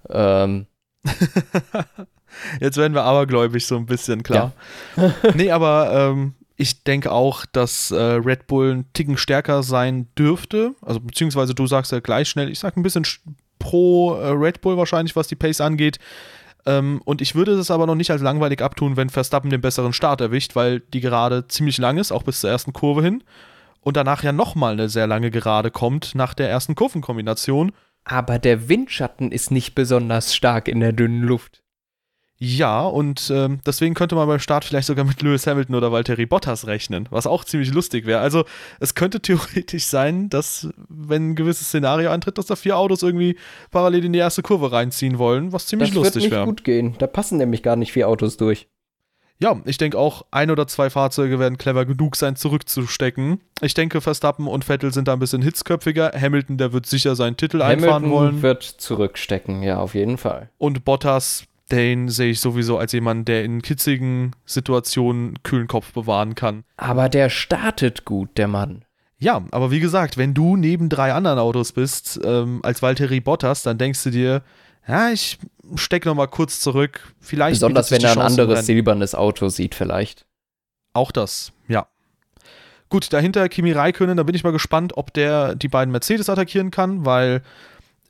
Ähm, 0.08 0.66
Jetzt 2.60 2.76
werden 2.76 2.94
wir 2.94 3.02
abergläubig 3.02 3.66
so 3.66 3.76
ein 3.76 3.86
bisschen, 3.86 4.22
klar. 4.22 4.52
Ja. 4.96 5.12
nee, 5.34 5.50
aber 5.50 6.12
ähm, 6.12 6.34
ich 6.60 6.84
denke 6.84 7.10
auch, 7.10 7.46
dass 7.46 7.90
äh, 7.90 7.96
Red 7.96 8.46
Bull 8.46 8.74
ein 8.74 8.92
Ticken 8.92 9.16
stärker 9.16 9.62
sein 9.62 10.08
dürfte. 10.18 10.74
Also 10.82 11.00
beziehungsweise 11.00 11.54
du 11.54 11.66
sagst 11.66 11.90
ja 11.90 12.00
gleich 12.00 12.28
schnell, 12.28 12.50
ich 12.50 12.58
sag 12.58 12.76
ein 12.76 12.82
bisschen 12.82 13.06
pro 13.58 14.14
äh, 14.16 14.28
Red 14.28 14.60
Bull 14.60 14.76
wahrscheinlich, 14.76 15.16
was 15.16 15.26
die 15.26 15.36
Pace 15.36 15.62
angeht. 15.62 15.98
Ähm, 16.66 17.00
und 17.06 17.22
ich 17.22 17.34
würde 17.34 17.52
es 17.52 17.70
aber 17.70 17.86
noch 17.86 17.94
nicht 17.94 18.10
als 18.10 18.20
langweilig 18.20 18.60
abtun, 18.60 18.98
wenn 18.98 19.08
Verstappen 19.08 19.48
den 19.48 19.62
besseren 19.62 19.94
Start 19.94 20.20
erwischt, 20.20 20.54
weil 20.54 20.80
die 20.80 21.00
Gerade 21.00 21.48
ziemlich 21.48 21.78
lang 21.78 21.96
ist, 21.96 22.12
auch 22.12 22.24
bis 22.24 22.40
zur 22.40 22.50
ersten 22.50 22.74
Kurve 22.74 23.02
hin. 23.02 23.24
Und 23.80 23.96
danach 23.96 24.22
ja 24.22 24.32
nochmal 24.32 24.74
eine 24.74 24.90
sehr 24.90 25.06
lange 25.06 25.30
Gerade 25.30 25.70
kommt 25.70 26.14
nach 26.14 26.34
der 26.34 26.50
ersten 26.50 26.74
Kurvenkombination. 26.74 27.72
Aber 28.04 28.38
der 28.38 28.68
Windschatten 28.68 29.32
ist 29.32 29.50
nicht 29.50 29.74
besonders 29.74 30.34
stark 30.34 30.68
in 30.68 30.80
der 30.80 30.92
dünnen 30.92 31.22
Luft. 31.22 31.59
Ja, 32.42 32.84
und 32.86 33.30
ähm, 33.34 33.60
deswegen 33.66 33.92
könnte 33.92 34.14
man 34.14 34.26
beim 34.26 34.38
Start 34.38 34.64
vielleicht 34.64 34.86
sogar 34.86 35.04
mit 35.04 35.20
Lewis 35.20 35.46
Hamilton 35.46 35.74
oder 35.74 35.92
Valtteri 35.92 36.24
Bottas 36.24 36.66
rechnen, 36.66 37.06
was 37.10 37.26
auch 37.26 37.44
ziemlich 37.44 37.70
lustig 37.70 38.06
wäre. 38.06 38.20
Also 38.20 38.46
es 38.80 38.94
könnte 38.94 39.20
theoretisch 39.20 39.84
sein, 39.84 40.30
dass, 40.30 40.70
wenn 40.88 41.30
ein 41.32 41.36
gewisses 41.36 41.68
Szenario 41.68 42.08
eintritt, 42.10 42.38
dass 42.38 42.46
da 42.46 42.56
vier 42.56 42.78
Autos 42.78 43.02
irgendwie 43.02 43.36
parallel 43.70 44.06
in 44.06 44.14
die 44.14 44.18
erste 44.20 44.40
Kurve 44.40 44.72
reinziehen 44.72 45.18
wollen, 45.18 45.52
was 45.52 45.66
ziemlich 45.66 45.90
das 45.90 45.96
lustig 45.96 46.14
wäre. 46.14 46.30
Das 46.30 46.30
wird 46.30 46.46
nicht 46.46 46.56
gut 46.56 46.64
gehen. 46.64 46.94
Da 46.98 47.06
passen 47.06 47.36
nämlich 47.36 47.62
gar 47.62 47.76
nicht 47.76 47.92
vier 47.92 48.08
Autos 48.08 48.38
durch. 48.38 48.68
Ja, 49.42 49.58
ich 49.64 49.78
denke 49.78 49.98
auch, 49.98 50.26
ein 50.30 50.50
oder 50.50 50.66
zwei 50.66 50.90
Fahrzeuge 50.90 51.38
werden 51.38 51.56
clever 51.56 51.86
genug 51.86 52.16
sein, 52.16 52.36
zurückzustecken. 52.36 53.40
Ich 53.62 53.72
denke, 53.72 54.02
Verstappen 54.02 54.46
und 54.46 54.66
Vettel 54.66 54.92
sind 54.92 55.08
da 55.08 55.14
ein 55.14 55.18
bisschen 55.18 55.40
hitzköpfiger. 55.40 56.12
Hamilton, 56.18 56.58
der 56.58 56.74
wird 56.74 56.84
sicher 56.84 57.16
seinen 57.16 57.38
Titel 57.38 57.62
Hamilton 57.62 57.84
einfahren 57.84 58.10
wollen. 58.10 58.42
wird 58.42 58.62
zurückstecken, 58.62 59.62
ja, 59.62 59.78
auf 59.78 59.94
jeden 59.94 60.18
Fall. 60.18 60.50
Und 60.58 60.84
Bottas, 60.84 61.44
den 61.72 62.08
sehe 62.08 62.30
ich 62.30 62.40
sowieso 62.40 62.78
als 62.78 62.92
jemand, 62.92 63.28
der 63.28 63.44
in 63.44 63.62
kitzigen 63.62 64.32
Situationen 64.44 65.42
kühlen 65.42 65.68
Kopf 65.68 65.92
bewahren 65.92 66.34
kann. 66.34 66.64
Aber 66.76 67.08
der 67.08 67.30
startet 67.30 68.04
gut, 68.04 68.36
der 68.36 68.48
Mann. 68.48 68.84
Ja, 69.18 69.42
aber 69.50 69.70
wie 69.70 69.80
gesagt, 69.80 70.16
wenn 70.16 70.32
du 70.32 70.56
neben 70.56 70.88
drei 70.88 71.12
anderen 71.12 71.38
Autos 71.38 71.72
bist, 71.72 72.18
ähm, 72.24 72.60
als 72.62 72.80
Valtteri 72.80 73.20
Bottas, 73.20 73.62
dann 73.62 73.76
denkst 73.76 74.02
du 74.04 74.10
dir, 74.10 74.42
ja, 74.88 75.10
ich 75.10 75.38
stecke 75.74 76.08
nochmal 76.08 76.28
kurz 76.28 76.60
zurück. 76.60 77.14
Vielleicht 77.20 77.56
Besonders 77.56 77.90
wenn 77.90 78.02
er 78.02 78.12
ein 78.12 78.18
anderes 78.18 78.66
silbernes 78.66 79.14
Auto 79.14 79.48
sieht, 79.48 79.74
vielleicht. 79.74 80.26
Auch 80.94 81.12
das, 81.12 81.52
ja. 81.68 81.86
Gut, 82.88 83.12
dahinter 83.12 83.48
Kimi 83.48 83.70
Räikkönen, 83.70 84.16
da 84.16 84.24
bin 84.24 84.34
ich 84.34 84.42
mal 84.42 84.52
gespannt, 84.52 84.96
ob 84.96 85.12
der 85.14 85.54
die 85.54 85.68
beiden 85.68 85.92
Mercedes 85.92 86.28
attackieren 86.28 86.72
kann, 86.72 87.04
weil 87.04 87.42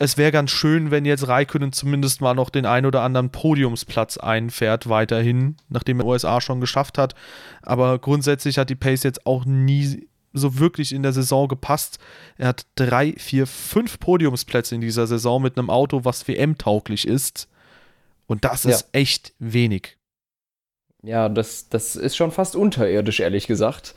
es 0.01 0.17
wäre 0.17 0.33
ganz 0.33 0.51
schön, 0.51 0.91
wenn 0.91 1.05
jetzt 1.05 1.29
Raikönnen 1.29 1.73
zumindest 1.73 2.23
mal 2.23 2.33
noch 2.33 2.49
den 2.49 2.65
ein 2.65 2.87
oder 2.87 3.03
anderen 3.03 3.29
Podiumsplatz 3.29 4.17
einfährt, 4.17 4.89
weiterhin, 4.89 5.59
nachdem 5.69 6.01
er 6.01 6.07
USA 6.07 6.41
schon 6.41 6.59
geschafft 6.59 6.97
hat. 6.97 7.15
Aber 7.61 7.99
grundsätzlich 7.99 8.57
hat 8.57 8.71
die 8.71 8.77
Pace 8.77 9.03
jetzt 9.03 9.27
auch 9.27 9.45
nie 9.45 10.09
so 10.33 10.59
wirklich 10.59 10.95
in 10.95 11.03
der 11.03 11.13
Saison 11.13 11.49
gepasst. 11.49 11.99
Er 12.39 12.49
hat 12.49 12.65
drei, 12.77 13.13
vier, 13.19 13.47
fünf 13.47 14.01
Podiumsplätze 14.01 14.75
in 14.75 14.81
dieser 14.81 15.07
Saison 15.07 15.43
mit 15.43 15.59
einem 15.59 15.69
Auto, 15.69 16.03
was 16.03 16.27
WM-tauglich 16.27 17.07
ist. 17.07 17.47
Und 18.27 18.47
das 18.47 18.65
ist 18.65 18.81
ja. 18.81 19.01
echt 19.01 19.35
wenig. 19.39 19.99
Ja, 21.03 21.29
das, 21.29 21.69
das 21.69 21.95
ist 21.95 22.17
schon 22.17 22.31
fast 22.31 22.57
unterirdisch, 22.57 23.21
ehrlich 23.21 23.47
gesagt. 23.47 23.95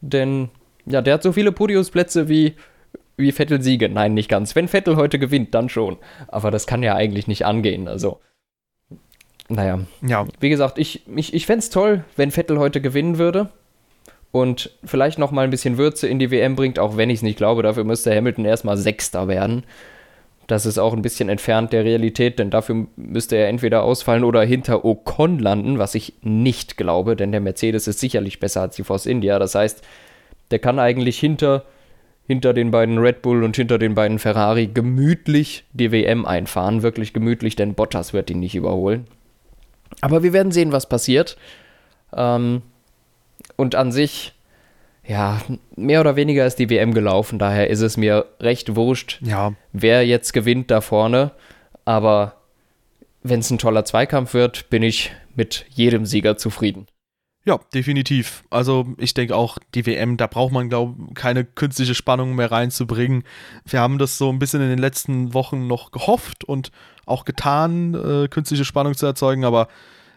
Denn, 0.00 0.48
ja, 0.86 1.02
der 1.02 1.14
hat 1.14 1.22
so 1.22 1.32
viele 1.32 1.52
Podiumsplätze 1.52 2.30
wie 2.30 2.56
wie 3.16 3.32
Vettel 3.32 3.62
siege. 3.62 3.88
Nein, 3.88 4.14
nicht 4.14 4.28
ganz. 4.28 4.54
Wenn 4.54 4.68
Vettel 4.68 4.96
heute 4.96 5.18
gewinnt, 5.18 5.54
dann 5.54 5.68
schon. 5.68 5.96
Aber 6.28 6.50
das 6.50 6.66
kann 6.66 6.82
ja 6.82 6.94
eigentlich 6.94 7.26
nicht 7.26 7.46
angehen. 7.46 7.88
Also, 7.88 8.20
naja. 9.48 9.80
Ja. 10.02 10.26
Wie 10.40 10.50
gesagt, 10.50 10.78
ich, 10.78 11.02
ich, 11.14 11.32
ich 11.34 11.46
fände 11.46 11.60
es 11.60 11.70
toll, 11.70 12.04
wenn 12.16 12.30
Vettel 12.30 12.58
heute 12.58 12.80
gewinnen 12.80 13.18
würde 13.18 13.50
und 14.32 14.70
vielleicht 14.84 15.18
noch 15.18 15.30
mal 15.30 15.44
ein 15.44 15.50
bisschen 15.50 15.78
Würze 15.78 16.08
in 16.08 16.18
die 16.18 16.30
WM 16.30 16.56
bringt, 16.56 16.78
auch 16.78 16.96
wenn 16.96 17.10
ich 17.10 17.16
es 17.16 17.22
nicht 17.22 17.38
glaube. 17.38 17.62
Dafür 17.62 17.84
müsste 17.84 18.14
Hamilton 18.14 18.44
erstmal 18.44 18.76
Sechster 18.76 19.28
werden. 19.28 19.64
Das 20.46 20.64
ist 20.64 20.78
auch 20.78 20.92
ein 20.92 21.02
bisschen 21.02 21.28
entfernt 21.28 21.72
der 21.72 21.84
Realität, 21.84 22.38
denn 22.38 22.50
dafür 22.50 22.86
müsste 22.94 23.36
er 23.36 23.48
entweder 23.48 23.82
ausfallen 23.82 24.22
oder 24.22 24.42
hinter 24.42 24.84
Ocon 24.84 25.40
landen, 25.40 25.78
was 25.78 25.96
ich 25.96 26.14
nicht 26.22 26.76
glaube, 26.76 27.16
denn 27.16 27.32
der 27.32 27.40
Mercedes 27.40 27.88
ist 27.88 27.98
sicherlich 27.98 28.38
besser 28.38 28.60
als 28.60 28.76
die 28.76 28.84
Force 28.84 29.06
India. 29.06 29.40
Das 29.40 29.56
heißt, 29.56 29.82
der 30.52 30.60
kann 30.60 30.78
eigentlich 30.78 31.18
hinter 31.18 31.64
hinter 32.26 32.52
den 32.52 32.70
beiden 32.70 32.98
Red 32.98 33.22
Bull 33.22 33.44
und 33.44 33.56
hinter 33.56 33.78
den 33.78 33.94
beiden 33.94 34.18
Ferrari 34.18 34.66
gemütlich 34.66 35.64
die 35.72 35.92
WM 35.92 36.26
einfahren. 36.26 36.82
Wirklich 36.82 37.12
gemütlich, 37.12 37.56
denn 37.56 37.74
Bottas 37.74 38.12
wird 38.12 38.30
ihn 38.30 38.40
nicht 38.40 38.54
überholen. 38.54 39.06
Aber 40.00 40.22
wir 40.22 40.32
werden 40.32 40.52
sehen, 40.52 40.72
was 40.72 40.88
passiert. 40.88 41.36
Ähm, 42.14 42.62
und 43.56 43.74
an 43.74 43.92
sich, 43.92 44.34
ja, 45.06 45.40
mehr 45.76 46.00
oder 46.00 46.16
weniger 46.16 46.46
ist 46.46 46.58
die 46.58 46.68
WM 46.68 46.94
gelaufen. 46.94 47.38
Daher 47.38 47.70
ist 47.70 47.80
es 47.80 47.96
mir 47.96 48.26
recht 48.40 48.74
wurscht, 48.74 49.20
ja. 49.22 49.52
wer 49.72 50.04
jetzt 50.04 50.32
gewinnt 50.32 50.70
da 50.70 50.80
vorne. 50.80 51.30
Aber 51.84 52.36
wenn 53.22 53.40
es 53.40 53.50
ein 53.50 53.58
toller 53.58 53.84
Zweikampf 53.84 54.34
wird, 54.34 54.68
bin 54.68 54.82
ich 54.82 55.12
mit 55.36 55.66
jedem 55.70 56.06
Sieger 56.06 56.36
zufrieden. 56.36 56.86
Ja, 57.46 57.60
definitiv. 57.72 58.42
Also 58.50 58.86
ich 58.98 59.14
denke 59.14 59.36
auch, 59.36 59.58
die 59.72 59.86
WM, 59.86 60.16
da 60.16 60.26
braucht 60.26 60.52
man, 60.52 60.68
glaube 60.68 60.96
ich, 61.08 61.14
keine 61.14 61.44
künstliche 61.44 61.94
Spannung 61.94 62.34
mehr 62.34 62.50
reinzubringen. 62.50 63.22
Wir 63.64 63.80
haben 63.80 63.98
das 63.98 64.18
so 64.18 64.30
ein 64.30 64.40
bisschen 64.40 64.60
in 64.60 64.68
den 64.68 64.80
letzten 64.80 65.32
Wochen 65.32 65.68
noch 65.68 65.92
gehofft 65.92 66.42
und 66.42 66.72
auch 67.06 67.24
getan, 67.24 67.94
äh, 67.94 68.26
künstliche 68.26 68.64
Spannung 68.64 68.94
zu 68.94 69.06
erzeugen, 69.06 69.44
aber 69.44 69.68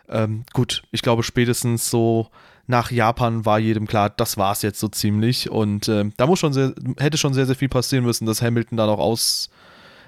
ähm, 0.09 0.43
gut, 0.53 0.81
ich 0.89 1.03
glaube 1.03 1.21
spätestens 1.21 1.91
so 1.91 2.29
nach 2.65 2.89
Japan 2.89 3.45
war 3.45 3.59
jedem 3.59 3.85
klar, 3.85 4.09
das 4.09 4.37
war 4.37 4.53
es 4.53 4.63
jetzt 4.63 4.79
so 4.79 4.87
ziemlich 4.87 5.51
und 5.51 5.87
äh, 5.87 6.05
da 6.17 6.25
muss 6.25 6.39
schon 6.39 6.51
sehr, 6.51 6.73
hätte 6.97 7.19
schon 7.19 7.35
sehr, 7.35 7.45
sehr 7.45 7.55
viel 7.55 7.69
passieren 7.69 8.05
müssen, 8.05 8.25
dass 8.25 8.41
Hamilton 8.41 8.75
dann 8.75 8.89
auch 8.89 8.97
aus 8.97 9.51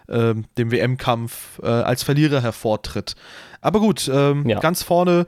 äh, 0.08 0.34
dem 0.58 0.72
WM-Kampf 0.72 1.60
als 1.62 2.02
Verlierer 2.02 2.42
hervortritt. 2.42 3.14
Aber 3.62 3.80
gut, 3.80 4.10
ähm, 4.12 4.50
ja. 4.50 4.60
ganz 4.60 4.82
vorne 4.82 5.28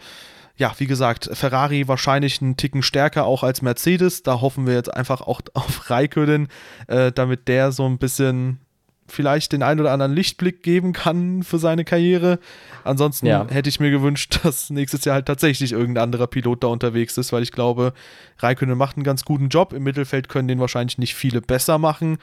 ja, 0.55 0.73
wie 0.77 0.85
gesagt, 0.85 1.29
Ferrari 1.33 1.87
wahrscheinlich 1.87 2.41
einen 2.41 2.57
Ticken 2.57 2.83
stärker 2.83 3.25
auch 3.25 3.43
als 3.43 3.61
Mercedes. 3.61 4.21
Da 4.23 4.39
hoffen 4.41 4.67
wir 4.67 4.75
jetzt 4.75 4.93
einfach 4.93 5.21
auch 5.21 5.41
auf 5.53 5.89
Raikönen, 5.89 6.47
äh, 6.87 7.11
damit 7.11 7.47
der 7.47 7.71
so 7.71 7.85
ein 7.87 7.97
bisschen 7.97 8.59
vielleicht 9.07 9.51
den 9.51 9.63
ein 9.63 9.79
oder 9.79 9.91
anderen 9.91 10.13
Lichtblick 10.13 10.63
geben 10.63 10.93
kann 10.93 11.43
für 11.43 11.57
seine 11.57 11.83
Karriere. 11.83 12.39
Ansonsten 12.83 13.25
ja. 13.25 13.47
hätte 13.49 13.69
ich 13.69 13.79
mir 13.79 13.91
gewünscht, 13.91 14.39
dass 14.43 14.69
nächstes 14.69 15.05
Jahr 15.05 15.15
halt 15.15 15.25
tatsächlich 15.25 15.73
irgendein 15.73 16.03
anderer 16.03 16.27
Pilot 16.27 16.63
da 16.63 16.67
unterwegs 16.67 17.17
ist, 17.17 17.33
weil 17.33 17.43
ich 17.43 17.51
glaube, 17.51 17.93
Raikönen 18.39 18.77
macht 18.77 18.95
einen 18.95 19.03
ganz 19.03 19.25
guten 19.25 19.49
Job. 19.49 19.73
Im 19.73 19.83
Mittelfeld 19.83 20.29
können 20.29 20.47
den 20.47 20.59
wahrscheinlich 20.59 20.97
nicht 20.97 21.15
viele 21.15 21.41
besser 21.41 21.77
machen, 21.77 22.17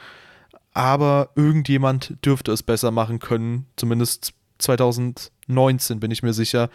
aber 0.73 1.29
irgendjemand 1.35 2.15
dürfte 2.25 2.51
es 2.51 2.63
besser 2.63 2.91
machen 2.91 3.19
können, 3.19 3.67
zumindest 3.75 4.33
2019 4.59 5.99
bin 5.99 6.11
ich 6.11 6.23
mir 6.23 6.33
sicher 6.33 6.69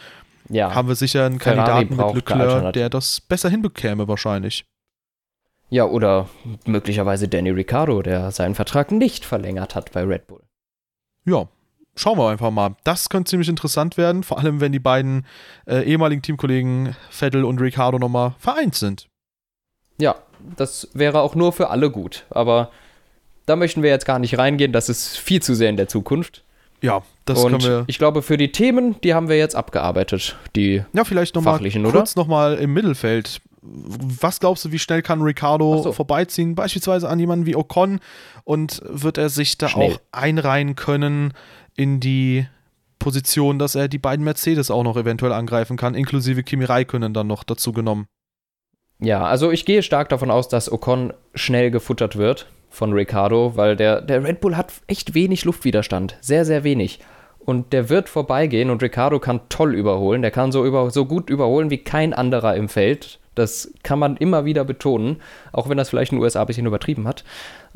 ja. 0.49 0.75
haben 0.75 0.89
wir 0.89 0.95
sicher 0.95 1.27
einen 1.27 1.41
Ferrari 1.41 1.87
Kandidaten 1.87 1.97
mit 1.97 2.15
Leclerc, 2.15 2.73
der 2.73 2.91
das 2.91 3.21
besser 3.21 3.49
hinbekäme 3.49 4.09
wahrscheinlich. 4.09 4.65
Ja, 5.69 5.85
oder 5.85 6.29
möglicherweise 6.65 7.29
Danny 7.29 7.51
Ricciardo, 7.51 8.03
der 8.03 8.31
seinen 8.31 8.55
Vertrag 8.55 8.93
nicht 8.93 9.25
verlängert 9.25 9.75
hat 9.75 9.93
bei 9.93 10.03
Red 10.05 10.27
Bull. 10.29 10.43
Ja, 11.25 11.49
schauen 11.97 12.19
wir 12.19 12.29
einfach 12.31 12.53
mal. 12.53 12.77
Das 12.85 13.09
könnte 13.09 13.31
ziemlich 13.31 13.49
interessant 13.49 13.97
werden, 13.97 14.23
vor 14.23 14.39
allem 14.39 14.61
wenn 14.61 14.73
die 14.73 14.79
beiden 14.79 15.27
äh, 15.67 15.83
ehemaligen 15.83 16.23
Teamkollegen 16.23 16.95
Vettel 17.11 17.45
und 17.45 17.61
Ricciardo 17.61 17.99
nochmal 17.99 18.35
vereint 18.39 18.77
sind. 18.77 19.09
Ja, 19.99 20.15
das 20.57 20.89
wäre 20.93 21.21
auch 21.21 21.35
nur 21.35 21.53
für 21.53 21.71
alle 21.71 21.91
gut, 21.91 22.27
aber 22.31 22.71
da 23.47 23.57
möchten 23.57 23.83
wir 23.83 23.91
jetzt 23.91 24.07
gar 24.07 24.19
nicht 24.19 24.39
reingehen, 24.39 24.73
das 24.73 24.89
ist 24.89 25.17
viel 25.17 25.43
zu 25.43 25.55
sehr 25.55 25.71
in 25.71 25.77
der 25.77 25.89
Zukunft. 25.89 26.45
Ja, 26.83 27.03
das 27.25 27.43
und 27.43 27.53
können 27.53 27.65
wir. 27.65 27.85
Ich 27.87 27.99
glaube, 27.99 28.23
für 28.23 28.37
die 28.37 28.53
Themen, 28.53 29.01
die 29.03 29.15
haben 29.15 29.29
wir 29.29 29.39
jetzt 29.39 29.57
abgearbeitet. 29.57 30.37
Die 30.55 30.83
ja, 30.93 31.05
vielleicht 31.05 31.35
noch 31.35 31.43
fachlichen, 31.43 31.83
mal 31.83 31.93
kurz 31.93 32.16
nochmal 32.16 32.57
im 32.57 32.72
Mittelfeld. 32.72 33.41
Was 33.62 34.39
glaubst 34.39 34.64
du, 34.64 34.72
wie 34.72 34.79
schnell 34.79 35.03
kann 35.03 35.22
Ricardo 35.22 35.83
so. 35.83 35.93
vorbeiziehen? 35.93 36.55
Beispielsweise 36.55 37.09
an 37.09 37.18
jemanden 37.18 37.47
wie 37.47 37.57
Ocon 37.57 38.01
und 38.45 38.81
wird 38.85 39.18
er 39.18 39.29
sich 39.29 39.59
da 39.59 39.68
schnell. 39.68 39.95
auch 39.95 40.01
einreihen 40.12 40.77
können 40.77 41.33
in 41.74 41.99
die 41.99 42.47
Position, 42.99 43.59
dass 43.59 43.74
er 43.74 43.89
die 43.89 43.99
beiden 43.99 44.24
Mercedes 44.24 44.70
auch 44.70 44.85
noch 44.85 44.97
eventuell 44.97 45.33
angreifen 45.33 45.77
kann, 45.77 45.95
inklusive 45.95 46.43
Kimi 46.43 46.64
Räikkönen 46.64 47.12
dann 47.12 47.27
noch 47.27 47.43
dazu 47.43 47.72
genommen? 47.72 48.07
Ja, 49.01 49.24
also 49.24 49.51
ich 49.51 49.64
gehe 49.66 49.83
stark 49.83 50.09
davon 50.09 50.31
aus, 50.31 50.49
dass 50.49 50.70
Ocon 50.70 51.12
schnell 51.35 51.70
gefuttert 51.70 52.16
wird 52.16 52.47
von 52.71 52.93
Ricardo, 52.93 53.57
weil 53.57 53.77
der, 53.77 54.01
der 54.01 54.25
Red 54.25 54.41
Bull 54.41 54.57
hat 54.57 54.73
echt 54.87 55.14
wenig 55.14 55.45
Luftwiderstand. 55.45 56.17
Sehr, 56.21 56.45
sehr 56.45 56.64
wenig. 56.64 57.01
Und 57.39 57.73
der 57.73 57.89
wird 57.89 58.09
vorbeigehen 58.09 58.71
und 58.71 58.83
Ricardo 58.83 59.21
kann 59.21 59.41
toll 59.49 59.75
überholen. 59.75 60.21
Der 60.23 60.33
kann 60.33 60.51
so, 60.51 60.67
über, 60.67 60.91
so 60.91 61.05
gut 61.07 61.31
überholen 61.31 61.71
wie 61.71 61.79
kein 61.79 62.12
anderer 62.12 62.57
im 62.57 62.69
Feld. 62.69 63.21
Das 63.37 63.73
kann 63.83 63.99
man 63.99 64.17
immer 64.17 64.45
wieder 64.45 64.64
betonen, 64.64 65.23
auch 65.53 65.69
wenn 65.69 65.77
das 65.77 65.91
vielleicht 65.91 66.11
in 66.11 66.19
den 66.19 66.25
USA 66.25 66.41
ein 66.41 66.47
bisschen 66.47 66.67
übertrieben 66.67 67.07
hat. 67.07 67.23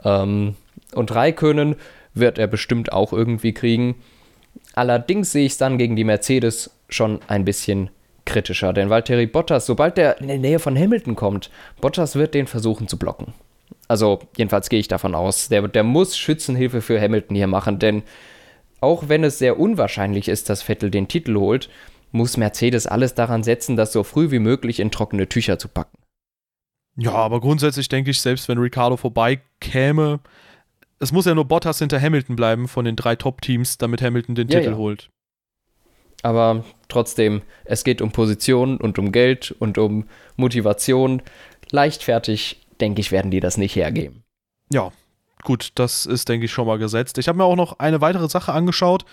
Ähm, 0.05 0.57
und 0.95 1.15
Raikönen 1.15 1.77
wird 2.15 2.39
er 2.39 2.49
bestimmt 2.49 2.93
auch 2.93 3.13
irgendwie 3.13 3.55
kriegen. 3.55 3.95
Allerdings 4.75 5.33
sehe 5.33 5.47
ich 5.47 5.53
es 5.53 5.59
dann 5.59 5.79
gegen 5.79 5.97
die 5.97 6.05
Mercedes 6.05 6.71
schon 6.89 7.21
ein 7.29 7.45
bisschen 7.45 7.91
kritischer, 8.25 8.73
denn 8.73 8.91
Valtteri 8.91 9.27
Bottas, 9.27 9.67
sobald 9.67 9.97
der 9.97 10.21
in 10.21 10.29
der 10.29 10.39
Nähe 10.39 10.59
von 10.59 10.77
Hamilton 10.77 11.17
kommt, 11.17 11.51
Bottas 11.81 12.17
wird 12.17 12.35
den 12.35 12.47
versuchen 12.47 12.89
zu 12.89 12.99
blocken. 12.99 13.35
Also 13.91 14.21
jedenfalls 14.37 14.69
gehe 14.69 14.79
ich 14.79 14.87
davon 14.87 15.17
aus, 15.17 15.49
der, 15.49 15.67
der 15.67 15.83
muss 15.83 16.17
Schützenhilfe 16.17 16.81
für 16.81 17.01
Hamilton 17.01 17.35
hier 17.35 17.49
machen, 17.49 17.81
denn 17.81 18.05
auch 18.81 19.09
wenn 19.09 19.25
es 19.25 19.41
sehr 19.41 19.59
unwahrscheinlich 19.59 20.29
ist, 20.29 20.49
dass 20.49 20.63
Vettel 20.63 20.93
den 20.93 21.09
Titel 21.09 21.35
holt, 21.35 21.69
muss 22.13 22.37
Mercedes 22.37 22.87
alles 22.87 23.17
daran 23.17 23.43
setzen, 23.43 23.75
das 23.75 23.93
so 23.93 24.05
früh 24.05 24.31
wie 24.31 24.39
möglich 24.39 24.79
in 24.79 24.93
trockene 24.93 25.29
Tücher 25.29 25.59
zu 25.59 25.67
packen. 25.67 25.99
Ja, 26.97 27.15
aber 27.15 27.41
grundsätzlich 27.41 27.89
denke 27.89 28.13
ich, 28.13 28.21
selbst 28.21 28.49
wenn 28.49 28.59
Ricardo 28.59 28.97
vorbeikäme, 28.97 30.21
es 31.01 31.11
muss 31.11 31.27
ja 31.27 31.35
nur 31.35 31.47
Bottas 31.47 31.81
hinter 31.81 32.01
Hamilton 32.01 32.37
bleiben 32.37 32.69
von 32.69 32.85
den 32.85 32.95
drei 32.95 33.17
Top-Teams, 33.17 33.77
damit 33.79 34.03
Hamilton 34.03 34.37
den 34.37 34.47
Ja, 34.51 34.61
Titel 34.61 34.71
ja. 34.71 34.77
holt. 34.77 35.11
Aber 36.23 36.65
trotzdem, 36.87 37.43
es 37.65 37.83
geht 37.83 38.01
um 38.01 38.13
Position 38.13 38.77
und 38.77 39.01
um 39.01 39.11
Geld 39.11 39.51
und 39.59 39.79
um 39.79 40.05
Motivation. 40.37 41.23
Leichtfertig, 41.73 42.61
denke 42.81 43.01
ich, 43.01 43.13
werden 43.13 43.31
die 43.31 43.41
das 43.41 43.57
nicht 43.57 43.77
hergeben. 43.77 44.25
Ja, 44.73 44.91
gut, 45.43 45.73
das 45.75 46.07
ist, 46.07 46.29
denke 46.29 46.47
ich, 46.47 46.53
schon 46.53 46.67
mal 46.67 46.79
gesetzt. 46.79 47.19
Ich 47.19 47.29
habe 47.29 47.39
mir 47.39 47.45
auch 47.45 47.57
noch 47.57 47.79
eine 47.79 48.01
weitere 48.01 48.29
Sache 48.29 48.53
angeschaut. 48.53 49.05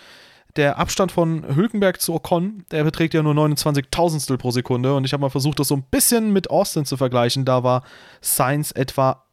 Der 0.56 0.80
Abstand 0.80 1.12
von 1.12 1.56
Hülkenberg 1.56 2.02
zu 2.02 2.14
Ocon, 2.16 2.66
der 2.72 2.84
beträgt 2.84 3.14
ja 3.14 3.22
nur 3.22 3.34
29 3.34 3.86
Tausendstel 3.92 4.38
pro 4.38 4.52
Sekunde. 4.52 4.96
Und 4.96 5.06
ich 5.06 5.14
habe 5.14 5.22
mal 5.22 5.30
versucht, 5.30 5.60
das 5.60 5.68
so 5.68 5.76
ein 5.76 5.84
bisschen 5.84 6.34
mit 6.34 6.50
Austin 6.50 6.86
zu 6.86 6.98
vergleichen. 6.98 7.46
Da 7.46 7.64
war 7.64 7.84
Sainz 8.22 8.72
etwa 8.72 9.24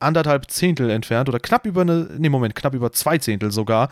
anderthalb 0.00 0.50
Zehntel 0.50 0.90
entfernt 0.90 1.28
oder 1.28 1.40
knapp 1.40 1.66
über 1.66 1.80
eine, 1.80 2.08
nee, 2.18 2.28
Moment, 2.28 2.54
knapp 2.54 2.74
über 2.74 2.92
zwei 2.92 3.18
Zehntel 3.18 3.50
sogar 3.50 3.88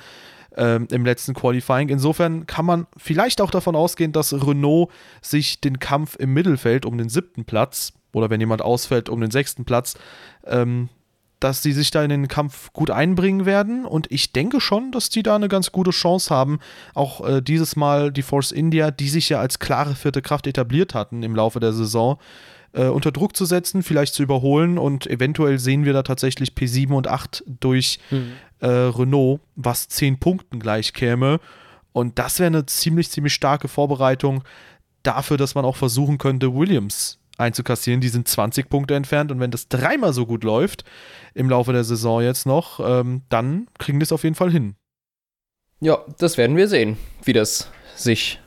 ähm, 0.56 0.86
im 0.90 1.04
letzten 1.04 1.34
Qualifying. 1.34 1.88
Insofern 1.88 2.46
kann 2.46 2.64
man 2.64 2.86
vielleicht 2.96 3.40
auch 3.40 3.50
davon 3.50 3.76
ausgehen, 3.76 4.12
dass 4.12 4.32
Renault 4.32 4.90
sich 5.20 5.60
den 5.60 5.78
Kampf 5.78 6.16
im 6.16 6.32
Mittelfeld 6.32 6.86
um 6.86 6.98
den 6.98 7.08
siebten 7.08 7.44
Platz 7.44 7.92
oder 8.12 8.30
wenn 8.30 8.40
jemand 8.40 8.62
ausfällt, 8.62 9.08
um 9.08 9.20
den 9.20 9.30
sechsten 9.30 9.64
Platz, 9.64 9.94
ähm, 10.46 10.88
dass 11.40 11.62
sie 11.62 11.72
sich 11.72 11.90
da 11.90 12.02
in 12.02 12.10
den 12.10 12.28
Kampf 12.28 12.72
gut 12.72 12.90
einbringen 12.90 13.44
werden. 13.44 13.84
Und 13.84 14.10
ich 14.10 14.32
denke 14.32 14.60
schon, 14.60 14.90
dass 14.90 15.10
die 15.10 15.22
da 15.22 15.36
eine 15.36 15.48
ganz 15.48 15.70
gute 15.70 15.90
Chance 15.90 16.34
haben. 16.34 16.60
Auch 16.94 17.26
äh, 17.26 17.42
dieses 17.42 17.76
Mal 17.76 18.10
die 18.10 18.22
Force 18.22 18.52
India, 18.52 18.90
die 18.90 19.08
sich 19.08 19.28
ja 19.28 19.38
als 19.38 19.58
klare 19.58 19.94
vierte 19.94 20.22
Kraft 20.22 20.46
etabliert 20.46 20.94
hatten 20.94 21.22
im 21.22 21.36
Laufe 21.36 21.60
der 21.60 21.72
Saison, 21.72 22.18
äh, 22.72 22.86
unter 22.86 23.12
Druck 23.12 23.36
zu 23.36 23.44
setzen, 23.44 23.82
vielleicht 23.82 24.14
zu 24.14 24.22
überholen. 24.22 24.78
Und 24.78 25.06
eventuell 25.06 25.58
sehen 25.58 25.84
wir 25.84 25.92
da 25.92 26.02
tatsächlich 26.02 26.50
P7 26.50 26.92
und 26.92 27.06
8 27.06 27.44
durch 27.60 27.98
äh, 28.60 28.66
Renault, 28.66 29.40
was 29.56 29.88
10 29.88 30.18
Punkten 30.18 30.58
gleich 30.58 30.94
käme. 30.94 31.38
Und 31.92 32.18
das 32.18 32.38
wäre 32.38 32.48
eine 32.48 32.66
ziemlich, 32.66 33.10
ziemlich 33.10 33.34
starke 33.34 33.68
Vorbereitung 33.68 34.42
dafür, 35.02 35.36
dass 35.36 35.54
man 35.54 35.64
auch 35.64 35.76
versuchen 35.76 36.18
könnte, 36.18 36.54
Williams 36.54 37.18
einzukassieren. 37.38 38.00
Die 38.00 38.08
sind 38.08 38.28
20 38.28 38.68
Punkte 38.68 38.94
entfernt 38.94 39.30
und 39.30 39.40
wenn 39.40 39.50
das 39.50 39.68
dreimal 39.68 40.12
so 40.12 40.26
gut 40.26 40.44
läuft 40.44 40.84
im 41.34 41.48
Laufe 41.48 41.72
der 41.72 41.84
Saison 41.84 42.22
jetzt 42.22 42.46
noch, 42.46 42.80
ähm, 42.80 43.22
dann 43.28 43.68
kriegen 43.78 43.98
die 43.98 44.04
es 44.04 44.12
auf 44.12 44.24
jeden 44.24 44.36
Fall 44.36 44.50
hin. 44.50 44.76
Ja, 45.80 46.04
das 46.18 46.38
werden 46.38 46.56
wir 46.56 46.68
sehen, 46.68 46.96
wie 47.22 47.32
das 47.32 47.70
sich 47.94 48.40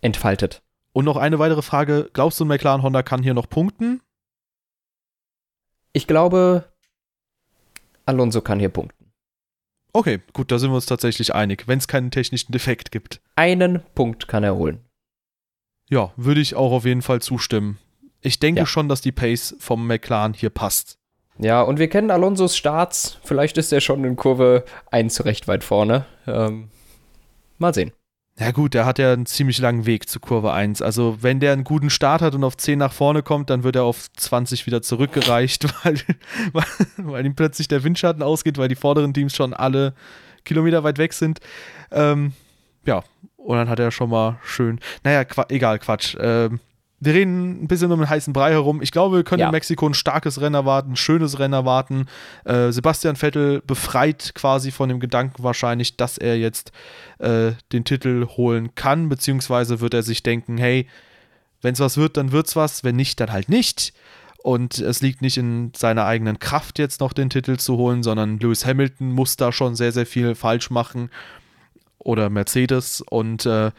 entfaltet. 0.00 0.62
Und 0.92 1.04
noch 1.04 1.16
eine 1.16 1.38
weitere 1.38 1.62
Frage: 1.62 2.10
Glaubst 2.12 2.38
du, 2.40 2.44
McLaren 2.44 2.82
Honda 2.82 3.02
kann 3.02 3.22
hier 3.22 3.34
noch 3.34 3.48
punkten? 3.48 4.00
Ich 5.92 6.06
glaube, 6.06 6.64
Alonso 8.04 8.40
kann 8.40 8.58
hier 8.58 8.68
punkten. 8.68 9.10
Okay, 9.92 10.20
gut, 10.32 10.52
da 10.52 10.58
sind 10.58 10.70
wir 10.70 10.76
uns 10.76 10.86
tatsächlich 10.86 11.34
einig, 11.34 11.66
wenn 11.66 11.78
es 11.78 11.88
keinen 11.88 12.10
technischen 12.10 12.52
Defekt 12.52 12.92
gibt. 12.92 13.20
Einen 13.36 13.82
Punkt 13.94 14.28
kann 14.28 14.44
er 14.44 14.54
holen. 14.54 14.84
Ja, 15.88 16.12
würde 16.16 16.40
ich 16.40 16.54
auch 16.54 16.72
auf 16.72 16.84
jeden 16.84 17.02
Fall 17.02 17.22
zustimmen. 17.22 17.78
Ich 18.28 18.38
denke 18.38 18.60
Ja. 18.60 18.66
schon, 18.66 18.90
dass 18.90 19.00
die 19.00 19.10
Pace 19.10 19.56
vom 19.58 19.86
McLaren 19.86 20.34
hier 20.34 20.50
passt. 20.50 20.98
Ja, 21.38 21.62
und 21.62 21.78
wir 21.78 21.88
kennen 21.88 22.10
Alonsos 22.10 22.56
Starts. 22.58 23.18
Vielleicht 23.24 23.56
ist 23.56 23.72
er 23.72 23.80
schon 23.80 24.04
in 24.04 24.16
Kurve 24.16 24.64
1 24.90 25.24
recht 25.24 25.48
weit 25.48 25.64
vorne. 25.64 26.04
Ähm, 26.26 26.68
mal 27.56 27.72
sehen. 27.72 27.92
Ja 28.38 28.50
gut, 28.50 28.74
der 28.74 28.84
hat 28.84 28.98
ja 28.98 29.14
einen 29.14 29.24
ziemlich 29.24 29.58
langen 29.58 29.86
Weg 29.86 30.10
zu 30.10 30.20
Kurve 30.20 30.52
1. 30.52 30.82
Also 30.82 31.16
wenn 31.22 31.40
der 31.40 31.54
einen 31.54 31.64
guten 31.64 31.88
Start 31.88 32.20
hat 32.20 32.34
und 32.34 32.44
auf 32.44 32.56
10 32.58 32.78
nach 32.78 32.92
vorne 32.92 33.22
kommt, 33.22 33.48
dann 33.48 33.62
wird 33.64 33.76
er 33.76 33.84
auf 33.84 34.12
20 34.14 34.66
wieder 34.66 34.82
zurückgereicht, 34.82 35.64
weil, 35.84 35.96
weil, 36.52 36.64
weil 36.98 37.24
ihm 37.26 37.34
plötzlich 37.34 37.66
der 37.66 37.82
Windschatten 37.82 38.22
ausgeht, 38.22 38.58
weil 38.58 38.68
die 38.68 38.74
vorderen 38.76 39.14
Teams 39.14 39.34
schon 39.34 39.54
alle 39.54 39.94
Kilometer 40.44 40.84
weit 40.84 40.98
weg 40.98 41.14
sind. 41.14 41.40
Ähm, 41.90 42.32
ja, 42.84 43.02
und 43.38 43.56
dann 43.56 43.70
hat 43.70 43.80
er 43.80 43.90
schon 43.90 44.10
mal 44.10 44.38
schön. 44.44 44.80
Naja, 45.02 45.24
Qua 45.24 45.46
egal, 45.48 45.78
Quatsch. 45.78 46.14
Ähm, 46.20 46.60
wir 47.00 47.14
reden 47.14 47.62
ein 47.62 47.68
bisschen 47.68 47.92
um 47.92 48.00
den 48.00 48.08
heißen 48.10 48.32
Brei 48.32 48.50
herum. 48.50 48.82
Ich 48.82 48.90
glaube, 48.90 49.16
wir 49.16 49.24
können 49.24 49.40
Ja. 49.40 49.46
in 49.46 49.52
Mexiko 49.52 49.86
ein 49.88 49.94
starkes 49.94 50.40
Rennen 50.40 50.54
erwarten, 50.56 50.92
ein 50.92 50.96
schönes 50.96 51.38
Rennen 51.38 51.54
erwarten. 51.54 52.06
Äh, 52.44 52.72
Sebastian 52.72 53.14
Vettel 53.16 53.62
befreit 53.66 54.32
quasi 54.34 54.70
von 54.72 54.88
dem 54.88 54.98
Gedanken 54.98 55.42
wahrscheinlich, 55.44 55.96
dass 55.96 56.18
er 56.18 56.36
jetzt 56.38 56.72
äh, 57.18 57.52
den 57.72 57.84
Titel 57.84 58.26
holen 58.36 58.74
kann, 58.74 59.08
beziehungsweise 59.08 59.80
wird 59.80 59.94
er 59.94 60.02
sich 60.02 60.22
denken, 60.24 60.58
hey, 60.58 60.88
wenn 61.62 61.74
es 61.74 61.80
was 61.80 61.96
wird, 61.96 62.16
dann 62.16 62.32
wird's 62.32 62.56
was, 62.56 62.82
wenn 62.84 62.96
nicht, 62.96 63.20
dann 63.20 63.32
halt 63.32 63.48
nicht. 63.48 63.92
Und 64.42 64.78
es 64.78 65.00
liegt 65.02 65.20
nicht 65.22 65.36
in 65.36 65.72
seiner 65.76 66.04
eigenen 66.04 66.38
Kraft, 66.38 66.78
jetzt 66.78 67.00
noch 67.00 67.12
den 67.12 67.28
Titel 67.30 67.56
zu 67.58 67.76
holen, 67.76 68.02
sondern 68.02 68.38
Lewis 68.38 68.64
Hamilton 68.64 69.10
muss 69.12 69.36
da 69.36 69.50
schon 69.52 69.74
sehr, 69.74 69.92
sehr 69.92 70.06
viel 70.06 70.34
falsch 70.36 70.70
machen. 70.70 71.10
Oder 71.98 72.30
Mercedes. 72.30 73.02
Und 73.02 73.44
äh, 73.46 73.70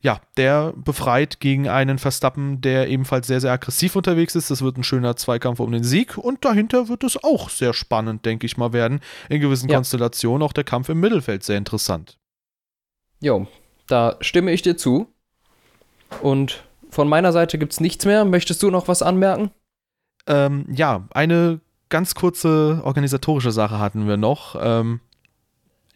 ja, 0.00 0.20
der 0.36 0.72
befreit 0.76 1.40
gegen 1.40 1.68
einen 1.68 1.98
Verstappen, 1.98 2.60
der 2.60 2.88
ebenfalls 2.88 3.26
sehr, 3.26 3.40
sehr 3.40 3.52
aggressiv 3.52 3.96
unterwegs 3.96 4.34
ist. 4.34 4.50
Das 4.50 4.62
wird 4.62 4.76
ein 4.76 4.84
schöner 4.84 5.16
Zweikampf 5.16 5.60
um 5.60 5.72
den 5.72 5.84
Sieg. 5.84 6.16
Und 6.16 6.44
dahinter 6.44 6.88
wird 6.88 7.04
es 7.04 7.22
auch 7.22 7.50
sehr 7.50 7.72
spannend, 7.72 8.24
denke 8.24 8.46
ich 8.46 8.56
mal, 8.56 8.72
werden. 8.72 9.00
In 9.28 9.40
gewissen 9.40 9.68
Ja. 9.68 9.76
Konstellationen 9.76 10.42
auch 10.42 10.52
der 10.52 10.64
Kampf 10.64 10.88
im 10.88 11.00
Mittelfeld 11.00 11.42
sehr 11.42 11.56
interessant. 11.58 12.18
Jo, 13.20 13.48
da 13.88 14.16
stimme 14.20 14.52
ich 14.52 14.62
dir 14.62 14.76
zu. 14.76 15.08
Und 16.22 16.64
von 16.90 17.08
meiner 17.08 17.32
Seite 17.32 17.58
gibt 17.58 17.72
es 17.72 17.80
nichts 17.80 18.04
mehr. 18.04 18.24
Möchtest 18.24 18.62
du 18.62 18.70
noch 18.70 18.88
was 18.88 19.02
anmerken? 19.02 19.50
Ähm, 20.26 20.66
ja, 20.70 21.08
eine 21.10 21.60
ganz 21.88 22.14
kurze 22.14 22.82
organisatorische 22.84 23.50
Sache 23.50 23.78
hatten 23.78 24.06
wir 24.06 24.16
noch. 24.16 24.56
Ähm, 24.60 25.00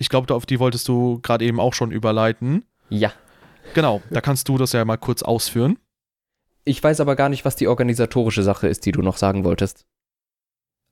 ich 0.03 0.09
glaube, 0.09 0.35
auf 0.35 0.47
die 0.47 0.59
wolltest 0.59 0.89
du 0.89 1.21
gerade 1.23 1.45
eben 1.45 1.61
auch 1.61 1.75
schon 1.75 1.93
überleiten. 1.93 2.65
Ja. 2.91 3.13
Genau, 3.75 4.03
da 4.11 4.21
kannst 4.21 4.49
du 4.49 4.59
das 4.59 4.73
ja 4.73 4.85
mal 4.85 4.97
kurz 4.97 5.23
ausführen. 5.23 5.79
Ich 6.65 6.83
weiß 6.83 7.01
aber 7.01 7.17
gar 7.17 7.29
nicht, 7.29 7.45
was 7.45 7.57
die 7.57 7.69
organisatorische 7.69 8.43
Sache 8.43 8.69
ist, 8.69 8.85
die 8.85 8.93
du 8.93 9.01
noch 9.01 9.17
sagen 9.17 9.45
wolltest. 9.45 9.87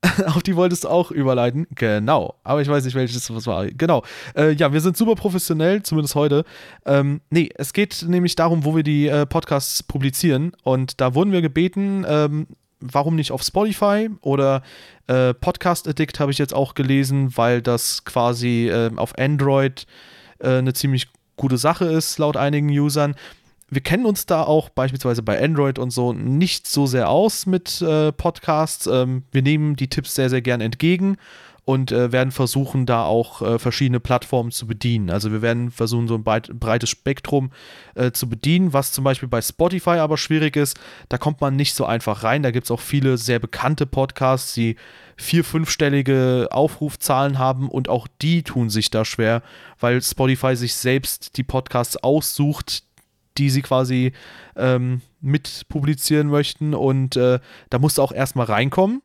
auf 0.26 0.42
die 0.42 0.56
wolltest 0.56 0.84
du 0.84 0.88
auch 0.88 1.10
überleiten. 1.10 1.66
Genau. 1.74 2.36
Aber 2.42 2.62
ich 2.62 2.68
weiß 2.68 2.84
nicht, 2.84 2.94
welches 2.94 3.32
was 3.34 3.46
war. 3.46 3.66
Genau. 3.66 4.02
Äh, 4.34 4.52
ja, 4.52 4.72
wir 4.72 4.80
sind 4.80 4.96
super 4.96 5.14
professionell, 5.14 5.82
zumindest 5.82 6.14
heute. 6.14 6.44
Ähm, 6.86 7.20
nee, 7.30 7.50
es 7.54 7.72
geht 7.72 8.04
nämlich 8.08 8.34
darum, 8.34 8.64
wo 8.64 8.74
wir 8.74 8.82
die 8.82 9.08
äh, 9.08 9.26
Podcasts 9.26 9.82
publizieren. 9.82 10.52
Und 10.62 11.00
da 11.00 11.14
wurden 11.14 11.32
wir 11.32 11.42
gebeten, 11.42 12.06
ähm, 12.08 12.46
warum 12.80 13.16
nicht 13.16 13.32
auf 13.32 13.42
Spotify 13.42 14.10
oder 14.22 14.62
äh, 15.06 15.34
Podcast 15.34 15.86
Addict 15.88 16.20
habe 16.20 16.32
ich 16.32 16.38
jetzt 16.38 16.54
auch 16.54 16.74
gelesen, 16.74 17.36
weil 17.36 17.62
das 17.62 18.04
quasi 18.04 18.68
äh, 18.68 18.90
auf 18.96 19.18
Android 19.18 19.86
äh, 20.38 20.58
eine 20.58 20.72
ziemlich 20.72 21.08
gute 21.36 21.58
Sache 21.58 21.86
ist, 21.86 22.18
laut 22.18 22.36
einigen 22.36 22.68
Usern. 22.68 23.14
Wir 23.68 23.82
kennen 23.82 24.04
uns 24.04 24.26
da 24.26 24.42
auch 24.42 24.68
beispielsweise 24.68 25.22
bei 25.22 25.42
Android 25.42 25.78
und 25.78 25.90
so 25.90 26.12
nicht 26.12 26.66
so 26.66 26.86
sehr 26.86 27.08
aus 27.08 27.46
mit 27.46 27.80
äh, 27.82 28.10
Podcasts. 28.10 28.86
Ähm, 28.86 29.22
wir 29.30 29.42
nehmen 29.42 29.76
die 29.76 29.88
Tipps 29.88 30.14
sehr, 30.16 30.28
sehr 30.28 30.42
gern 30.42 30.60
entgegen 30.60 31.16
und 31.70 31.92
äh, 31.92 32.10
werden 32.10 32.32
versuchen, 32.32 32.84
da 32.84 33.04
auch 33.04 33.42
äh, 33.42 33.58
verschiedene 33.60 34.00
Plattformen 34.00 34.50
zu 34.50 34.66
bedienen. 34.66 35.08
Also 35.08 35.30
wir 35.30 35.40
werden 35.40 35.70
versuchen, 35.70 36.08
so 36.08 36.16
ein 36.16 36.24
breit, 36.24 36.50
breites 36.52 36.90
Spektrum 36.90 37.52
äh, 37.94 38.10
zu 38.10 38.28
bedienen, 38.28 38.72
was 38.72 38.90
zum 38.90 39.04
Beispiel 39.04 39.28
bei 39.28 39.40
Spotify 39.40 39.98
aber 39.98 40.16
schwierig 40.16 40.56
ist. 40.56 40.80
Da 41.08 41.16
kommt 41.16 41.40
man 41.40 41.54
nicht 41.54 41.74
so 41.74 41.84
einfach 41.84 42.24
rein. 42.24 42.42
Da 42.42 42.50
gibt 42.50 42.64
es 42.64 42.72
auch 42.72 42.80
viele 42.80 43.18
sehr 43.18 43.38
bekannte 43.38 43.86
Podcasts, 43.86 44.52
die 44.52 44.74
vier-, 45.16 45.44
fünfstellige 45.44 46.48
Aufrufzahlen 46.50 47.38
haben 47.38 47.68
und 47.68 47.88
auch 47.88 48.08
die 48.20 48.42
tun 48.42 48.68
sich 48.68 48.90
da 48.90 49.04
schwer, 49.04 49.42
weil 49.78 50.02
Spotify 50.02 50.56
sich 50.56 50.74
selbst 50.74 51.36
die 51.36 51.44
Podcasts 51.44 51.96
aussucht, 51.96 52.82
die 53.38 53.48
sie 53.48 53.62
quasi 53.62 54.12
ähm, 54.56 55.02
mit 55.20 55.66
publizieren 55.68 56.26
möchten 56.26 56.74
und 56.74 57.14
äh, 57.14 57.38
da 57.68 57.78
musst 57.78 57.98
du 57.98 58.02
auch 58.02 58.12
erstmal 58.12 58.46
reinkommen. 58.46 59.02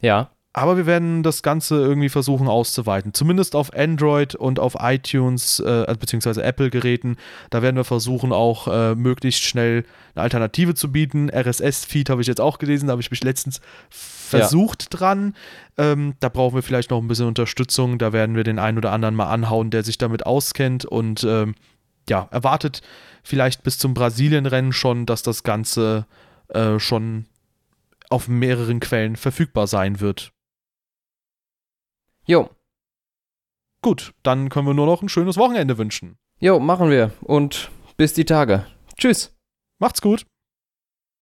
Ja. 0.00 0.32
Aber 0.54 0.76
wir 0.76 0.84
werden 0.84 1.22
das 1.22 1.42
Ganze 1.42 1.76
irgendwie 1.76 2.10
versuchen 2.10 2.46
auszuweiten. 2.46 3.14
Zumindest 3.14 3.56
auf 3.56 3.72
Android 3.72 4.34
und 4.34 4.60
auf 4.60 4.76
iTunes 4.80 5.60
äh, 5.60 5.94
bzw. 5.98 6.42
Apple-Geräten. 6.42 7.16
Da 7.48 7.62
werden 7.62 7.76
wir 7.76 7.84
versuchen, 7.84 8.32
auch 8.32 8.68
äh, 8.68 8.94
möglichst 8.94 9.44
schnell 9.44 9.84
eine 10.14 10.24
Alternative 10.24 10.74
zu 10.74 10.92
bieten. 10.92 11.30
RSS-Feed 11.30 12.10
habe 12.10 12.20
ich 12.20 12.28
jetzt 12.28 12.40
auch 12.40 12.58
gelesen, 12.58 12.88
da 12.88 12.92
habe 12.92 13.00
ich 13.00 13.10
mich 13.10 13.24
letztens 13.24 13.62
versucht 13.88 14.82
ja. 14.84 14.98
dran. 14.98 15.34
Ähm, 15.78 16.14
da 16.20 16.28
brauchen 16.28 16.54
wir 16.54 16.62
vielleicht 16.62 16.90
noch 16.90 17.00
ein 17.00 17.08
bisschen 17.08 17.28
Unterstützung. 17.28 17.96
Da 17.96 18.12
werden 18.12 18.36
wir 18.36 18.44
den 18.44 18.58
einen 18.58 18.76
oder 18.76 18.92
anderen 18.92 19.14
mal 19.14 19.30
anhauen, 19.30 19.70
der 19.70 19.84
sich 19.84 19.96
damit 19.96 20.26
auskennt 20.26 20.84
und 20.84 21.24
ähm, 21.24 21.54
ja, 22.10 22.28
erwartet 22.30 22.82
vielleicht 23.22 23.62
bis 23.62 23.78
zum 23.78 23.94
Brasilien-Rennen 23.94 24.72
schon, 24.72 25.06
dass 25.06 25.22
das 25.22 25.44
Ganze 25.44 26.06
äh, 26.48 26.78
schon 26.78 27.24
auf 28.10 28.28
mehreren 28.28 28.80
Quellen 28.80 29.16
verfügbar 29.16 29.66
sein 29.66 30.00
wird. 30.00 30.31
Jo. 32.26 32.50
Gut, 33.82 34.14
dann 34.22 34.48
können 34.48 34.66
wir 34.66 34.74
nur 34.74 34.86
noch 34.86 35.02
ein 35.02 35.08
schönes 35.08 35.36
Wochenende 35.36 35.76
wünschen. 35.76 36.16
Jo, 36.38 36.60
machen 36.60 36.90
wir. 36.90 37.12
Und 37.22 37.70
bis 37.96 38.14
die 38.14 38.24
Tage. 38.24 38.66
Tschüss. 38.96 39.36
Macht's 39.78 40.00
gut. 40.00 40.26